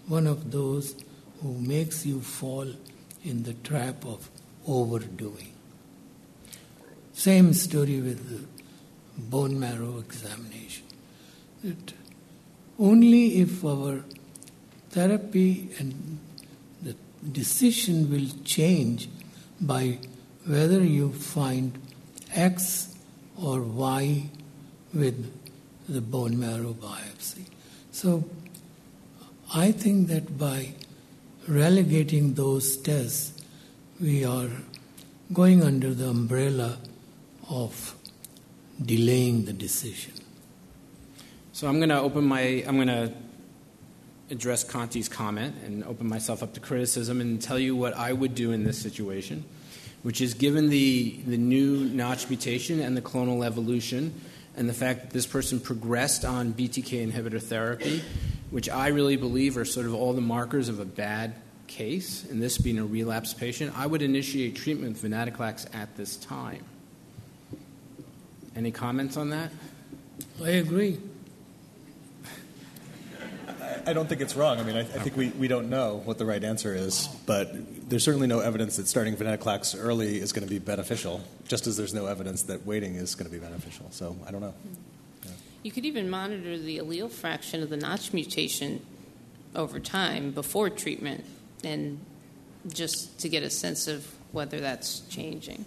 one 0.05 0.27
of 0.27 0.51
those 0.51 0.95
who 1.41 1.53
makes 1.53 2.05
you 2.05 2.19
fall 2.19 2.67
in 3.23 3.43
the 3.43 3.53
trap 3.53 4.05
of 4.05 4.29
overdoing. 4.67 5.53
Same 7.13 7.53
story 7.53 8.01
with 8.01 8.27
the 8.29 8.45
bone 9.17 9.57
marrow 9.57 9.99
examination. 9.99 10.83
Only 12.77 13.39
if 13.39 13.63
our 13.63 14.03
therapy 14.89 15.69
and 15.79 16.19
the 16.81 16.95
decision 17.31 18.11
will 18.11 18.27
change 18.43 19.07
by 19.61 19.99
whether 20.45 20.83
you 20.83 21.13
find 21.13 21.79
X 22.33 22.93
or 23.41 23.61
Y 23.61 24.29
with 24.93 25.31
the 25.87 26.01
bone 26.01 26.37
marrow 26.37 26.73
biopsy. 26.73 27.45
So 27.99 28.23
I 29.53 29.73
think 29.73 30.07
that 30.07 30.37
by 30.37 30.69
relegating 31.49 32.35
those 32.35 32.77
tests, 32.77 33.43
we 33.99 34.23
are 34.23 34.47
going 35.33 35.61
under 35.63 35.93
the 35.93 36.07
umbrella 36.07 36.77
of 37.49 37.95
delaying 38.81 39.43
the 39.43 39.51
decision. 39.51 40.13
So 41.51 41.67
I'm 41.67 41.75
going 41.79 41.89
to 41.89 41.99
open 41.99 42.23
my, 42.23 42.63
I'm 42.65 42.77
going 42.77 42.87
to 42.87 43.11
address 44.29 44.63
Kanti's 44.63 45.09
comment 45.09 45.57
and 45.65 45.83
open 45.83 46.07
myself 46.07 46.41
up 46.41 46.53
to 46.53 46.61
criticism 46.61 47.19
and 47.19 47.41
tell 47.41 47.59
you 47.59 47.75
what 47.75 47.93
I 47.97 48.13
would 48.13 48.33
do 48.33 48.53
in 48.53 48.63
this 48.63 48.81
situation, 48.81 49.43
which 50.03 50.21
is 50.21 50.33
given 50.33 50.69
the, 50.69 51.19
the 51.27 51.37
new 51.37 51.83
Notch 51.89 52.29
mutation 52.29 52.79
and 52.79 52.95
the 52.95 53.01
clonal 53.01 53.45
evolution 53.45 54.13
and 54.55 54.67
the 54.67 54.73
fact 54.73 55.01
that 55.01 55.09
this 55.11 55.25
person 55.25 55.59
progressed 55.59 56.25
on 56.25 56.53
BTK 56.53 57.11
inhibitor 57.11 57.41
therapy, 57.41 58.03
which 58.49 58.69
I 58.69 58.87
really 58.87 59.15
believe 59.15 59.57
are 59.57 59.65
sort 59.65 59.85
of 59.85 59.93
all 59.93 60.13
the 60.13 60.21
markers 60.21 60.69
of 60.69 60.79
a 60.79 60.85
bad 60.85 61.35
case, 61.67 62.25
and 62.29 62.41
this 62.41 62.57
being 62.57 62.79
a 62.79 62.85
relapse 62.85 63.33
patient, 63.33 63.77
I 63.77 63.85
would 63.85 64.01
initiate 64.01 64.55
treatment 64.55 65.01
with 65.01 65.11
venetoclax 65.11 65.73
at 65.73 65.95
this 65.95 66.17
time. 66.17 66.63
Any 68.55 68.71
comments 68.71 69.15
on 69.15 69.29
that? 69.29 69.51
I 70.43 70.49
agree. 70.49 70.99
I 73.85 73.93
don't 73.93 74.07
think 74.07 74.21
it's 74.21 74.35
wrong. 74.35 74.59
I 74.59 74.63
mean, 74.63 74.75
I, 74.75 74.81
I 74.81 74.83
think 74.83 75.15
we, 75.15 75.29
we 75.29 75.47
don't 75.47 75.69
know 75.69 76.01
what 76.05 76.17
the 76.17 76.25
right 76.25 76.43
answer 76.43 76.73
is, 76.73 77.07
but 77.25 77.51
there's 77.89 78.03
certainly 78.03 78.27
no 78.27 78.39
evidence 78.39 78.77
that 78.77 78.87
starting 78.87 79.15
venetoclax 79.15 79.75
early 79.79 80.19
is 80.19 80.33
going 80.33 80.47
to 80.47 80.49
be 80.49 80.59
beneficial, 80.59 81.21
just 81.47 81.67
as 81.67 81.77
there's 81.77 81.93
no 81.93 82.05
evidence 82.05 82.43
that 82.43 82.65
waiting 82.65 82.95
is 82.95 83.15
going 83.15 83.29
to 83.29 83.31
be 83.31 83.39
beneficial. 83.39 83.87
So 83.91 84.15
I 84.27 84.31
don't 84.31 84.41
know. 84.41 84.53
Yeah. 85.23 85.31
You 85.63 85.71
could 85.71 85.85
even 85.85 86.09
monitor 86.09 86.57
the 86.57 86.79
allele 86.79 87.11
fraction 87.11 87.63
of 87.63 87.69
the 87.69 87.77
Notch 87.77 88.13
mutation 88.13 88.85
over 89.55 89.79
time 89.79 90.31
before 90.31 90.69
treatment 90.69 91.25
and 91.63 91.99
just 92.67 93.19
to 93.19 93.29
get 93.29 93.43
a 93.43 93.49
sense 93.49 93.87
of 93.87 94.07
whether 94.31 94.59
that's 94.59 95.01
changing. 95.01 95.65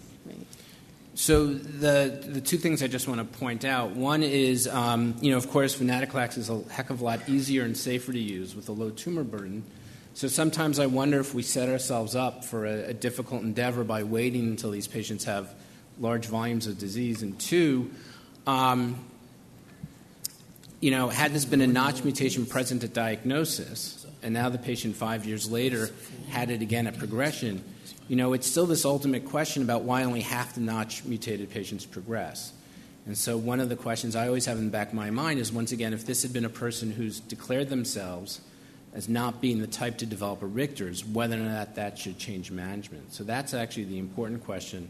So 1.15 1.53
the 1.53 2.19
the 2.27 2.41
two 2.41 2.57
things 2.57 2.81
I 2.81 2.87
just 2.87 3.07
want 3.07 3.19
to 3.19 3.37
point 3.37 3.65
out. 3.65 3.91
One 3.91 4.23
is, 4.23 4.67
um, 4.67 5.15
you 5.21 5.29
know, 5.29 5.37
of 5.37 5.49
course, 5.49 5.77
venetoclax 5.77 6.37
is 6.39 6.49
a 6.49 6.63
heck 6.71 6.89
of 6.89 7.01
a 7.01 7.03
lot 7.03 7.29
easier 7.29 7.63
and 7.63 7.77
safer 7.77 8.11
to 8.11 8.19
use 8.19 8.55
with 8.55 8.67
a 8.69 8.71
low 8.71 8.89
tumor 8.89 9.23
burden. 9.23 9.63
So 10.15 10.27
sometimes 10.27 10.79
I 10.79 10.87
wonder 10.87 11.19
if 11.19 11.33
we 11.33 11.43
set 11.43 11.69
ourselves 11.69 12.15
up 12.15 12.43
for 12.45 12.65
a, 12.65 12.89
a 12.89 12.93
difficult 12.93 13.43
endeavor 13.43 13.83
by 13.83 14.03
waiting 14.03 14.47
until 14.47 14.71
these 14.71 14.87
patients 14.87 15.25
have 15.25 15.53
large 15.99 16.25
volumes 16.25 16.65
of 16.65 16.79
disease. 16.79 17.21
And 17.21 17.39
two, 17.39 17.91
um, 18.47 19.03
you 20.79 20.91
know, 20.91 21.09
had 21.09 21.31
this 21.31 21.45
been 21.45 21.61
a 21.61 21.67
notch 21.67 22.03
mutation 22.03 22.45
present 22.47 22.83
at 22.83 22.93
diagnosis, 22.93 24.05
and 24.23 24.33
now 24.33 24.49
the 24.49 24.57
patient 24.57 24.95
five 24.95 25.25
years 25.25 25.49
later 25.49 25.91
had 26.29 26.49
it 26.49 26.63
again 26.63 26.87
at 26.87 26.97
progression 26.97 27.63
you 28.07 28.15
know, 28.15 28.33
it's 28.33 28.49
still 28.49 28.65
this 28.65 28.85
ultimate 28.85 29.25
question 29.25 29.63
about 29.63 29.83
why 29.83 30.03
only 30.03 30.21
half 30.21 30.55
the 30.55 30.61
notch 30.61 31.05
mutated 31.05 31.49
patients 31.49 31.85
progress. 31.85 32.53
And 33.05 33.17
so, 33.17 33.37
one 33.37 33.59
of 33.59 33.69
the 33.69 33.75
questions 33.75 34.15
I 34.15 34.27
always 34.27 34.45
have 34.45 34.57
in 34.57 34.65
the 34.65 34.71
back 34.71 34.89
of 34.89 34.93
my 34.93 35.09
mind 35.09 35.39
is 35.39 35.51
once 35.51 35.71
again, 35.71 35.93
if 35.93 36.05
this 36.05 36.23
had 36.23 36.31
been 36.31 36.45
a 36.45 36.49
person 36.49 36.91
who's 36.91 37.19
declared 37.19 37.69
themselves 37.69 38.39
as 38.93 39.09
not 39.09 39.41
being 39.41 39.59
the 39.59 39.67
type 39.67 39.97
to 39.97 40.05
develop 40.05 40.41
a 40.41 40.45
Richter's, 40.45 41.03
whether 41.03 41.35
or 41.35 41.39
not 41.39 41.75
that 41.75 41.97
should 41.97 42.17
change 42.17 42.51
management. 42.51 43.13
So, 43.13 43.23
that's 43.23 43.53
actually 43.53 43.85
the 43.85 43.99
important 43.99 44.43
question 44.45 44.89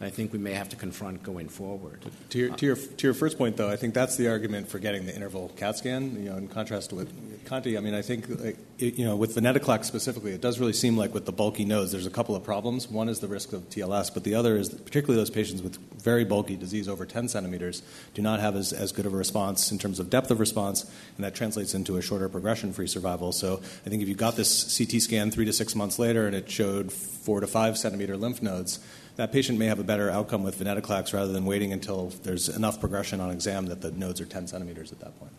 I 0.00 0.10
think 0.10 0.32
we 0.32 0.38
may 0.38 0.54
have 0.54 0.68
to 0.70 0.76
confront 0.76 1.22
going 1.22 1.48
forward. 1.48 2.00
To 2.30 2.38
your, 2.38 2.56
to 2.56 2.66
your, 2.66 2.76
to 2.76 3.06
your 3.06 3.14
first 3.14 3.38
point, 3.38 3.56
though, 3.56 3.70
I 3.70 3.76
think 3.76 3.94
that's 3.94 4.16
the 4.16 4.28
argument 4.28 4.68
for 4.68 4.80
getting 4.80 5.06
the 5.06 5.14
interval 5.14 5.50
CAT 5.56 5.78
scan. 5.78 6.16
You 6.16 6.30
know, 6.30 6.36
in 6.36 6.48
contrast 6.48 6.92
with 6.92 7.44
Kanti, 7.44 7.76
I 7.76 7.80
mean, 7.80 7.94
I 7.94 8.02
think 8.02 8.28
like, 8.28 8.56
it, 8.78 8.94
you 8.94 9.04
know 9.04 9.14
with 9.14 9.36
venetoclax 9.36 9.84
specifically, 9.84 10.32
it 10.32 10.40
does 10.40 10.58
really 10.58 10.72
seem 10.72 10.96
like 10.96 11.14
with 11.14 11.26
the 11.26 11.32
bulky 11.32 11.64
nodes, 11.64 11.92
there's 11.92 12.06
a 12.06 12.10
couple 12.10 12.34
of 12.34 12.42
problems. 12.42 12.88
One 12.88 13.08
is 13.08 13.20
the 13.20 13.28
risk 13.28 13.52
of 13.52 13.68
TLS, 13.70 14.12
but 14.12 14.24
the 14.24 14.34
other 14.34 14.56
is 14.56 14.70
particularly 14.70 15.20
those 15.20 15.30
patients 15.30 15.62
with 15.62 15.78
very 16.02 16.24
bulky 16.24 16.56
disease 16.56 16.88
over 16.88 17.06
10 17.06 17.28
centimeters 17.28 17.82
do 18.14 18.22
not 18.22 18.40
have 18.40 18.56
as, 18.56 18.72
as 18.72 18.90
good 18.90 19.06
of 19.06 19.14
a 19.14 19.16
response 19.16 19.70
in 19.70 19.78
terms 19.78 20.00
of 20.00 20.10
depth 20.10 20.30
of 20.30 20.40
response, 20.40 20.82
and 21.16 21.24
that 21.24 21.34
translates 21.34 21.74
into 21.74 21.96
a 21.96 22.02
shorter 22.02 22.28
progression-free 22.28 22.88
survival. 22.88 23.30
So 23.30 23.60
I 23.86 23.88
think 23.88 24.02
if 24.02 24.08
you 24.08 24.14
got 24.14 24.34
this 24.34 24.76
CT 24.76 25.00
scan 25.00 25.30
three 25.30 25.44
to 25.44 25.52
six 25.52 25.76
months 25.76 25.98
later 25.98 26.26
and 26.26 26.34
it 26.34 26.50
showed 26.50 26.92
four 26.92 27.40
to 27.40 27.46
five 27.46 27.78
centimeter 27.78 28.16
lymph 28.16 28.42
nodes 28.42 28.80
that 29.16 29.32
patient 29.32 29.58
may 29.58 29.66
have 29.66 29.78
a 29.78 29.84
better 29.84 30.10
outcome 30.10 30.42
with 30.42 30.58
venetoclax 30.58 31.12
rather 31.12 31.32
than 31.32 31.44
waiting 31.44 31.72
until 31.72 32.08
there's 32.22 32.48
enough 32.48 32.80
progression 32.80 33.20
on 33.20 33.30
exam 33.30 33.66
that 33.66 33.80
the 33.80 33.90
nodes 33.92 34.20
are 34.20 34.24
10 34.24 34.46
centimeters 34.46 34.92
at 34.92 35.00
that 35.00 35.18
point. 35.18 35.32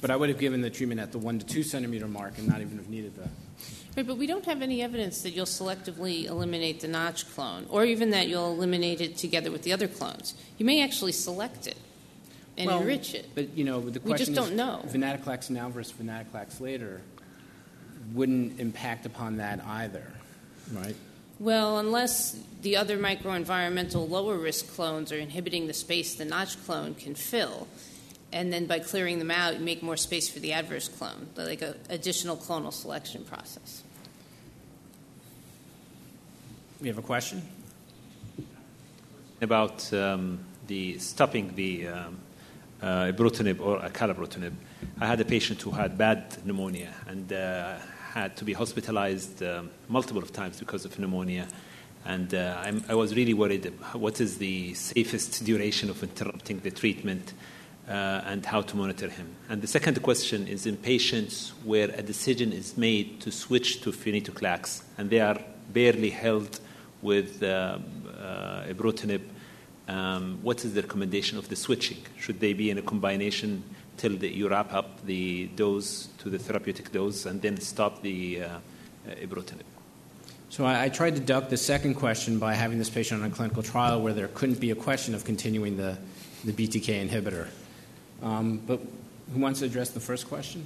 But 0.00 0.10
I 0.10 0.16
would 0.16 0.28
have 0.28 0.38
given 0.38 0.60
the 0.60 0.70
treatment 0.70 1.00
at 1.00 1.10
the 1.10 1.18
one 1.18 1.38
to 1.38 1.46
two 1.46 1.62
centimeter 1.62 2.06
mark 2.06 2.38
and 2.38 2.48
not 2.48 2.60
even 2.60 2.78
have 2.78 2.88
needed 2.88 3.16
that. 3.16 3.30
Right, 3.96 4.06
but 4.06 4.16
we 4.16 4.28
don't 4.28 4.44
have 4.44 4.62
any 4.62 4.80
evidence 4.80 5.22
that 5.22 5.30
you'll 5.30 5.46
selectively 5.46 6.26
eliminate 6.26 6.80
the 6.80 6.88
notch 6.88 7.28
clone, 7.34 7.66
or 7.68 7.84
even 7.84 8.10
that 8.10 8.28
you'll 8.28 8.52
eliminate 8.52 9.00
it 9.00 9.16
together 9.16 9.50
with 9.50 9.62
the 9.62 9.72
other 9.72 9.88
clones. 9.88 10.34
You 10.56 10.66
may 10.66 10.82
actually 10.84 11.12
select 11.12 11.66
it 11.66 11.76
and 12.56 12.68
well, 12.68 12.80
enrich 12.80 13.14
it. 13.14 13.30
But 13.34 13.56
you 13.56 13.64
know, 13.64 13.80
the 13.80 13.98
question 13.98 14.12
we 14.12 14.18
just 14.18 14.34
don't 14.34 14.54
know. 14.54 14.84
Venetoclax 14.86 15.50
now 15.50 15.68
versus 15.70 15.92
venetoclax 16.00 16.60
later 16.60 17.00
wouldn't 18.12 18.60
impact 18.60 19.04
upon 19.04 19.38
that 19.38 19.64
either, 19.64 20.06
right? 20.72 20.94
Well, 21.40 21.78
unless 21.78 22.36
the 22.62 22.76
other 22.76 22.98
microenvironmental 22.98 24.08
lower 24.08 24.36
risk 24.36 24.74
clones 24.74 25.12
are 25.12 25.18
inhibiting 25.18 25.68
the 25.68 25.72
space 25.72 26.16
the 26.16 26.24
notch 26.24 26.62
clone 26.64 26.94
can 26.94 27.14
fill, 27.14 27.68
and 28.32 28.52
then 28.52 28.66
by 28.66 28.80
clearing 28.80 29.20
them 29.20 29.30
out, 29.30 29.54
you 29.54 29.60
make 29.60 29.82
more 29.82 29.96
space 29.96 30.28
for 30.28 30.40
the 30.40 30.52
adverse 30.52 30.88
clone, 30.88 31.28
like 31.36 31.62
an 31.62 31.74
additional 31.88 32.36
clonal 32.36 32.72
selection 32.72 33.24
process. 33.24 33.82
We 36.80 36.88
have 36.88 36.98
a 36.98 37.02
question 37.02 37.42
about 39.40 39.92
um, 39.92 40.40
the 40.66 40.98
stopping 40.98 41.54
the 41.54 41.86
um, 41.86 42.18
uh, 42.82 43.12
ibrutinib 43.12 43.60
or 43.60 43.78
acalabrutinib. 43.78 44.52
I 45.00 45.06
had 45.06 45.20
a 45.20 45.24
patient 45.24 45.62
who 45.62 45.70
had 45.70 45.96
bad 45.96 46.36
pneumonia 46.44 46.92
and 47.06 47.32
uh, 47.32 47.76
had 48.14 48.36
to 48.36 48.44
be 48.44 48.52
hospitalized 48.52 49.42
um, 49.42 49.70
multiple 49.88 50.22
times 50.22 50.58
because 50.58 50.84
of 50.84 50.98
pneumonia. 50.98 51.46
And 52.04 52.32
uh, 52.32 52.72
i 52.88 52.94
was 52.94 53.14
really 53.14 53.34
worried 53.34 53.72
what 53.92 54.20
is 54.20 54.38
the 54.38 54.72
safest 54.74 55.44
duration 55.44 55.90
of 55.90 56.02
interrupting 56.02 56.60
the 56.60 56.70
treatment 56.70 57.34
uh, 57.88 58.22
and 58.26 58.46
how 58.46 58.62
to 58.62 58.76
monitor 58.76 59.08
him. 59.08 59.34
And 59.48 59.60
the 59.60 59.66
second 59.66 60.02
question 60.02 60.46
is 60.46 60.66
in 60.66 60.76
patients 60.76 61.52
where 61.64 61.90
a 61.90 62.02
decision 62.02 62.52
is 62.52 62.76
made 62.76 63.20
to 63.20 63.30
switch 63.30 63.82
to 63.82 63.90
venetoclax 63.90 64.82
and 64.96 65.10
they 65.10 65.20
are 65.20 65.38
barely 65.72 66.10
held 66.10 66.60
with 67.02 67.42
uh, 67.42 67.78
uh, 68.18 68.64
ibrutinib, 68.68 69.22
um, 69.88 70.38
what 70.42 70.64
is 70.64 70.74
the 70.74 70.82
recommendation 70.82 71.38
of 71.38 71.48
the 71.48 71.56
switching? 71.56 71.98
Should 72.18 72.40
they 72.40 72.52
be 72.52 72.70
in 72.70 72.78
a 72.78 72.82
combination 72.82 73.62
till 73.98 74.16
the, 74.16 74.28
you 74.28 74.48
wrap 74.48 74.72
up 74.72 75.04
the 75.04 75.48
dose 75.56 76.06
to 76.18 76.30
the 76.30 76.38
therapeutic 76.38 76.90
dose 76.92 77.26
and 77.26 77.42
then 77.42 77.60
stop 77.60 78.00
the 78.02 78.42
uh, 78.42 78.58
ibrutinib. 79.10 79.62
So 80.50 80.64
I, 80.64 80.84
I, 80.84 80.88
tried 80.88 81.14
to 81.16 81.20
duck 81.20 81.50
the 81.50 81.58
second 81.58 81.94
question 81.94 82.38
by 82.38 82.54
having 82.54 82.78
this 82.78 82.88
patient 82.88 83.22
on 83.22 83.30
a 83.30 83.34
clinical 83.34 83.62
trial 83.62 84.00
where 84.00 84.14
there 84.14 84.28
couldn't 84.28 84.60
be 84.60 84.70
a 84.70 84.74
question 84.74 85.14
of 85.14 85.24
continuing 85.24 85.76
the, 85.76 85.98
the 86.44 86.52
BTK 86.52 87.06
inhibitor. 87.06 87.48
Um, 88.22 88.62
but 88.66 88.80
who 89.34 89.40
wants 89.40 89.60
to 89.60 89.66
address 89.66 89.90
the 89.90 90.00
first 90.00 90.26
question? 90.26 90.64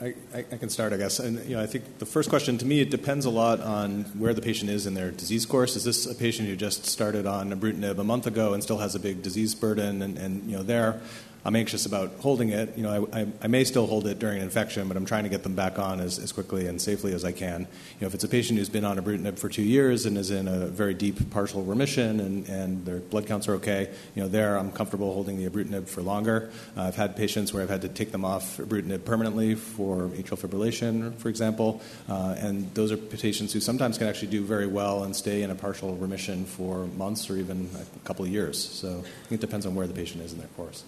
I, 0.00 0.14
I, 0.34 0.42
can 0.42 0.68
start, 0.68 0.92
I 0.92 0.98
guess. 0.98 1.18
And 1.18 1.42
you 1.48 1.56
know, 1.56 1.62
I 1.62 1.66
think 1.66 1.98
the 1.98 2.04
first 2.04 2.28
question 2.28 2.58
to 2.58 2.66
me, 2.66 2.80
it 2.80 2.90
depends 2.90 3.24
a 3.24 3.30
lot 3.30 3.60
on 3.60 4.04
where 4.18 4.34
the 4.34 4.42
patient 4.42 4.70
is 4.70 4.86
in 4.86 4.92
their 4.92 5.10
disease 5.10 5.46
course. 5.46 5.74
Is 5.74 5.84
this 5.84 6.04
a 6.04 6.14
patient 6.14 6.48
who 6.48 6.56
just 6.56 6.84
started 6.84 7.26
on 7.26 7.50
ibrutinib 7.50 7.98
a 7.98 8.04
month 8.04 8.26
ago 8.26 8.52
and 8.52 8.62
still 8.62 8.78
has 8.78 8.94
a 8.94 9.00
big 9.00 9.22
disease 9.22 9.54
burden? 9.54 10.02
And, 10.02 10.18
and 10.18 10.50
you 10.50 10.56
know, 10.56 10.62
there, 10.62 11.00
I'm 11.46 11.54
anxious 11.54 11.86
about 11.86 12.10
holding 12.18 12.48
it. 12.48 12.76
You 12.76 12.82
know, 12.82 13.06
I, 13.12 13.20
I, 13.20 13.26
I, 13.42 13.46
may 13.46 13.62
still 13.62 13.86
hold 13.86 14.08
it 14.08 14.18
during 14.18 14.38
an 14.38 14.42
infection, 14.42 14.88
but 14.88 14.96
I'm 14.96 15.06
trying 15.06 15.22
to 15.22 15.28
get 15.28 15.44
them 15.44 15.54
back 15.54 15.78
on 15.78 16.00
as, 16.00 16.18
as 16.18 16.32
quickly 16.32 16.66
and 16.66 16.82
safely 16.82 17.14
as 17.14 17.24
I 17.24 17.30
can. 17.30 17.60
You 17.60 17.66
know, 18.00 18.08
if 18.08 18.14
it's 18.14 18.24
a 18.24 18.28
patient 18.28 18.58
who's 18.58 18.68
been 18.68 18.84
on 18.84 18.98
ibrutinib 18.98 19.38
for 19.38 19.48
two 19.48 19.62
years 19.62 20.06
and 20.06 20.18
is 20.18 20.32
in 20.32 20.48
a 20.48 20.66
very 20.66 20.92
deep 20.92 21.30
partial 21.30 21.62
remission 21.62 22.18
and, 22.18 22.48
and 22.48 22.84
their 22.84 22.98
blood 22.98 23.28
counts 23.28 23.46
are 23.46 23.54
okay, 23.54 23.88
you 24.16 24.22
know, 24.24 24.28
there 24.28 24.56
I'm 24.56 24.72
comfortable 24.72 25.14
holding 25.14 25.38
the 25.38 25.48
ibrutinib 25.48 25.86
for 25.86 26.02
longer. 26.02 26.50
Uh, 26.76 26.82
I've 26.82 26.96
had 26.96 27.14
patients 27.14 27.54
where 27.54 27.62
I've 27.62 27.70
had 27.70 27.82
to 27.82 27.88
take 27.90 28.10
them 28.10 28.24
off 28.24 28.56
ibrutinib 28.56 29.04
permanently 29.04 29.54
for 29.54 30.08
atrial 30.08 30.40
fibrillation, 30.40 31.14
for 31.14 31.28
example, 31.28 31.80
uh, 32.08 32.34
and 32.38 32.74
those 32.74 32.90
are 32.90 32.96
patients 32.96 33.52
who 33.52 33.60
sometimes 33.60 33.98
can 33.98 34.08
actually 34.08 34.32
do 34.32 34.42
very 34.42 34.66
well 34.66 35.04
and 35.04 35.14
stay 35.14 35.42
in 35.44 35.52
a 35.52 35.54
partial 35.54 35.94
remission 35.94 36.44
for 36.44 36.86
months 36.96 37.30
or 37.30 37.36
even 37.36 37.70
a 37.80 38.04
couple 38.04 38.24
of 38.24 38.32
years. 38.32 38.58
So 38.58 39.04
it 39.30 39.38
depends 39.38 39.64
on 39.64 39.76
where 39.76 39.86
the 39.86 39.94
patient 39.94 40.24
is 40.24 40.32
in 40.32 40.40
their 40.40 40.48
course. 40.48 40.82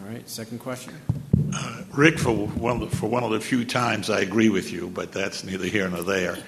All 0.00 0.08
right, 0.08 0.28
second 0.28 0.58
question. 0.58 0.94
Uh, 1.54 1.82
Rick, 1.92 2.18
for 2.18 2.32
one, 2.32 2.88
for 2.88 3.08
one 3.08 3.24
of 3.24 3.30
the 3.30 3.40
few 3.40 3.64
times 3.64 4.08
I 4.08 4.20
agree 4.20 4.48
with 4.48 4.72
you, 4.72 4.88
but 4.88 5.12
that's 5.12 5.44
neither 5.44 5.66
here 5.66 5.88
nor 5.88 6.02
there. 6.02 6.38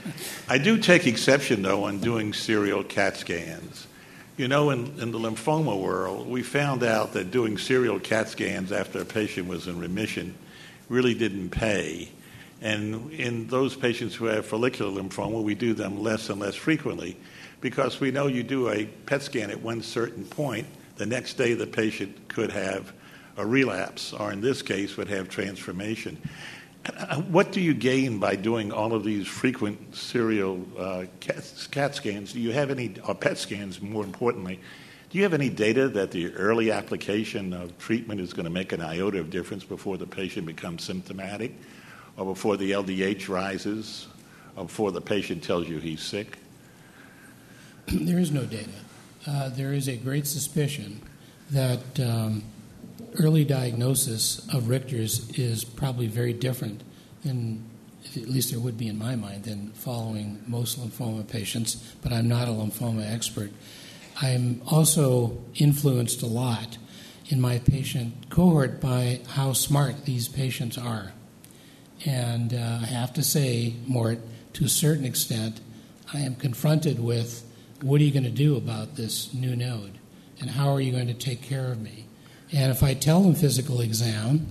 I 0.49 0.59
do 0.59 0.79
take 0.79 1.07
exception, 1.07 1.63
though, 1.63 1.85
on 1.85 1.99
doing 1.99 2.33
serial 2.33 2.83
CAT 2.83 3.17
scans. 3.19 3.87
You 4.37 4.49
know, 4.49 4.71
in, 4.71 4.99
in 4.99 5.13
the 5.13 5.19
lymphoma 5.19 5.81
world, 5.81 6.27
we 6.27 6.43
found 6.43 6.83
out 6.83 7.13
that 7.13 7.31
doing 7.31 7.59
serial 7.59 8.01
CAT 8.01 8.31
scans 8.31 8.73
after 8.73 9.01
a 9.01 9.05
patient 9.05 9.47
was 9.47 9.69
in 9.69 9.79
remission 9.79 10.35
really 10.89 11.15
didn't 11.15 11.51
pay. 11.51 12.09
And 12.63 13.13
in 13.13 13.47
those 13.49 13.77
patients 13.77 14.15
who 14.15 14.25
have 14.25 14.47
follicular 14.47 14.91
lymphoma, 14.91 15.43
we 15.43 15.55
do 15.55 15.75
them 15.75 16.03
less 16.03 16.31
and 16.31 16.41
less 16.41 16.55
frequently 16.55 17.17
because 17.61 18.01
we 18.01 18.11
know 18.11 18.27
you 18.27 18.43
do 18.43 18.71
a 18.71 18.87
PET 19.07 19.23
scan 19.23 19.51
at 19.51 19.61
one 19.61 19.83
certain 19.83 20.25
point, 20.25 20.67
the 20.97 21.07
next 21.07 21.35
day 21.35 21.55
the 21.55 21.67
patient 21.67 22.29
could 22.29 22.51
have 22.51 22.93
a 23.37 23.47
relapse, 23.47 24.13
or 24.13 24.33
in 24.33 24.41
this 24.41 24.63
case, 24.63 24.97
would 24.97 25.09
have 25.09 25.29
transformation. 25.29 26.19
What 27.29 27.51
do 27.53 27.61
you 27.61 27.73
gain 27.73 28.19
by 28.19 28.37
doing 28.37 28.71
all 28.71 28.93
of 28.93 29.05
these 29.05 29.27
frequent 29.27 29.97
serial 29.97 30.67
uh, 30.79 31.05
CAT, 31.21 31.69
CAT, 31.71 31.95
scans? 31.95 32.33
Do 32.35 32.41
you 32.41 32.53
have 32.53 32.71
any, 32.71 32.95
or 33.09 33.15
PET 33.15 33.39
scans 33.39 33.81
more 33.81 34.05
importantly, 34.05 34.61
do 35.11 35.19
you 35.19 35.25
have 35.25 35.33
any 35.33 35.49
data 35.49 35.89
that 35.89 36.11
the 36.11 36.35
early 36.35 36.71
application 36.73 37.53
of 37.53 37.79
treatment 37.79 38.21
is 38.21 38.33
going 38.33 38.45
to 38.45 38.51
make 38.51 38.73
an 38.73 38.81
iota 38.81 39.21
of 39.21 39.31
difference 39.31 39.65
before 39.65 39.97
the 39.97 40.07
patient 40.07 40.45
becomes 40.45 40.83
symptomatic, 40.83 41.53
or 42.17 42.27
before 42.27 42.57
the 42.57 42.73
LDH 42.73 43.29
rises, 43.29 44.09
or 44.57 44.65
before 44.65 44.93
the 44.93 45.01
patient 45.01 45.43
tells 45.43 45.69
you 45.69 45.79
he's 45.79 46.03
sick? 46.03 46.37
There 47.87 48.19
is 48.19 48.31
no 48.31 48.45
data. 48.45 48.71
Uh, 49.27 49.49
there 49.51 49.73
is 49.73 49.89
a 49.89 49.97
great 49.97 50.27
suspicion 50.27 51.01
that 51.51 52.01
um, 52.01 52.43
early 53.19 53.45
diagnosis 53.45 54.47
of 54.53 54.69
Richter's 54.69 55.31
is 55.31 55.65
probably 55.65 56.07
very 56.07 56.33
different 56.33 56.83
than, 57.23 57.65
at 58.17 58.29
least 58.29 58.51
there 58.51 58.61
would 58.61 58.79
be 58.79 58.89
in 58.89 58.99
my 58.99 59.17
mind, 59.17 59.45
than 59.45 59.71
following 59.73 60.43
most 60.47 60.79
lymphoma 60.79 61.27
patients, 61.27 61.77
but 62.03 62.13
I'm 62.13 62.29
not 62.29 62.49
a 62.49 62.53
lymphoma 62.53 63.11
expert. 63.11 63.51
I'm 64.21 64.63
also 64.71 65.39
influenced 65.55 66.23
a 66.23 66.27
lot 66.27 66.79
in 67.29 67.41
my 67.41 67.59
patient 67.59 68.31
cohort 68.31 68.81
by 68.81 69.21
how 69.31 69.53
smart 69.53 70.05
these 70.05 70.29
patients 70.29 70.77
are. 70.77 71.13
And 72.05 72.53
uh, 72.53 72.81
I 72.83 72.87
have 72.87 73.13
to 73.15 73.23
say, 73.23 73.75
Mort, 73.87 74.19
to 74.55 74.65
a 74.65 74.69
certain 74.69 75.05
extent, 75.05 75.61
I 76.13 76.21
am 76.21 76.35
confronted 76.35 77.01
with 77.01 77.45
what 77.81 78.01
are 78.01 78.05
you 78.05 78.13
going 78.13 78.25
to 78.25 78.31
do 78.31 78.57
about 78.57 78.97
this 78.97 79.33
new 79.35 79.57
node? 79.57 79.99
And 80.41 80.51
how 80.51 80.73
are 80.73 80.81
you 80.81 80.93
going 80.93 81.07
to 81.07 81.15
take 81.15 81.43
care 81.43 81.73
of 81.73 81.81
me? 81.81 82.04
And 82.55 82.71
if 82.71 82.85
I 82.85 82.95
tell 82.95 83.23
them 83.23 83.35
physical 83.35 83.81
exam, 83.81 84.47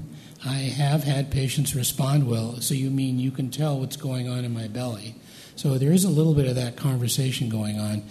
I 0.45 0.55
have 0.55 1.05
had 1.05 1.31
patients 1.31 1.73
respond 1.73 2.29
well. 2.29 2.59
So 2.59 2.73
you 2.73 2.89
mean 2.89 3.17
you 3.17 3.31
can 3.31 3.49
tell 3.49 3.79
what's 3.79 3.95
going 3.95 4.27
on 4.27 4.43
in 4.43 4.53
my 4.53 4.67
belly? 4.67 5.15
So 5.55 5.77
there 5.77 5.93
is 5.93 6.03
a 6.03 6.09
little 6.09 6.33
bit 6.33 6.47
of 6.47 6.55
that 6.55 6.75
conversation 6.75 7.47
going 7.47 7.79
on. 7.79 8.03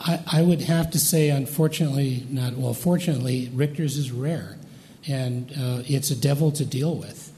I, 0.00 0.20
I 0.26 0.42
would 0.42 0.62
have 0.62 0.90
to 0.90 0.98
say, 0.98 1.28
unfortunately, 1.28 2.26
not 2.30 2.54
well. 2.54 2.74
Fortunately, 2.74 3.48
Richter's 3.54 3.96
is 3.96 4.10
rare, 4.10 4.58
and 5.06 5.52
uh, 5.52 5.82
it's 5.86 6.10
a 6.10 6.16
devil 6.16 6.50
to 6.52 6.64
deal 6.64 6.96
with, 6.96 7.32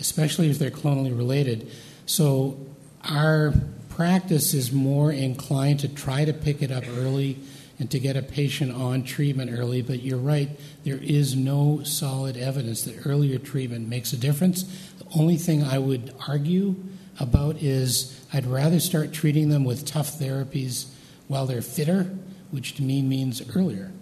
especially 0.00 0.50
if 0.50 0.58
they're 0.58 0.72
clonally 0.72 1.16
related. 1.16 1.70
So 2.06 2.58
our 3.04 3.54
practice 3.90 4.54
is 4.54 4.72
more 4.72 5.12
inclined 5.12 5.80
to 5.80 5.88
try 5.88 6.24
to 6.24 6.32
pick 6.32 6.62
it 6.62 6.72
up 6.72 6.82
early 6.88 7.38
and 7.78 7.90
to 7.90 7.98
get 7.98 8.16
a 8.16 8.22
patient 8.22 8.72
on 8.72 9.04
treatment 9.04 9.50
early. 9.56 9.82
But 9.82 10.02
you're 10.02 10.18
right, 10.18 10.50
there 10.84 10.98
is 11.00 11.36
no 11.36 11.82
solid 11.84 12.36
evidence 12.36 12.82
that 12.82 13.06
earlier 13.06 13.38
treatment 13.38 13.88
makes 13.88 14.12
a 14.12 14.16
difference. 14.16 14.64
The 14.98 15.06
only 15.18 15.36
thing 15.36 15.62
I 15.62 15.78
would 15.78 16.14
argue 16.26 16.76
about 17.20 17.56
is 17.62 18.24
I'd 18.32 18.46
rather 18.46 18.80
start 18.80 19.12
treating 19.12 19.48
them 19.48 19.64
with 19.64 19.84
tough 19.84 20.18
therapies 20.18 20.86
while 21.28 21.46
they're 21.46 21.62
fitter, 21.62 22.16
which 22.50 22.74
to 22.76 22.82
me 22.82 23.02
means 23.02 23.42
earlier. 23.54 23.92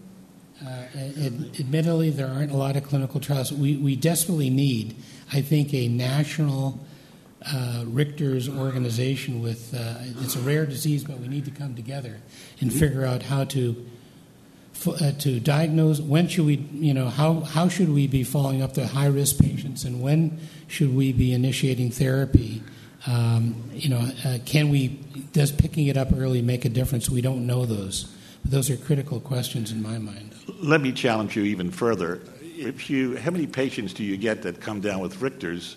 Uh, 0.64 0.84
admittedly, 1.58 2.08
there 2.10 2.28
aren't 2.28 2.50
a 2.50 2.56
lot 2.56 2.76
of 2.76 2.82
clinical 2.82 3.20
trials. 3.20 3.52
We, 3.52 3.76
we 3.76 3.94
desperately 3.94 4.48
need, 4.48 4.96
I 5.32 5.42
think, 5.42 5.74
a 5.74 5.86
national 5.86 6.80
uh, 7.44 7.84
Richter's 7.86 8.48
organization 8.48 9.42
with 9.42 9.74
uh, 9.74 9.96
it's 10.22 10.36
a 10.36 10.40
rare 10.40 10.66
disease, 10.66 11.04
but 11.04 11.18
we 11.18 11.28
need 11.28 11.44
to 11.44 11.50
come 11.50 11.74
together 11.74 12.16
and 12.60 12.72
figure 12.72 13.04
out 13.04 13.22
how 13.22 13.44
to 13.44 13.86
uh, 14.86 15.12
to 15.12 15.40
diagnose 15.40 16.00
when 16.00 16.28
should 16.28 16.46
we 16.46 16.56
you 16.72 16.94
know 16.94 17.08
how 17.08 17.40
how 17.40 17.68
should 17.68 17.88
we 17.88 18.06
be 18.06 18.22
following 18.22 18.62
up 18.62 18.74
the 18.74 18.86
high 18.86 19.06
risk 19.06 19.38
patients 19.38 19.84
and 19.84 20.00
when 20.00 20.38
should 20.68 20.94
we 20.94 21.12
be 21.12 21.32
initiating 21.32 21.90
therapy. 21.90 22.62
Um, 23.06 23.70
you 23.72 23.88
know, 23.88 24.10
uh, 24.24 24.38
can 24.44 24.68
we 24.68 24.88
does 25.32 25.52
picking 25.52 25.86
it 25.86 25.96
up 25.96 26.08
early 26.16 26.42
make 26.42 26.64
a 26.64 26.68
difference? 26.68 27.08
We 27.08 27.20
don't 27.20 27.46
know 27.46 27.66
those. 27.66 28.12
But 28.42 28.52
those 28.52 28.70
are 28.70 28.76
critical 28.76 29.20
questions 29.20 29.72
in 29.72 29.82
my 29.82 29.98
mind. 29.98 30.34
Let 30.60 30.80
me 30.80 30.92
challenge 30.92 31.36
you 31.36 31.42
even 31.44 31.70
further. 31.70 32.20
If 32.42 32.88
you, 32.88 33.16
how 33.16 33.30
many 33.32 33.46
patients 33.46 33.92
do 33.92 34.02
you 34.04 34.16
get 34.16 34.42
that 34.42 34.60
come 34.60 34.80
down 34.80 35.00
with 35.00 35.20
Richter's 35.20 35.76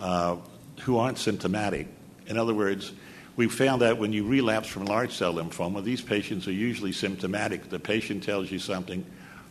uh, 0.00 0.36
who 0.80 0.98
aren't 0.98 1.18
symptomatic. 1.18 1.86
In 2.26 2.36
other 2.36 2.54
words, 2.54 2.92
we 3.36 3.48
found 3.48 3.82
that 3.82 3.98
when 3.98 4.12
you 4.12 4.24
relapse 4.26 4.68
from 4.68 4.84
large 4.84 5.12
cell 5.12 5.34
lymphoma, 5.34 5.82
these 5.82 6.02
patients 6.02 6.46
are 6.48 6.52
usually 6.52 6.92
symptomatic. 6.92 7.68
The 7.70 7.78
patient 7.78 8.22
tells 8.22 8.50
you 8.50 8.58
something, 8.58 9.04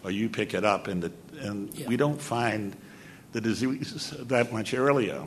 or 0.03 0.11
you 0.11 0.29
pick 0.29 0.53
it 0.53 0.65
up, 0.65 0.87
and, 0.87 1.03
the, 1.03 1.11
and 1.41 1.73
yeah. 1.73 1.87
we 1.87 1.97
don't 1.97 2.21
find 2.21 2.75
the 3.31 3.41
disease 3.41 4.13
that 4.19 4.51
much 4.51 4.73
earlier. 4.73 5.23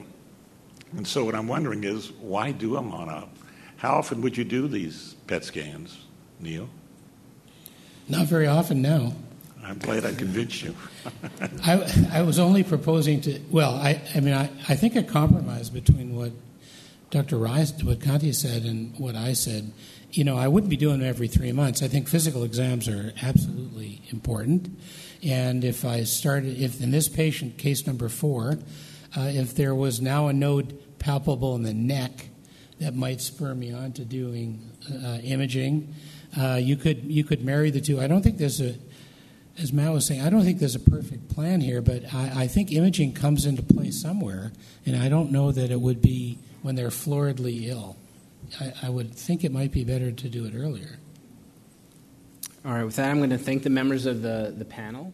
And 0.96 1.06
so, 1.06 1.24
what 1.24 1.34
I'm 1.34 1.48
wondering 1.48 1.84
is, 1.84 2.12
why 2.12 2.52
do 2.52 2.74
them 2.74 2.92
on 2.92 3.08
a? 3.08 3.28
How 3.76 3.94
often 3.94 4.20
would 4.22 4.36
you 4.36 4.44
do 4.44 4.68
these 4.68 5.16
PET 5.26 5.44
scans, 5.44 5.98
Neil? 6.38 6.68
Not 8.08 8.26
very 8.26 8.46
often 8.46 8.82
now. 8.82 9.14
I'm 9.64 9.78
glad 9.78 10.04
I 10.04 10.14
convinced 10.14 10.62
you. 10.62 10.74
I, 11.64 12.08
I 12.12 12.22
was 12.22 12.38
only 12.38 12.64
proposing 12.64 13.20
to, 13.22 13.40
well, 13.50 13.74
I, 13.74 14.00
I 14.14 14.20
mean, 14.20 14.34
I, 14.34 14.50
I 14.68 14.74
think 14.74 14.96
a 14.96 15.02
compromise 15.02 15.70
between 15.70 16.16
what 16.16 16.32
Dr. 17.10 17.36
Rice, 17.36 17.72
what 17.82 18.00
Kanti 18.00 18.34
said, 18.34 18.64
and 18.64 18.98
what 18.98 19.14
I 19.14 19.34
said. 19.34 19.72
You 20.10 20.24
know, 20.24 20.36
I 20.36 20.48
wouldn't 20.48 20.70
be 20.70 20.76
doing 20.76 21.00
it 21.00 21.06
every 21.06 21.28
three 21.28 21.52
months. 21.52 21.82
I 21.82 21.88
think 21.88 22.08
physical 22.08 22.42
exams 22.42 22.88
are 22.88 23.12
absolutely 23.22 24.02
important. 24.10 24.78
And 25.22 25.62
if 25.62 25.84
I 25.84 26.04
started, 26.04 26.60
if 26.60 26.82
in 26.82 26.90
this 26.90 27.08
patient, 27.08 27.58
case 27.58 27.86
number 27.86 28.08
four, 28.08 28.58
uh, 29.16 29.30
if 29.32 29.54
there 29.54 29.74
was 29.74 30.00
now 30.00 30.28
a 30.28 30.32
node 30.32 30.78
palpable 30.98 31.54
in 31.54 31.62
the 31.62 31.74
neck 31.74 32.28
that 32.80 32.94
might 32.94 33.20
spur 33.20 33.54
me 33.54 33.72
on 33.72 33.92
to 33.92 34.04
doing 34.04 34.70
uh, 34.90 35.18
imaging, 35.22 35.94
uh, 36.38 36.58
you 36.60 36.76
could 36.76 37.04
you 37.04 37.24
could 37.24 37.44
marry 37.44 37.70
the 37.70 37.80
two. 37.80 38.00
I 38.00 38.06
don't 38.06 38.22
think 38.22 38.38
there's 38.38 38.60
a 38.60 38.74
as 39.58 39.72
Matt 39.72 39.92
was 39.92 40.06
saying, 40.06 40.22
I 40.22 40.30
don't 40.30 40.42
think 40.42 40.58
there's 40.58 40.74
a 40.74 40.80
perfect 40.80 41.28
plan 41.28 41.60
here, 41.60 41.82
but 41.82 42.12
I, 42.12 42.42
I, 42.42 42.46
think 42.46 42.72
imaging 42.72 43.12
comes 43.12 43.44
into 43.44 43.62
play 43.62 43.90
somewhere, 43.90 44.52
and 44.86 44.96
I 44.96 45.08
don't 45.08 45.30
know 45.30 45.52
that 45.52 45.70
it 45.70 45.80
would 45.80 46.00
be 46.00 46.38
when 46.62 46.74
they're 46.74 46.88
floridly 46.88 47.66
ill. 47.66 47.96
I, 48.60 48.72
I 48.84 48.88
would 48.88 49.14
think 49.14 49.44
it 49.44 49.52
might 49.52 49.72
be 49.72 49.84
better 49.84 50.10
to 50.10 50.28
do 50.28 50.46
it 50.46 50.54
earlier. 50.56 50.98
All 52.64 52.72
right, 52.72 52.84
with 52.84 52.96
that, 52.96 53.10
I'm 53.10 53.18
going 53.18 53.30
to 53.30 53.38
thank 53.38 53.62
the 53.62 53.70
members 53.70 54.06
of 54.06 54.22
the, 54.22 54.54
the 54.56 54.64
panel. 54.64 55.12